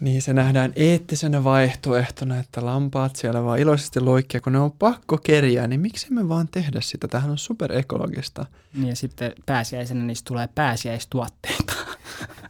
Niin 0.01 0.21
se 0.21 0.33
nähdään 0.33 0.73
eettisenä 0.75 1.43
vaihtoehtona, 1.43 2.37
että 2.37 2.65
lampaat 2.65 3.15
siellä 3.15 3.43
vaan 3.43 3.59
iloisesti 3.59 3.99
loikkia, 3.99 4.41
kun 4.41 4.53
ne 4.53 4.59
on 4.59 4.71
pakko 4.71 5.17
kerjää, 5.17 5.67
niin 5.67 5.79
miksi 5.79 6.13
me 6.13 6.29
vaan 6.29 6.47
tehdä 6.47 6.81
sitä? 6.81 7.07
Tähän 7.07 7.31
on 7.31 7.37
superekologista. 7.37 8.45
Niin 8.73 8.87
ja 8.87 8.95
sitten 8.95 9.33
pääsiäisenä 9.45 10.03
niistä 10.03 10.27
tulee 10.27 10.49
pääsiäistuotteita. 10.55 11.73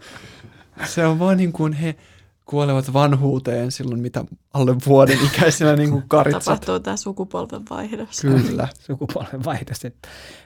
se 0.94 1.06
on 1.06 1.20
vaan 1.20 1.38
niin 1.38 1.54
kuin 1.54 1.74
he 1.74 1.96
kuolevat 2.46 2.94
vanhuuteen 2.94 3.72
silloin, 3.72 4.02
mitä 4.02 4.26
alle 4.54 4.76
vuoden 4.86 5.20
ikäisenä 5.26 5.76
niin 5.76 5.92
kuin 5.92 6.04
karitsat. 6.08 6.44
Tapahtuu 6.46 6.80
tämä 6.80 6.98
sukupolven 6.98 7.62
vaihdos. 7.70 8.22
Kyllä. 8.22 8.68
sukupolven 8.88 9.46
vaihdos. 9.46 9.82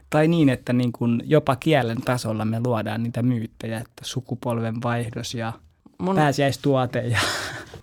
Tai 0.10 0.28
niin, 0.28 0.50
että 0.50 0.74
niin 0.74 0.92
kuin 0.92 1.22
jopa 1.26 1.56
kielen 1.56 2.02
tasolla 2.02 2.46
me 2.46 2.60
luodaan 2.66 3.04
niitä 3.04 3.24
myyttejä, 3.24 3.78
että 3.78 4.02
sukupolven 4.02 4.76
vaihdos 4.84 5.34
ja 5.34 5.54
mun, 6.00 6.16
pääsiäistuote. 6.16 7.00
Ja... 7.00 7.20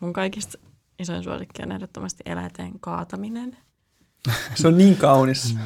Mun 0.00 0.12
kaikista 0.12 0.58
isoin 0.98 1.24
suosikki 1.24 1.62
on 1.62 1.72
ehdottomasti 1.72 2.22
eläinten 2.26 2.80
kaataminen. 2.80 3.56
Se 4.54 4.68
on 4.68 4.78
niin 4.78 4.96
kaunis. 4.96 5.54
Mm. 5.54 5.60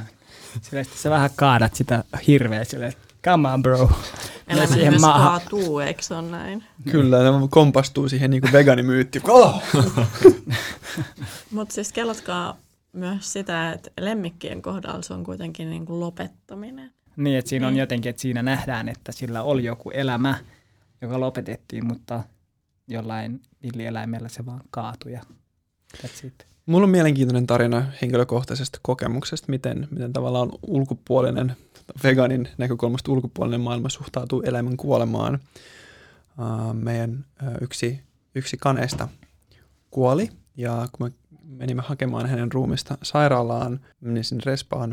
Sillä 0.62 0.82
sitten 0.84 1.00
sä 1.02 1.10
vähän 1.10 1.30
kaadat 1.36 1.74
sitä 1.74 2.04
hirveä 2.26 2.64
sille, 2.64 2.94
come 3.24 3.48
on 3.48 3.62
bro. 3.62 3.90
Elämä 4.48 4.66
siihen 4.66 4.92
myös 4.92 5.00
maahan. 5.00 5.40
kaatuu, 5.40 5.80
eikö 5.80 6.02
se 6.02 6.14
ole 6.14 6.30
näin? 6.30 6.64
Kyllä, 6.90 7.18
ne 7.18 7.48
kompastuu 7.50 8.08
siihen 8.08 8.30
niin 8.30 8.40
kuin 8.40 8.52
veganimyytti. 8.52 9.22
Oh! 9.28 9.62
Mutta 11.50 11.74
siis 11.74 11.92
kellatkaa 11.92 12.56
myös 12.92 13.32
sitä, 13.32 13.72
että 13.72 13.90
lemmikkien 14.00 14.62
kohdalla 14.62 15.02
se 15.02 15.14
on 15.14 15.24
kuitenkin 15.24 15.70
niin 15.70 15.86
kuin 15.86 16.00
lopettaminen. 16.00 16.92
Niin, 17.16 17.38
että 17.38 17.48
siinä 17.48 17.66
on 17.66 17.72
Niin. 17.72 17.80
jotenkin, 17.80 18.10
että 18.10 18.22
siinä 18.22 18.42
nähdään, 18.42 18.88
että 18.88 19.12
sillä 19.12 19.42
oli 19.42 19.64
joku 19.64 19.90
elämä, 19.90 20.38
joka 21.02 21.20
lopetettiin, 21.20 21.86
mutta 21.86 22.22
jollain 22.90 23.40
villieläimellä 23.62 24.28
se 24.28 24.46
vaan 24.46 24.60
kaatui 24.70 25.12
ja 25.12 25.22
that's 25.96 26.26
it. 26.26 26.46
Mulla 26.66 26.84
on 26.84 26.90
mielenkiintoinen 26.90 27.46
tarina 27.46 27.86
henkilökohtaisesta 28.02 28.78
kokemuksesta, 28.82 29.46
miten, 29.48 29.88
miten 29.90 30.12
tavallaan 30.12 30.50
ulkopuolinen, 30.62 31.56
veganin 32.02 32.48
näkökulmasta 32.58 33.12
ulkopuolinen 33.12 33.60
maailma 33.60 33.88
suhtautuu 33.88 34.42
eläimen 34.42 34.76
kuolemaan. 34.76 35.38
Uh, 36.38 36.74
meidän 36.74 37.24
uh, 37.42 37.48
yksi, 37.60 38.00
yksi 38.34 38.56
kaneista 38.56 39.08
kuoli 39.90 40.28
ja 40.56 40.86
kun 40.92 41.06
me 41.06 41.12
menimme 41.44 41.82
hakemaan 41.86 42.26
hänen 42.26 42.52
ruumista 42.52 42.98
sairaalaan, 43.02 43.80
menin 44.00 44.24
sinne 44.24 44.42
respaan, 44.46 44.92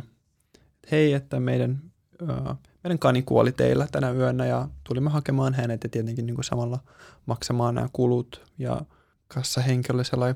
että 0.56 0.88
hei, 0.92 1.14
että 1.14 1.40
meidän, 1.40 1.82
uh, 2.22 2.56
meidän 2.84 3.00
kani 3.00 3.22
kuoli 3.22 3.52
teillä 3.52 3.88
tänä 3.92 4.12
yönä 4.12 4.46
ja 4.46 4.68
tulimme 4.84 5.10
hakemaan 5.10 5.54
hänet 5.54 5.84
ja 5.84 5.90
tietenkin 5.90 6.26
niin 6.26 6.36
kuin 6.36 6.46
samalla 6.46 6.80
maksamaan 7.26 7.76
nämä 7.76 7.88
kulut 7.94 8.42
ja 8.58 8.82
kassahenkilö 9.28 10.04
sellainen 10.04 10.36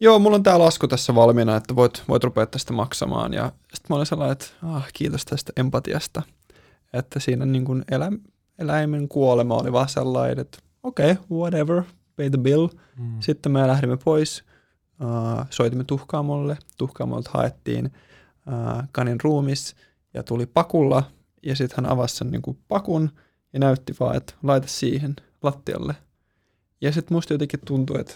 joo, 0.00 0.18
mulla 0.18 0.34
on 0.34 0.42
tää 0.42 0.58
lasku 0.58 0.88
tässä 0.88 1.14
valmiina, 1.14 1.56
että 1.56 1.76
voit, 1.76 2.02
voit 2.08 2.24
rupea 2.24 2.46
tästä 2.46 2.72
maksamaan. 2.72 3.34
Ja 3.34 3.52
sitten 3.74 3.86
mä 3.88 3.96
olin 3.96 4.06
sellainen, 4.06 4.32
että 4.32 4.46
ah, 4.62 4.86
kiitos 4.92 5.24
tästä 5.24 5.52
empatiasta. 5.56 6.22
Että 6.92 7.20
siinä 7.20 7.46
niin 7.46 7.64
kuin 7.64 7.84
elä, 7.90 8.12
eläimen 8.58 9.08
kuolema 9.08 9.54
oli 9.54 9.72
vaan 9.72 9.88
sellainen, 9.88 10.38
että 10.38 10.58
okei, 10.82 11.12
okay, 11.12 11.24
whatever, 11.38 11.82
pay 12.16 12.30
the 12.30 12.38
bill. 12.38 12.68
Mm. 12.98 13.20
Sitten 13.20 13.52
me 13.52 13.66
lähdimme 13.66 13.96
pois, 13.96 14.44
uh, 15.02 15.46
soitimme 15.50 15.84
tuhkaamolle, 15.84 16.58
tuhkaamolta 16.78 17.30
haettiin 17.34 17.86
uh, 17.86 18.82
kanin 18.92 19.20
ruumis 19.22 19.76
ja 20.14 20.22
tuli 20.22 20.46
pakulla. 20.46 21.02
Ja 21.48 21.56
sitten 21.56 21.84
hän 21.84 21.92
avasi 21.92 22.16
sen 22.16 22.30
niin 22.30 22.42
kuin 22.42 22.58
pakun 22.68 23.10
ja 23.52 23.58
näytti 23.58 23.94
vaan, 24.00 24.16
että 24.16 24.34
laita 24.42 24.68
siihen 24.68 25.16
lattialle. 25.42 25.94
Ja 26.80 26.92
sitten 26.92 27.14
musta 27.14 27.34
jotenkin 27.34 27.60
tuntui, 27.66 28.00
että 28.00 28.14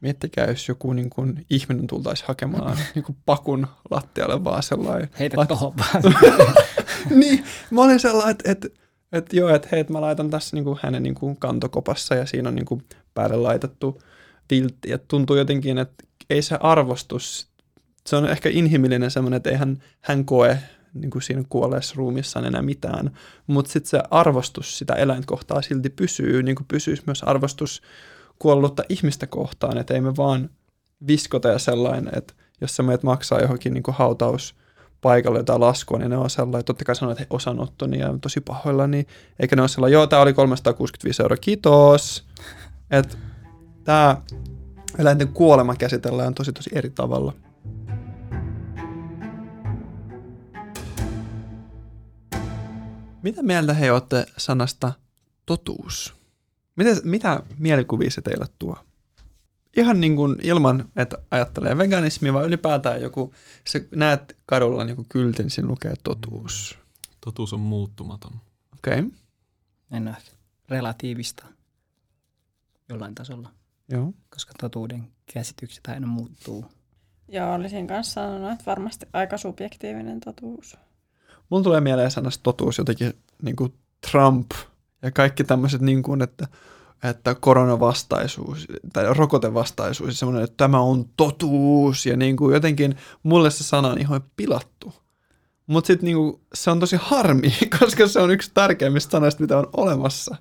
miettikää, 0.00 0.46
jos 0.46 0.68
joku 0.68 0.92
niin 0.92 1.10
kuin, 1.10 1.46
ihminen 1.50 1.86
tultaisi 1.86 2.24
hakemaan 2.26 2.78
niin 2.94 3.02
kuin 3.02 3.18
pakun 3.26 3.66
lattialle 3.90 4.44
vaan 4.44 4.62
sellainen. 4.62 5.08
Heitä 5.18 5.36
Lait- 5.36 5.46
tohon 5.46 5.72
vaan. 5.78 6.14
niin, 7.10 7.44
mä 7.70 7.82
olin 7.82 8.00
sellainen, 8.00 8.30
että, 8.30 8.52
että, 8.52 8.68
että 9.12 9.36
joo, 9.36 9.48
että 9.48 9.68
hei, 9.72 9.80
että 9.80 9.92
mä 9.92 10.00
laitan 10.00 10.30
tässä 10.30 10.56
niin 10.56 10.64
kuin, 10.64 10.78
hänen 10.82 11.02
niin 11.02 11.14
kuin, 11.14 11.36
kantokopassa 11.36 12.14
ja 12.14 12.26
siinä 12.26 12.48
on 12.48 12.54
niin 12.54 12.66
kuin, 12.66 12.82
päälle 13.14 13.36
laitettu 13.36 14.02
viltti. 14.50 14.90
Ja 14.90 14.98
tuntuu 14.98 15.36
jotenkin, 15.36 15.78
että 15.78 16.04
ei 16.30 16.42
se 16.42 16.56
arvostus, 16.60 17.48
se 18.06 18.16
on 18.16 18.30
ehkä 18.30 18.48
inhimillinen 18.48 19.10
semmoinen, 19.10 19.36
että 19.36 19.50
eihän 19.50 19.82
hän 20.00 20.24
koe 20.24 20.58
niin 20.94 21.10
kuin 21.10 21.22
siinä 21.22 21.44
kuolleessa 21.48 21.94
ruumissaan 21.96 22.44
enää 22.44 22.62
mitään, 22.62 23.10
mutta 23.46 23.72
sitten 23.72 23.90
se 23.90 24.00
arvostus 24.10 24.78
sitä 24.78 24.94
eläinkohtaa 24.94 25.62
silti 25.62 25.90
pysyy, 25.90 26.42
niin 26.42 26.56
kuin 26.56 26.66
pysyisi 26.66 27.02
myös 27.06 27.22
arvostus 27.22 27.82
kuollutta 28.38 28.82
ihmistä 28.88 29.26
kohtaan, 29.26 29.78
että 29.78 29.94
ei 29.94 30.00
me 30.00 30.16
vaan 30.16 30.50
viskota 31.06 31.48
ja 31.48 31.58
sellainen, 31.58 32.18
että 32.18 32.34
jos 32.60 32.76
sä 32.76 32.82
meet 32.82 33.02
maksaa 33.02 33.40
johonkin 33.40 33.74
niin 33.74 33.82
hautaus 33.88 34.54
paikalle 35.00 35.38
jotain 35.38 35.60
laskua, 35.60 35.98
niin 35.98 36.10
ne 36.10 36.16
on 36.16 36.30
sellainen, 36.30 36.64
totta 36.64 36.84
kai 36.84 36.96
sanoo, 36.96 37.12
että 37.12 37.22
he 37.22 37.26
osanottoni 37.30 37.98
ja 37.98 38.10
on 38.10 38.20
tosi 38.20 38.40
pahoilla, 38.40 38.86
niin 38.86 39.06
eikä 39.40 39.56
ne 39.56 39.62
ole 39.62 39.68
sellainen, 39.68 39.94
joo, 39.94 40.06
tämä 40.06 40.22
oli 40.22 40.32
365 40.32 41.22
euroa, 41.22 41.36
kiitos. 41.36 42.24
Että 42.90 43.16
tämä 43.84 44.16
eläinten 44.98 45.28
kuolema 45.28 45.76
käsitellään 45.76 46.34
tosi 46.34 46.52
tosi 46.52 46.70
eri 46.74 46.90
tavalla. 46.90 47.32
Mitä 53.28 53.42
mieltä 53.42 53.74
he 53.74 53.92
olette 53.92 54.26
sanasta 54.36 54.92
totuus? 55.46 56.14
Mitä, 56.76 56.90
mitä 57.04 57.42
mielikuvia 57.58 58.10
se 58.10 58.22
teille 58.22 58.46
tuo? 58.58 58.76
Ihan 59.76 60.00
niin 60.00 60.16
kuin 60.16 60.36
ilman, 60.42 60.88
että 60.96 61.18
ajattelee 61.30 61.78
veganismia, 61.78 62.32
vaan 62.32 62.46
ylipäätään 62.46 63.02
joku, 63.02 63.34
sä 63.68 63.80
näet 63.94 64.36
kadulla 64.46 64.84
joku 64.84 65.06
kyltin, 65.08 65.50
siinä 65.50 65.68
lukee 65.68 65.94
totuus. 66.04 66.78
Totuus 67.20 67.52
on 67.52 67.60
muuttumaton. 67.60 68.32
Okei, 68.78 68.98
okay. 68.98 69.10
En 69.90 70.08
ole 70.08 70.16
relatiivista 70.68 71.46
jollain 72.88 73.14
tasolla, 73.14 73.50
joo. 73.88 74.12
koska 74.30 74.52
totuuden 74.60 75.08
käsitykset 75.32 75.86
aina 75.86 76.06
muuttuu. 76.06 76.64
Joo, 77.28 77.54
olisin 77.54 77.86
kanssa 77.86 78.12
sanonut, 78.12 78.52
että 78.52 78.66
varmasti 78.66 79.06
aika 79.12 79.38
subjektiivinen 79.38 80.20
totuus. 80.20 80.76
Mulla 81.50 81.64
tulee 81.64 81.80
mieleen 81.80 82.10
sanasta 82.10 82.42
totuus 82.42 82.78
jotenkin 82.78 83.12
niin 83.42 83.56
kuin 83.56 83.74
Trump 84.10 84.50
ja 85.02 85.10
kaikki 85.10 85.44
tämmöiset, 85.44 85.80
niin 85.80 86.02
kuin, 86.02 86.22
että, 86.22 86.48
että 87.04 87.34
koronavastaisuus 87.34 88.66
tai 88.92 89.14
rokotevastaisuus 89.14 90.08
ja 90.08 90.14
semmoinen, 90.14 90.44
että 90.44 90.56
tämä 90.56 90.80
on 90.80 91.04
totuus 91.16 92.06
ja 92.06 92.16
niin 92.16 92.36
kuin 92.36 92.54
jotenkin 92.54 92.96
mulle 93.22 93.50
se 93.50 93.64
sana 93.64 93.88
on 93.88 93.98
ihan 93.98 94.20
pilattu. 94.36 94.92
Mutta 95.66 95.86
sitten 95.86 96.06
niin 96.06 96.40
se 96.54 96.70
on 96.70 96.80
tosi 96.80 96.96
harmi, 97.00 97.52
koska 97.80 98.06
se 98.06 98.20
on 98.20 98.30
yksi 98.30 98.50
tärkeimmistä 98.54 99.10
sanoista, 99.10 99.40
mitä 99.40 99.58
on 99.58 99.66
olemassa. 99.76 100.36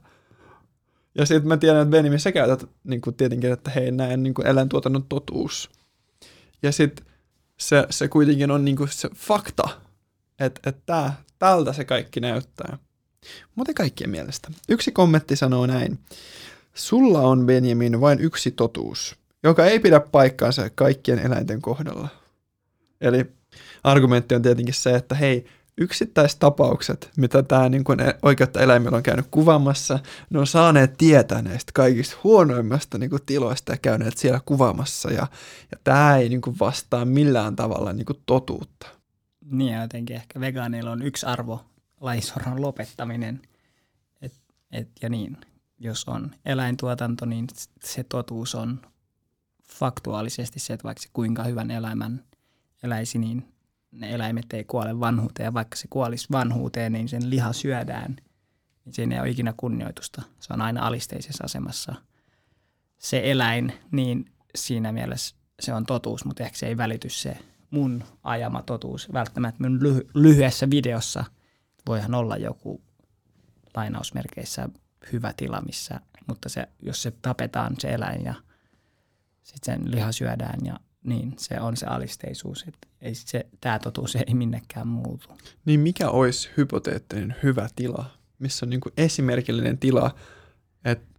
Ja 1.15 1.25
sitten 1.25 1.47
mä 1.47 1.57
tiedän, 1.57 1.81
että 1.81 1.91
Benjamin, 1.91 2.19
sä 2.19 2.31
käytät 2.31 2.69
niin 2.83 3.01
kuin 3.01 3.15
tietenkin, 3.15 3.51
että 3.51 3.71
hei, 3.71 3.91
näin 3.91 4.23
niin 4.23 4.33
kuin 4.33 4.47
eläintuotannon 4.47 5.03
totuus. 5.03 5.69
Ja 6.63 6.71
sitten 6.71 7.05
se, 7.57 7.87
se 7.89 8.07
kuitenkin 8.07 8.51
on 8.51 8.65
niin 8.65 8.77
kuin 8.77 8.89
se 8.91 9.09
fakta, 9.15 9.69
että 10.39 10.69
et 10.69 10.85
tää, 10.85 11.13
tältä 11.39 11.73
se 11.73 11.85
kaikki 11.85 12.19
näyttää. 12.19 12.77
Mutta 13.55 13.73
kaikkien 13.73 14.09
mielestä. 14.09 14.51
Yksi 14.69 14.91
kommentti 14.91 15.35
sanoo 15.35 15.65
näin. 15.65 15.99
Sulla 16.73 17.21
on, 17.21 17.45
Benjamin, 17.45 18.01
vain 18.01 18.19
yksi 18.19 18.51
totuus, 18.51 19.15
joka 19.43 19.65
ei 19.65 19.79
pidä 19.79 19.99
paikkaansa 19.99 20.69
kaikkien 20.69 21.19
eläinten 21.19 21.61
kohdalla. 21.61 22.07
Eli 23.01 23.31
argumentti 23.83 24.35
on 24.35 24.41
tietenkin 24.41 24.73
se, 24.73 24.95
että 24.95 25.15
hei, 25.15 25.45
yksittäistapaukset, 25.77 27.11
mitä 27.17 27.43
tämä 27.43 27.69
niin 27.69 27.83
kuin 27.83 27.99
oikeutta 28.21 28.61
eläimellä 28.61 28.97
on 28.97 29.03
käynyt 29.03 29.27
kuvaamassa, 29.31 29.99
ne 30.29 30.39
on 30.39 30.47
saaneet 30.47 30.97
tietää 30.97 31.41
näistä 31.41 31.71
kaikista 31.73 32.17
huonoimmasta 32.23 32.97
niin 32.97 33.09
kuin 33.09 33.21
tiloista 33.25 33.71
ja 33.71 33.77
käyneet 33.77 34.17
siellä 34.17 34.41
kuvaamassa. 34.45 35.11
Ja, 35.11 35.27
ja 35.71 35.77
tämä 35.83 36.17
ei 36.17 36.29
niin 36.29 36.41
kuin 36.41 36.55
vastaa 36.59 37.05
millään 37.05 37.55
tavalla 37.55 37.93
niin 37.93 38.05
kuin 38.05 38.21
totuutta. 38.25 38.96
Niin 39.51 39.73
ja 39.73 39.81
jotenkin 39.81 40.15
ehkä 40.15 40.39
vegaaneilla 40.39 40.91
on 40.91 41.01
yksi 41.01 41.25
arvo, 41.25 41.65
laisorron 42.01 42.61
lopettaminen. 42.61 43.41
Et, 44.21 44.33
et, 44.71 44.89
ja 45.01 45.09
niin, 45.09 45.37
jos 45.79 46.05
on 46.05 46.35
eläintuotanto, 46.45 47.25
niin 47.25 47.47
se 47.83 48.03
totuus 48.03 48.55
on 48.55 48.81
faktuaalisesti 49.63 50.59
se, 50.59 50.73
että 50.73 50.83
vaikka 50.83 51.03
se 51.03 51.09
kuinka 51.13 51.43
hyvän 51.43 51.71
elämän 51.71 52.23
eläisi, 52.83 53.17
niin 53.17 53.53
ne 53.91 54.13
eläimet 54.13 54.53
ei 54.53 54.63
kuole 54.63 54.99
vanhuuteen. 54.99 55.53
Vaikka 55.53 55.75
se 55.75 55.87
kuolisi 55.89 56.27
vanhuuteen, 56.31 56.93
niin 56.93 57.09
sen 57.09 57.29
liha 57.29 57.53
syödään, 57.53 58.15
niin 58.85 58.93
siinä 58.93 59.15
ei 59.15 59.21
ole 59.21 59.29
ikinä 59.29 59.53
kunnioitusta. 59.57 60.21
Se 60.39 60.53
on 60.53 60.61
aina 60.61 60.87
alisteisessa 60.87 61.43
asemassa 61.43 61.95
se 62.97 63.31
eläin, 63.31 63.73
niin 63.91 64.31
siinä 64.55 64.91
mielessä 64.91 65.35
se 65.59 65.73
on 65.73 65.85
totuus, 65.85 66.25
mutta 66.25 66.43
ehkä 66.43 66.57
se 66.57 66.67
ei 66.67 66.77
välity 66.77 67.09
se 67.09 67.37
mun 67.71 68.03
ajama 68.23 68.61
totuus. 68.61 69.13
Välttämättä 69.13 69.63
mun 69.63 69.79
lyhy- 69.81 70.09
lyhyessä 70.13 70.69
videossa 70.69 71.25
voihan 71.87 72.15
olla 72.15 72.37
joku 72.37 72.81
lainausmerkeissä 73.75 74.69
hyvä 75.11 75.33
tila, 75.37 75.61
missä, 75.61 76.01
mutta 76.27 76.49
se, 76.49 76.67
jos 76.81 77.01
se 77.01 77.11
tapetaan 77.21 77.75
se 77.79 77.93
eläin 77.93 78.25
ja 78.25 78.33
sitten 79.43 79.79
sen 79.79 79.91
liha 79.91 80.11
syödään 80.11 80.59
ja 80.65 80.79
niin 81.03 81.33
se 81.37 81.59
on 81.59 81.77
se 81.77 81.85
alisteisuus. 81.85 82.65
Että 82.67 82.87
ei 83.01 83.15
se, 83.15 83.47
tämä 83.61 83.79
totuus 83.79 84.15
ei 84.15 84.33
minnekään 84.33 84.87
muutu. 84.87 85.27
Niin 85.65 85.79
mikä 85.79 86.09
olisi 86.09 86.49
hypoteettinen 86.57 87.35
hyvä 87.43 87.69
tila, 87.75 88.05
missä 88.39 88.65
on 88.65 88.69
niin 88.69 88.81
esimerkillinen 88.97 89.77
tila, 89.77 90.15
että 90.85 91.16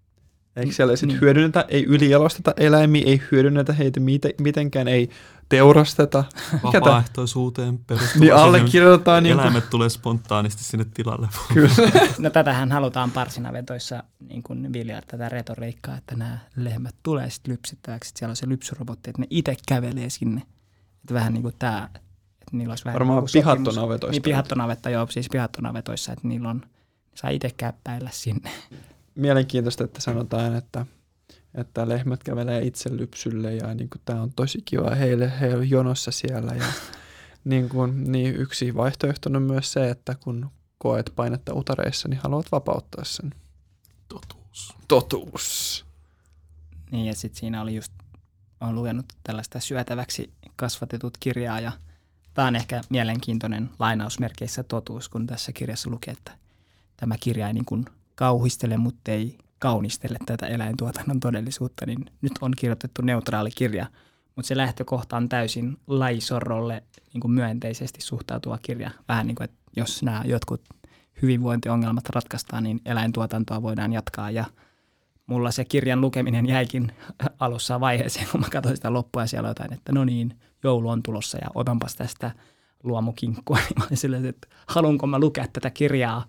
eikö 0.58 0.72
siellä 0.72 0.96
sitten 0.96 1.08
Niin. 1.08 1.20
hyödynnetä, 1.20 1.64
ei 1.68 1.84
ylijalosteta 1.84 2.54
eläimiä, 2.56 3.02
ei 3.06 3.22
hyödynnetä 3.32 3.72
heitä 3.72 4.00
mite- 4.00 4.34
mitenkään, 4.42 4.88
ei 4.88 5.10
teurasteta. 5.48 6.24
Vapaaehtoisuuteen 6.64 7.78
perustuva. 7.78 8.20
Niin 8.20 8.34
allekirjoitetaan 8.34 9.22
niin 9.22 9.36
kuin, 9.36 9.42
Eläimet 9.42 9.70
tulee 9.70 9.88
spontaanisti 9.88 10.64
sinne 10.64 10.86
tilalle. 10.94 11.28
kyllä. 11.54 11.70
No 12.18 12.30
tätähän 12.30 12.72
halutaan 12.72 13.10
parsinavetoissa 13.10 14.02
niin 14.28 14.42
kuin 14.42 14.72
viljaa 14.72 15.00
tätä 15.06 15.28
retoriikkaa, 15.28 15.96
että 15.96 16.16
nämä 16.16 16.38
lehmät 16.56 16.94
tulee 17.02 17.30
sitten 17.30 17.52
lypsettäväksi. 17.52 18.08
Että 18.10 18.18
siellä 18.18 18.32
on 18.32 18.36
se 18.36 18.48
lypsyrobotti, 18.48 19.10
että 19.10 19.22
ne 19.22 19.26
itse 19.30 19.56
kävelee 19.68 20.10
sinne. 20.10 20.42
Että 21.00 21.14
vähän 21.14 21.32
niin 21.32 21.42
kuin 21.42 21.54
tämä 21.58 21.88
että 22.40 22.56
niillä 22.56 22.72
olisi 22.72 22.84
vähän 22.84 22.94
Varmaan 22.94 23.16
joku 23.16 23.28
sopimus. 23.28 23.44
pihattonavetoista. 23.44 24.12
Niin 24.12 24.22
pihattonavetta, 24.22 24.90
joo, 24.90 25.06
siis 25.10 25.28
pihattonavetoissa, 25.32 26.12
että 26.12 26.28
niillä 26.28 26.48
on, 26.48 26.62
saa 27.14 27.30
itse 27.30 27.50
käppäillä 27.56 28.10
sinne. 28.12 28.50
Mielenkiintoista, 29.18 29.84
että 29.84 30.00
sanotaan, 30.00 30.54
että, 30.54 30.86
että 31.54 31.88
lehmät 31.88 32.24
kävelee 32.24 32.62
itse 32.62 32.96
lypsylle 32.96 33.54
ja 33.54 33.74
niin 33.74 33.90
kuin, 33.90 34.02
tämä 34.04 34.22
on 34.22 34.32
tosi 34.32 34.62
kiva 34.64 34.94
heille, 34.94 35.32
he 35.40 35.56
on 35.56 35.70
jonossa 35.70 36.10
siellä. 36.10 36.52
Ja, 36.52 36.64
niin, 37.44 37.68
kuin, 37.68 38.12
niin 38.12 38.36
yksi 38.36 38.74
vaihtoehto 38.74 39.30
on 39.34 39.42
myös 39.42 39.72
se, 39.72 39.90
että 39.90 40.14
kun 40.14 40.50
koet 40.78 41.12
painetta 41.16 41.54
utareissa, 41.54 42.08
niin 42.08 42.20
haluat 42.22 42.52
vapauttaa 42.52 43.04
sen. 43.04 43.34
Totuus. 44.08 44.74
Totuus. 44.88 45.84
Niin, 46.90 47.06
ja 47.06 47.14
sitten 47.14 47.40
siinä 47.40 47.62
oli 47.62 47.74
just, 47.74 47.92
olen 48.60 48.74
lukenut 48.74 49.06
tällaista 49.22 49.60
syötäväksi 49.60 50.32
kasvatetut 50.56 51.18
kirjaa, 51.20 51.60
ja 51.60 51.72
tämä 52.34 52.48
on 52.48 52.56
ehkä 52.56 52.80
mielenkiintoinen 52.88 53.70
lainausmerkeissä 53.78 54.62
totuus, 54.62 55.08
kun 55.08 55.26
tässä 55.26 55.52
kirjassa 55.52 55.90
lukee, 55.90 56.12
että 56.12 56.32
tämä 56.96 57.14
kirja 57.20 57.46
ei 57.46 57.52
niin 57.52 57.64
kuin 57.64 57.84
kauhistele, 58.18 58.76
mutta 58.76 59.10
ei 59.10 59.38
kaunistele 59.58 60.18
tätä 60.26 60.46
eläintuotannon 60.46 61.20
todellisuutta, 61.20 61.86
niin 61.86 62.06
nyt 62.22 62.32
on 62.40 62.52
kirjoitettu 62.56 63.02
neutraali 63.02 63.50
kirja, 63.50 63.86
mutta 64.36 64.48
se 64.48 64.56
lähtökohta 64.56 65.16
on 65.16 65.28
täysin 65.28 65.76
laisorrolle 65.86 66.82
niin 67.12 67.20
kuin 67.20 67.30
myönteisesti 67.30 68.00
suhtautuva 68.00 68.58
kirja. 68.62 68.90
Vähän 69.08 69.26
niin 69.26 69.34
kuin, 69.34 69.44
että 69.44 69.56
jos 69.76 70.02
nämä 70.02 70.22
jotkut 70.26 70.60
hyvinvointiongelmat 71.22 72.08
ratkaistaan, 72.08 72.64
niin 72.64 72.80
eläintuotantoa 72.84 73.62
voidaan 73.62 73.92
jatkaa 73.92 74.30
ja 74.30 74.44
mulla 75.26 75.50
se 75.50 75.64
kirjan 75.64 76.00
lukeminen 76.00 76.46
jäikin 76.46 76.92
alussa 77.40 77.80
vaiheeseen, 77.80 78.26
kun 78.32 78.40
mä 78.40 78.46
katsoin 78.52 78.76
sitä 78.76 78.92
loppua 78.92 79.22
ja 79.22 79.26
siellä 79.26 79.48
jotain, 79.48 79.72
että 79.72 79.92
no 79.92 80.04
niin, 80.04 80.38
joulu 80.64 80.88
on 80.88 81.02
tulossa 81.02 81.38
ja 81.38 81.48
otanpas 81.54 81.94
tästä 81.94 82.30
luomukinkkua. 82.82 83.56
Niin 83.56 83.74
mä 83.78 83.84
olin 83.84 83.96
silleen, 83.96 84.26
että 84.26 84.48
haluanko 84.66 85.06
mä 85.06 85.18
lukea 85.18 85.46
tätä 85.52 85.70
kirjaa, 85.70 86.26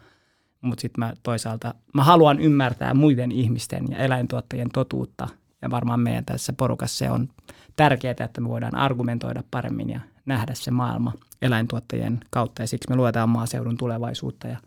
mutta 0.62 0.82
sitten 0.82 1.00
mä 1.00 1.14
toisaalta, 1.24 1.76
mä 1.94 2.04
haluan 2.04 2.40
ymmärtää 2.40 2.94
muiden 2.94 3.32
ihmisten 3.32 3.86
ja 3.90 3.98
eläintuottajien 3.98 4.70
totuutta 4.74 5.28
ja 5.62 5.72
varmaan 5.72 6.00
meidän 6.00 6.26
tässä 6.26 6.54
porukassa 6.54 6.98
se 6.98 7.12
on 7.12 7.30
tärkeää, 7.76 8.16
että 8.20 8.42
me 8.42 8.50
voidaan 8.50 8.76
argumentoida 8.76 9.44
paremmin 9.52 9.90
ja 9.90 10.00
nähdä 10.26 10.54
se 10.54 10.72
maailma 10.72 11.14
eläintuottajien 11.42 12.20
kautta 12.30 12.64
ja 12.64 12.68
siksi 12.68 12.90
me 12.90 12.96
luetaan 12.96 13.30
maaseudun 13.30 13.78
tulevaisuutta 13.78 14.48
ja 14.48 14.58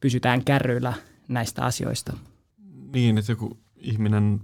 pysytään 0.00 0.44
kärryillä 0.44 0.92
näistä 1.28 1.64
asioista. 1.64 2.12
Niin, 2.92 3.18
että 3.18 3.32
joku 3.32 3.58
ihminen 3.76 4.40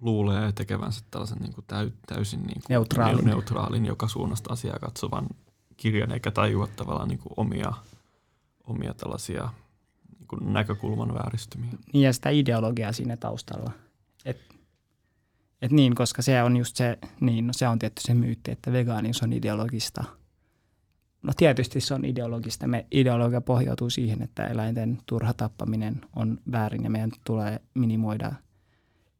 luulee 0.00 0.52
tekevänsä 0.52 1.04
tällaisen 1.10 1.38
niin 1.38 1.52
kuin 1.54 1.64
täy, 1.66 1.90
täysin 2.06 2.40
niin 2.40 2.54
kuin 2.54 2.64
Neutraalin. 2.68 3.24
neutraalin, 3.24 3.86
joka 3.86 4.08
suunnasta 4.08 4.52
asiaa 4.52 4.78
katsovan 4.78 5.26
kirjan, 5.76 6.12
eikä 6.12 6.30
tajua 6.30 6.68
tavallaan 6.76 7.08
niin 7.08 7.18
kuin 7.18 7.32
omia, 7.36 7.72
omia 8.64 8.94
tällaisia 8.94 9.48
kuin 10.28 10.52
näkökulman 10.52 11.14
vääristymiä. 11.14 11.70
Niin 11.92 12.04
ja 12.04 12.12
sitä 12.12 12.30
ideologiaa 12.30 12.92
siinä 12.92 13.16
taustalla. 13.16 13.72
Et, 14.24 14.40
et 15.62 15.70
niin, 15.70 15.94
koska 15.94 16.22
se 16.22 16.42
on 16.42 16.56
just 16.56 16.76
se, 16.76 16.98
niin 17.20 17.46
no 17.46 17.52
se 17.52 17.68
on 17.68 17.78
tietty 17.78 18.02
se 18.02 18.14
myytti, 18.14 18.50
että 18.50 18.72
vegaanius 18.72 19.22
on 19.22 19.32
ideologista. 19.32 20.04
No 21.22 21.32
tietysti 21.36 21.80
se 21.80 21.94
on 21.94 22.04
ideologista. 22.04 22.66
Me 22.66 22.86
ideologia 22.90 23.40
pohjautuu 23.40 23.90
siihen, 23.90 24.22
että 24.22 24.46
eläinten 24.46 24.98
turha 25.06 25.34
tappaminen 25.34 26.00
on 26.16 26.38
väärin 26.52 26.84
ja 26.84 26.90
meidän 26.90 27.10
tulee 27.24 27.60
minimoida 27.74 28.32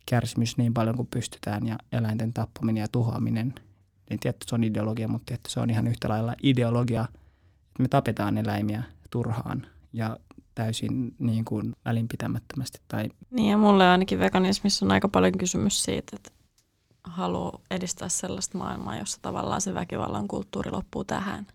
kärsimys 0.07 0.57
niin 0.57 0.75
paljon 0.75 0.97
kuin 0.97 1.09
pystytään 1.11 1.67
ja 1.67 1.79
eläinten 1.93 2.33
tappaminen 2.33 2.81
ja 2.81 2.89
tuhoaminen, 2.89 3.55
niin 4.11 4.21
tietty 4.21 4.47
se 4.49 4.55
on 4.55 4.65
ideologia, 4.65 5.09
mutta 5.09 5.27
tietty 5.27 5.51
se 5.51 5.61
on 5.61 5.71
ihan 5.71 5.87
yhtä 5.87 6.09
lailla 6.09 6.35
ideologia, 6.43 7.09
että 7.69 7.83
me 7.83 7.89
tapetaan 7.89 8.39
eläimiä 8.39 8.83
turhaan 9.11 9.67
ja 9.93 10.17
täysin 10.59 11.15
niin 11.19 11.45
kuin 11.45 11.73
välinpitämättömästi 11.85 12.81
tai 12.89 13.09
Niin 13.31 13.51
ja 13.51 13.57
mulle 13.57 13.89
ainakin 13.89 14.19
veganismissa 14.19 14.87
on 14.87 14.93
aika 14.93 15.09
paljon 15.09 15.39
kysymys 15.39 15.85
siitä, 15.85 16.17
että 16.17 16.31
haluaa 17.05 17.61
edistää 17.71 18.09
sellaista 18.09 18.59
maailmaa, 18.59 18.99
jossa 18.99 19.19
tavallaan 19.23 19.61
se 19.61 19.75
väkivallan 19.75 20.29
kulttuuri 20.29 20.71
loppuu 20.71 21.05
tähän. 21.05 21.47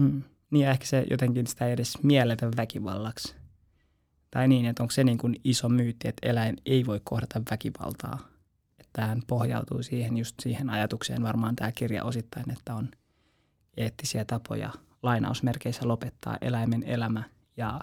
Mm. 0.00 0.22
Niin 0.50 0.64
ja 0.64 0.70
ehkä 0.70 0.86
se 0.86 1.06
jotenkin 1.10 1.46
sitä 1.46 1.66
ei 1.66 1.72
edes 1.72 2.02
mielletä 2.02 2.50
väkivallaksi. 2.56 3.34
Tai 4.30 4.48
niin, 4.48 4.66
että 4.66 4.82
onko 4.82 4.90
se 4.90 5.04
niin 5.04 5.18
kuin 5.18 5.36
iso 5.44 5.68
myytti, 5.68 6.08
että 6.08 6.28
eläin 6.28 6.56
ei 6.66 6.86
voi 6.86 7.00
kohdata 7.04 7.42
väkivaltaa. 7.50 8.18
Että 8.78 8.90
tämähän 8.92 9.22
pohjautuu 9.26 9.82
siihen 9.82 10.16
just 10.16 10.40
siihen 10.40 10.70
ajatukseen 10.70 11.22
varmaan 11.22 11.56
tämä 11.56 11.72
kirja 11.72 12.04
osittain, 12.04 12.50
että 12.50 12.74
on 12.74 12.88
eettisiä 13.76 14.24
tapoja 14.24 14.70
lainausmerkeissä 15.02 15.88
lopettaa 15.88 16.38
eläimen 16.40 16.82
elämä. 16.82 17.22
Ja, 17.56 17.80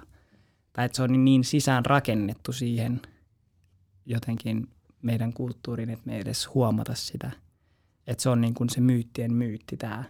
tai 0.74 0.86
että 0.86 0.96
se 0.96 1.04
on 1.04 1.26
niin 1.26 1.44
sisään 1.44 1.86
rakennettu 1.86 2.54
siihen 2.54 3.02
jotenkin 4.06 4.68
meidän 5.02 5.34
kulttuuriin, 5.34 5.90
että 5.90 6.06
me 6.06 6.16
ei 6.16 6.22
edes 6.22 6.54
huomata 6.54 6.96
sitä. 6.96 7.32
Että 8.08 8.24
se 8.24 8.30
on 8.30 8.42
niin 8.42 8.54
kuin 8.54 8.70
se 8.70 8.82
myyttien 8.82 9.34
myytti, 9.34 9.78
tämä 9.78 10.04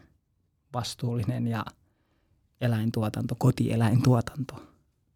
vastuullinen 0.74 1.48
ja 1.48 1.66
eläintuotanto, 2.62 3.36
kotieläintuotanto. 3.38 4.70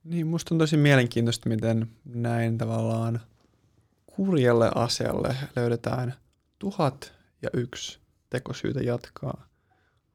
Niin, 0.04 0.28
musta 0.28 0.56
on 0.56 0.60
tosi 0.60 0.78
mielenkiintoista, 0.78 1.50
miten 1.50 1.88
näin 2.06 2.58
tavallaan 2.58 3.22
kurjalle 4.06 4.72
asialle 4.76 5.36
löydetään 5.56 6.14
tuhat 6.60 7.14
ja 7.42 7.50
yksi 7.54 8.00
tekosyytä 8.30 8.80
jatkaa. 8.80 9.48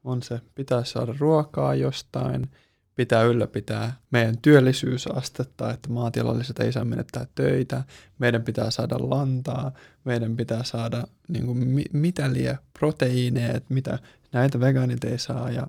On 0.04 0.22
se, 0.22 0.40
pitää 0.54 0.84
saada 0.84 1.14
ruokaa 1.18 1.74
jostain, 1.74 2.50
pitää 2.98 3.22
ylläpitää 3.22 3.96
meidän 4.10 4.38
työllisyysastetta, 4.42 5.72
että 5.72 5.88
maatilalliset 5.88 6.58
ei 6.58 6.72
saa 6.72 6.84
menettää 6.84 7.26
töitä, 7.34 7.84
meidän 8.18 8.42
pitää 8.42 8.70
saada 8.70 8.96
lantaa, 8.98 9.72
meidän 10.04 10.36
pitää 10.36 10.64
saada 10.64 11.04
niin 11.28 11.46
kuin, 11.46 11.58
mi- 11.58 11.84
mitä 11.92 12.32
liian 12.32 12.58
proteiineja, 12.78 13.60
mitä 13.68 13.98
näitä 14.32 14.60
vegaanit 14.60 15.04
ei 15.04 15.18
saa. 15.18 15.50
Ja 15.50 15.66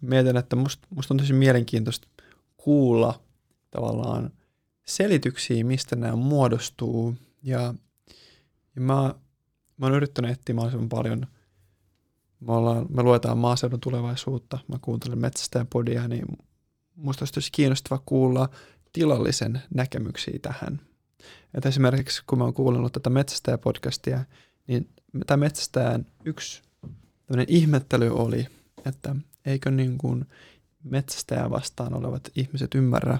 mietin, 0.00 0.36
että 0.36 0.56
musta 0.56 0.88
must 0.90 1.10
on 1.10 1.16
tosi 1.16 1.32
mielenkiintoista 1.32 2.08
kuulla 2.56 3.20
tavallaan 3.70 4.30
selityksiä, 4.84 5.64
mistä 5.64 5.96
nämä 5.96 6.16
muodostuu. 6.16 7.14
Ja, 7.42 7.74
ja 8.74 8.80
mä, 8.80 9.14
mä 9.76 9.86
oon 9.86 9.94
yrittänyt 9.94 10.38
mahdollisimman 10.54 10.88
paljon. 10.88 11.26
Me, 12.40 12.52
ollaan, 12.52 12.86
me 12.88 13.02
luetaan 13.02 13.38
maaseudun 13.38 13.80
tulevaisuutta, 13.80 14.58
mä 14.68 14.78
kuuntelen 14.82 15.18
metsästäjäpodia, 15.18 16.08
niin 16.08 16.26
musta 16.96 17.22
olisi 17.22 17.34
tosi 17.34 17.52
kiinnostava 17.52 18.02
kuulla 18.06 18.48
tilallisen 18.92 19.62
näkemyksiä 19.74 20.38
tähän. 20.42 20.80
Et 21.54 21.66
esimerkiksi 21.66 22.22
kun 22.26 22.38
mä 22.38 22.44
oon 22.44 22.54
kuunnellut 22.54 22.92
tätä 22.92 23.10
metsästäjäpodcastia, 23.10 24.24
niin 24.66 24.88
tämä 25.26 25.40
metsästäjän 25.40 26.06
yksi 26.24 26.62
ihmettely 27.46 28.16
oli, 28.16 28.46
että 28.86 29.16
eikö 29.46 29.70
niin 29.70 29.98
kuin 29.98 30.26
metsästäjää 30.84 31.50
vastaan 31.50 31.94
olevat 31.94 32.30
ihmiset 32.34 32.74
ymmärrä, 32.74 33.18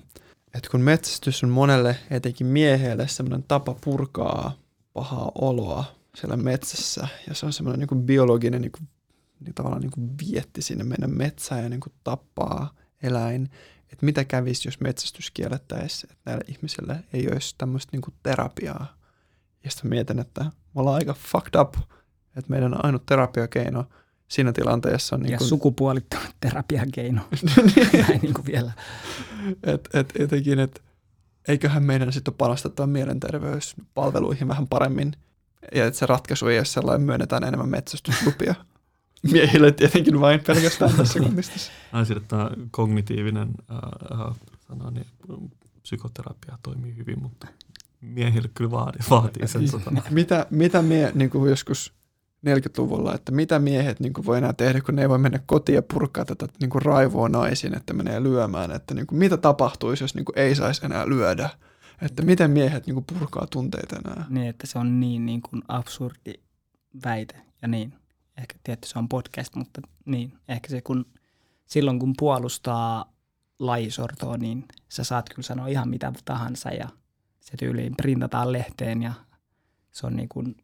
että 0.54 0.70
kun 0.70 0.80
metsästys 0.80 1.44
on 1.44 1.50
monelle, 1.50 1.96
etenkin 2.10 2.46
miehelle, 2.46 3.08
semmoinen 3.08 3.44
tapa 3.48 3.76
purkaa 3.84 4.52
pahaa 4.92 5.32
oloa 5.34 5.84
siellä 6.16 6.36
metsässä, 6.36 7.08
ja 7.28 7.34
se 7.34 7.46
on 7.46 7.52
semmoinen 7.52 7.88
niin 7.90 8.02
biologinen 8.02 8.62
niin 8.62 8.72
niin 9.41 9.55
tavallaan 9.55 9.82
niin 9.82 9.91
kuin 9.91 10.11
vietti 10.26 10.62
sinne 10.62 10.84
meidän 10.84 11.16
metsään 11.16 11.62
ja 11.62 11.68
niin 11.68 11.80
kuin 11.80 11.93
tappaa 12.05 12.74
eläin, 13.03 13.51
että 13.93 14.07
mitä 14.07 14.24
kävisi, 14.24 14.68
jos 14.68 14.80
metsästys 14.80 15.30
kiellettäisiin, 15.30 16.12
että 16.12 16.30
näille 16.30 16.45
ihmisille 16.49 17.05
ei 17.12 17.28
olisi 17.32 17.55
tämmöistä 17.59 17.91
niin 17.93 18.03
kuin 18.03 18.14
terapiaa. 18.22 18.97
Ja 19.64 19.70
sitten 19.70 19.91
mietin, 19.91 20.18
että 20.18 20.45
me 20.45 20.51
ollaan 20.80 20.97
aika 20.97 21.14
fucked 21.14 21.61
up, 21.61 21.74
että 22.36 22.51
meidän 22.51 22.84
ainut 22.84 23.07
terapiakeino 23.07 23.84
siinä 24.28 24.53
tilanteessa 24.53 25.16
on... 25.16 25.22
Niin 25.22 25.32
Ja 25.32 25.39
kuin, 25.39 25.49
sukupuolittunut 25.49 26.34
terapiakeino. 26.41 27.22
Näin 28.09 28.20
niin 28.22 28.34
kuin 28.34 28.47
vielä. 28.47 28.72
et, 29.62 29.89
et, 29.95 30.12
etenkin, 30.18 30.59
että 30.59 30.80
eiköhän 31.49 31.82
meidän 31.82 32.12
sitten 32.12 32.32
ole 32.32 32.36
panostettava 32.39 32.86
mielenterveyspalveluihin 32.86 34.49
vähän 34.49 34.68
paremmin. 34.68 35.12
Ja 35.74 35.86
että 35.86 35.99
se 35.99 36.07
ratkaisu 36.07 36.47
ei 36.47 36.59
ole 36.59 36.64
sellainen, 36.64 37.07
myönnetään 37.07 37.45
enemmän 37.45 37.68
metsästyslupia. 37.68 38.55
Miehille 39.32 39.72
tietenkin 39.72 40.20
vain 40.20 40.40
pelkästään 40.46 40.96
tässä 40.96 41.20
kontistissa. 41.20 41.72
Naisille 41.92 42.22
tämä 42.28 42.50
kognitiivinen 42.70 43.48
äh, 43.70 44.36
sana, 44.68 44.90
niin 44.90 45.06
psykoterapia 45.82 46.58
toimii 46.62 46.96
hyvin, 46.96 47.22
mutta 47.22 47.46
miehille 48.00 48.50
kyllä 48.54 48.70
vaatii, 48.70 49.00
vaatii 49.10 49.48
sen. 49.48 49.70
Tota, 49.70 49.92
Mitä, 50.10 50.46
mitä 50.50 50.82
mie 50.82 51.12
niin 51.14 51.30
kuin 51.30 51.50
joskus 51.50 51.92
40-luvulla, 52.46 53.14
että 53.14 53.32
mitä 53.32 53.58
miehet 53.58 54.00
niin 54.00 54.12
kuin 54.12 54.26
voi 54.26 54.38
enää 54.38 54.52
tehdä, 54.52 54.80
kun 54.80 54.96
ne 54.96 55.02
ei 55.02 55.08
voi 55.08 55.18
mennä 55.18 55.40
kotiin 55.46 55.76
ja 55.76 55.82
purkaa 55.82 56.24
tätä 56.24 56.46
niin 56.60 56.70
kuin 56.70 56.82
raivoa 56.82 57.28
naisiin, 57.28 57.76
että 57.76 57.92
menee 57.92 58.22
lyömään, 58.22 58.70
että 58.70 58.94
niin 58.94 59.06
kuin, 59.06 59.18
mitä 59.18 59.36
tapahtuisi, 59.36 60.04
jos 60.04 60.14
niin 60.14 60.24
kuin 60.24 60.38
ei 60.38 60.54
saisi 60.54 60.86
enää 60.86 61.08
lyödä, 61.08 61.50
että 62.02 62.22
miten 62.22 62.50
miehet 62.50 62.86
niin 62.86 62.94
kuin 62.94 63.04
purkaa 63.18 63.46
tunteita 63.46 63.96
enää. 63.96 64.26
Niin, 64.28 64.48
että 64.48 64.66
se 64.66 64.78
on 64.78 65.00
niin, 65.00 65.26
niin 65.26 65.42
kuin 65.42 65.62
absurdi 65.68 66.34
väite. 67.04 67.34
Ja 67.62 67.68
niin, 67.68 67.94
ehkä 68.39 68.55
tietty 68.64 68.89
se 68.89 68.99
on 68.99 69.09
podcast, 69.09 69.55
mutta 69.55 69.80
niin, 70.05 70.32
ehkä 70.49 70.68
se 70.68 70.80
kun 70.80 71.07
silloin 71.66 71.99
kun 71.99 72.14
puolustaa 72.18 73.12
lajisortoa, 73.59 74.36
niin 74.36 74.64
sä 74.89 75.05
saat 75.05 75.28
kyllä 75.28 75.47
sanoa 75.47 75.66
ihan 75.66 75.89
mitä 75.89 76.12
tahansa 76.24 76.70
ja 76.70 76.89
se 77.41 77.57
tyyliin 77.57 77.95
printataan 77.97 78.53
lehteen 78.53 79.03
ja 79.03 79.12
se 79.93 80.07
on 80.07 80.16
niin 80.16 80.28
kuin 80.28 80.57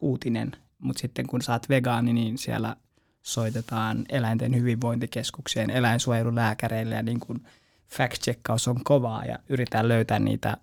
uutinen. 0.00 0.52
Mutta 0.78 1.00
sitten 1.00 1.26
kun 1.26 1.42
saat 1.42 1.68
vegaani, 1.68 2.12
niin 2.12 2.38
siellä 2.38 2.76
soitetaan 3.22 4.04
eläinten 4.08 4.54
hyvinvointikeskukseen, 4.54 5.70
eläinsuojelulääkäreille 5.70 6.94
ja 6.94 7.02
niin 7.02 7.20
kuin 7.20 7.46
fact-checkaus 7.88 8.68
on 8.68 8.84
kovaa 8.84 9.24
ja 9.24 9.38
yritetään 9.48 9.88
löytää 9.88 10.18
niitä 10.18 10.56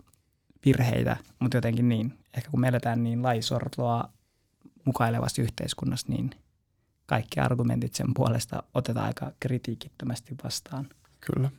virheitä, 0.65 1.17
mutta 1.39 1.57
jotenkin 1.57 1.89
niin, 1.89 2.13
ehkä 2.37 2.51
kun 2.51 2.59
me 2.59 2.67
eletään 2.67 3.03
niin 3.03 3.23
laisortoa 3.23 4.09
mukailevassa 4.85 5.41
yhteiskunnassa, 5.41 6.07
niin 6.09 6.31
kaikki 7.05 7.39
argumentit 7.39 7.93
sen 7.93 8.13
puolesta 8.13 8.63
otetaan 8.73 9.05
aika 9.05 9.31
kritiikittömästi 9.39 10.35
vastaan. 10.43 10.89
Kyllä. 11.19 11.51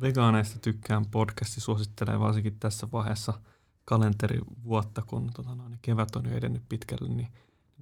Vegaaneista 0.00 0.58
tykkään 0.58 1.06
podcasti, 1.06 1.60
suosittelee 1.60 2.20
varsinkin 2.20 2.58
tässä 2.60 2.88
vaiheessa 2.92 3.40
kalenterivuotta, 3.84 5.02
kun 5.02 5.30
tota, 5.34 5.54
no, 5.54 5.68
niin 5.68 5.78
kevät 5.82 6.16
on 6.16 6.24
jo 6.24 6.36
edennyt 6.36 6.62
pitkälle, 6.68 7.08
niin, 7.08 7.28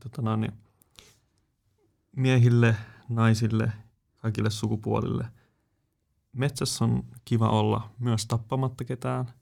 tota, 0.00 0.22
no, 0.22 0.36
niin 0.36 0.52
miehille, 2.16 2.76
naisille, 3.08 3.72
kaikille 4.16 4.50
sukupuolille. 4.50 5.26
Metsässä 6.32 6.84
on 6.84 7.04
kiva 7.24 7.48
olla 7.48 7.90
myös 7.98 8.26
tappamatta 8.26 8.84
ketään. 8.84 9.32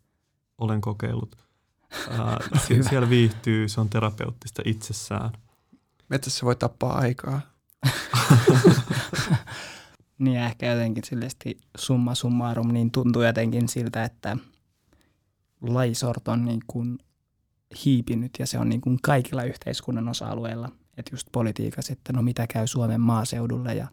Olen 0.58 0.80
kokeillut. 0.80 1.49
Ää, 2.10 2.38
siellä 2.88 3.10
viihtyy, 3.10 3.68
se 3.68 3.80
on 3.80 3.88
terapeuttista 3.88 4.62
itsessään. 4.64 5.30
Metsässä 6.08 6.46
voi 6.46 6.56
tappaa 6.56 6.98
aikaa. 6.98 7.40
niin 10.18 10.40
ehkä 10.40 10.66
jotenkin 10.66 11.04
sillesti 11.04 11.58
summa 11.78 12.14
summarum, 12.14 12.72
niin 12.72 12.90
tuntuu 12.90 13.22
jotenkin 13.22 13.68
siltä, 13.68 14.04
että 14.04 14.36
laisort 15.60 16.28
on 16.28 16.44
niin 16.44 16.60
kuin 16.66 16.98
hiipinyt 17.84 18.30
ja 18.38 18.46
se 18.46 18.58
on 18.58 18.68
niin 18.68 18.80
kuin 18.80 18.98
kaikilla 19.02 19.42
yhteiskunnan 19.42 20.08
osa-alueilla. 20.08 20.68
Että 20.96 21.14
just 21.14 21.28
politiikassa, 21.32 21.92
että 21.92 22.12
no 22.12 22.22
mitä 22.22 22.46
käy 22.46 22.66
Suomen 22.66 23.00
maaseudulle 23.00 23.74
ja 23.74 23.88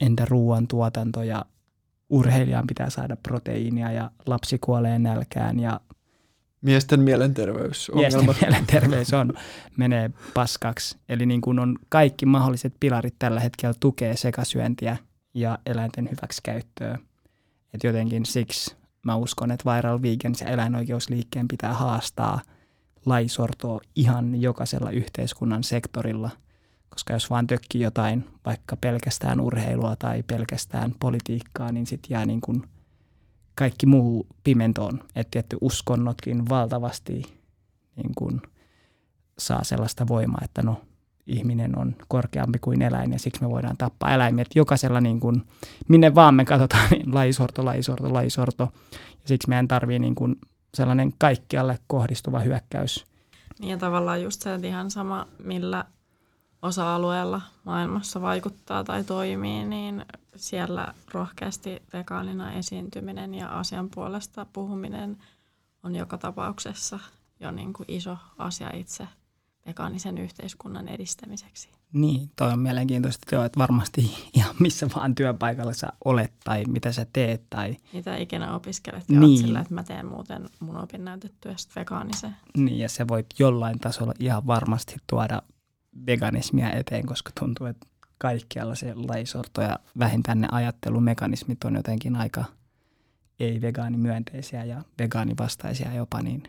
entä 0.00 0.24
ruoantuotanto 0.24 1.22
ja 1.22 1.44
urheilijan 2.10 2.66
pitää 2.66 2.90
saada 2.90 3.16
proteiinia 3.16 3.92
ja 3.92 4.10
lapsi 4.26 4.58
kuolee 4.58 4.98
nälkään 4.98 5.60
ja 5.60 5.80
Miesten 6.62 7.00
mielenterveys. 7.00 7.90
Miesten 7.94 8.36
mielenterveys 8.42 9.14
on, 9.14 9.32
menee 9.76 10.10
paskaksi. 10.34 10.96
Eli 11.08 11.26
niin 11.26 11.40
kuin 11.40 11.58
on 11.58 11.78
kaikki 11.88 12.26
mahdolliset 12.26 12.74
pilarit 12.80 13.14
tällä 13.18 13.40
hetkellä 13.40 13.74
tukee 13.80 14.16
sekasyöntiä 14.16 14.96
ja 15.34 15.58
eläinten 15.66 16.08
hyväksikäyttöä. 16.10 16.98
Et 17.74 17.84
jotenkin 17.84 18.26
siksi 18.26 18.76
mä 19.02 19.16
uskon, 19.16 19.50
että 19.50 19.74
Viral 19.74 20.02
Vegans 20.02 20.40
ja 20.40 20.46
eläinoikeusliikkeen 20.46 21.48
pitää 21.48 21.72
haastaa 21.72 22.40
laisortoa 23.06 23.80
ihan 23.96 24.40
jokaisella 24.40 24.90
yhteiskunnan 24.90 25.64
sektorilla. 25.64 26.30
Koska 26.90 27.12
jos 27.12 27.30
vaan 27.30 27.46
tökkii 27.46 27.80
jotain, 27.80 28.24
vaikka 28.46 28.76
pelkästään 28.76 29.40
urheilua 29.40 29.96
tai 29.96 30.22
pelkästään 30.22 30.94
politiikkaa, 31.00 31.72
niin 31.72 31.86
sitten 31.86 32.14
jää 32.14 32.26
niin 32.26 32.40
kuin– 32.40 32.62
kaikki 33.58 33.86
muu 33.86 34.26
pimentoon. 34.44 35.00
Että 35.16 35.30
tietty 35.30 35.56
uskonnotkin 35.60 36.48
valtavasti 36.48 37.22
niin 37.96 38.12
kuin 38.18 38.42
saa 39.38 39.64
sellaista 39.64 40.08
voimaa, 40.08 40.40
että 40.44 40.62
no 40.62 40.80
ihminen 41.26 41.78
on 41.78 41.96
korkeampi 42.08 42.58
kuin 42.58 42.82
eläin 42.82 43.12
ja 43.12 43.18
siksi 43.18 43.42
me 43.42 43.50
voidaan 43.50 43.76
tappaa 43.76 44.14
eläimiä. 44.14 44.42
Että 44.42 44.58
jokaisella 44.58 45.00
niin 45.00 45.20
kuin, 45.20 45.42
minne 45.88 46.14
vaan 46.14 46.34
me 46.34 46.44
katsotaan, 46.44 46.90
niin 46.90 47.14
lajisorto, 47.14 47.64
lajisorto, 47.64 48.12
lajisorto. 48.12 48.68
Ja 48.92 49.24
siksi 49.24 49.48
meidän 49.48 49.68
tarvii 49.68 49.98
niin 49.98 50.14
kuin 50.14 50.36
sellainen 50.74 51.12
kaikkialle 51.18 51.78
kohdistuva 51.86 52.40
hyökkäys. 52.40 53.06
Niin 53.60 53.70
ja 53.70 53.78
tavallaan 53.78 54.22
just 54.22 54.42
se, 54.42 54.54
että 54.54 54.66
ihan 54.66 54.90
sama 54.90 55.26
millä 55.44 55.84
osa-alueella 56.62 57.40
maailmassa 57.64 58.22
vaikuttaa 58.22 58.84
tai 58.84 59.04
toimii, 59.04 59.64
niin 59.64 60.04
siellä 60.36 60.94
rohkeasti 61.12 61.82
vegaanina 61.92 62.52
esiintyminen 62.52 63.34
ja 63.34 63.58
asian 63.58 63.88
puolesta 63.94 64.46
puhuminen 64.52 65.16
on 65.82 65.96
joka 65.96 66.18
tapauksessa 66.18 66.98
jo 67.40 67.50
niin 67.50 67.72
kuin 67.72 67.86
iso 67.88 68.16
asia 68.38 68.70
itse 68.74 69.08
vegaanisen 69.66 70.18
yhteiskunnan 70.18 70.88
edistämiseksi. 70.88 71.68
Niin, 71.92 72.30
toi 72.36 72.52
on 72.52 72.58
mielenkiintoista 72.58 73.34
joo, 73.34 73.44
että 73.44 73.58
varmasti 73.58 74.28
ihan 74.34 74.54
missä 74.58 74.88
vaan 74.96 75.14
työpaikalla 75.14 75.72
sä 75.72 75.88
olet 76.04 76.32
tai 76.44 76.64
mitä 76.64 76.92
sä 76.92 77.06
teet. 77.12 77.42
Tai... 77.50 77.76
Mitä 77.92 78.16
ikinä 78.16 78.54
opiskelet 78.54 79.04
ja 79.08 79.20
niin. 79.20 79.38
sillä, 79.38 79.60
että 79.60 79.74
mä 79.74 79.82
teen 79.82 80.06
muuten 80.06 80.48
mun 80.60 80.76
opinnäytetyöstä 80.76 81.80
vegaaniseen. 81.80 82.36
Niin, 82.56 82.78
ja 82.78 82.88
se 82.88 83.08
voi 83.08 83.24
jollain 83.38 83.78
tasolla 83.78 84.12
ihan 84.18 84.46
varmasti 84.46 84.96
tuoda 85.06 85.42
veganismia 86.06 86.72
eteen, 86.72 87.06
koska 87.06 87.30
tuntuu, 87.40 87.66
että 87.66 87.86
kaikkialla 88.18 88.74
se 88.74 88.94
laisorto 88.94 89.62
ja 89.62 89.78
vähintään 89.98 90.40
ne 90.40 90.48
ajattelumekanismit 90.52 91.64
on 91.64 91.74
jotenkin 91.74 92.16
aika 92.16 92.44
ei-vegaanimyönteisiä 93.40 94.64
ja 94.64 94.82
vegaanivastaisia 94.98 95.94
jopa, 95.94 96.22
niin 96.22 96.42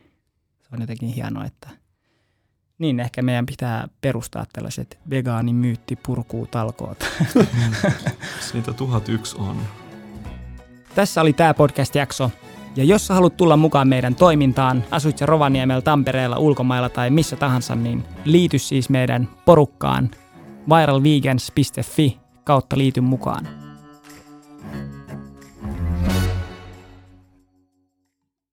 se 0.62 0.68
on 0.74 0.82
jotenkin 0.82 1.10
hienoa, 1.10 1.45
että 1.45 1.70
niin 2.78 3.00
ehkä 3.00 3.22
meidän 3.22 3.45
pitää 3.45 3.88
perustaa 4.02 4.45
tällaiset 4.54 5.00
vegaanimyyttipurkuu 5.10 6.47
talkoot. 6.47 7.00
Mm. 7.36 7.43
Niitä 8.54 8.74
tuhat 8.74 9.10
yksi 9.10 9.36
on. 9.39 9.62
Tässä 10.95 11.22
oli 11.22 11.34
tämä 11.34 11.54
podcast-jakso. 11.54 12.32
Ja 12.80 12.86
jos 12.86 13.08
sä 13.08 13.14
haluat 13.14 13.38
tulla 13.38 13.58
mukaan 13.58 13.88
meidän 13.88 14.16
toimintaan, 14.16 14.84
asuit 14.92 15.18
sä 15.18 15.26
Rovaniemellä, 15.26 15.82
Tampereella, 15.82 16.38
ulkomailla 16.38 16.90
tai 16.90 17.10
missä 17.10 17.36
tahansa, 17.36 17.76
niin 17.76 18.04
liity 18.26 18.60
siis 18.60 18.90
meidän 18.90 19.30
porukkaan 19.46 20.10
viralvegans.fi 20.70 22.18
kautta 22.44 22.78
liity 22.78 23.02
mukaan. 23.02 23.68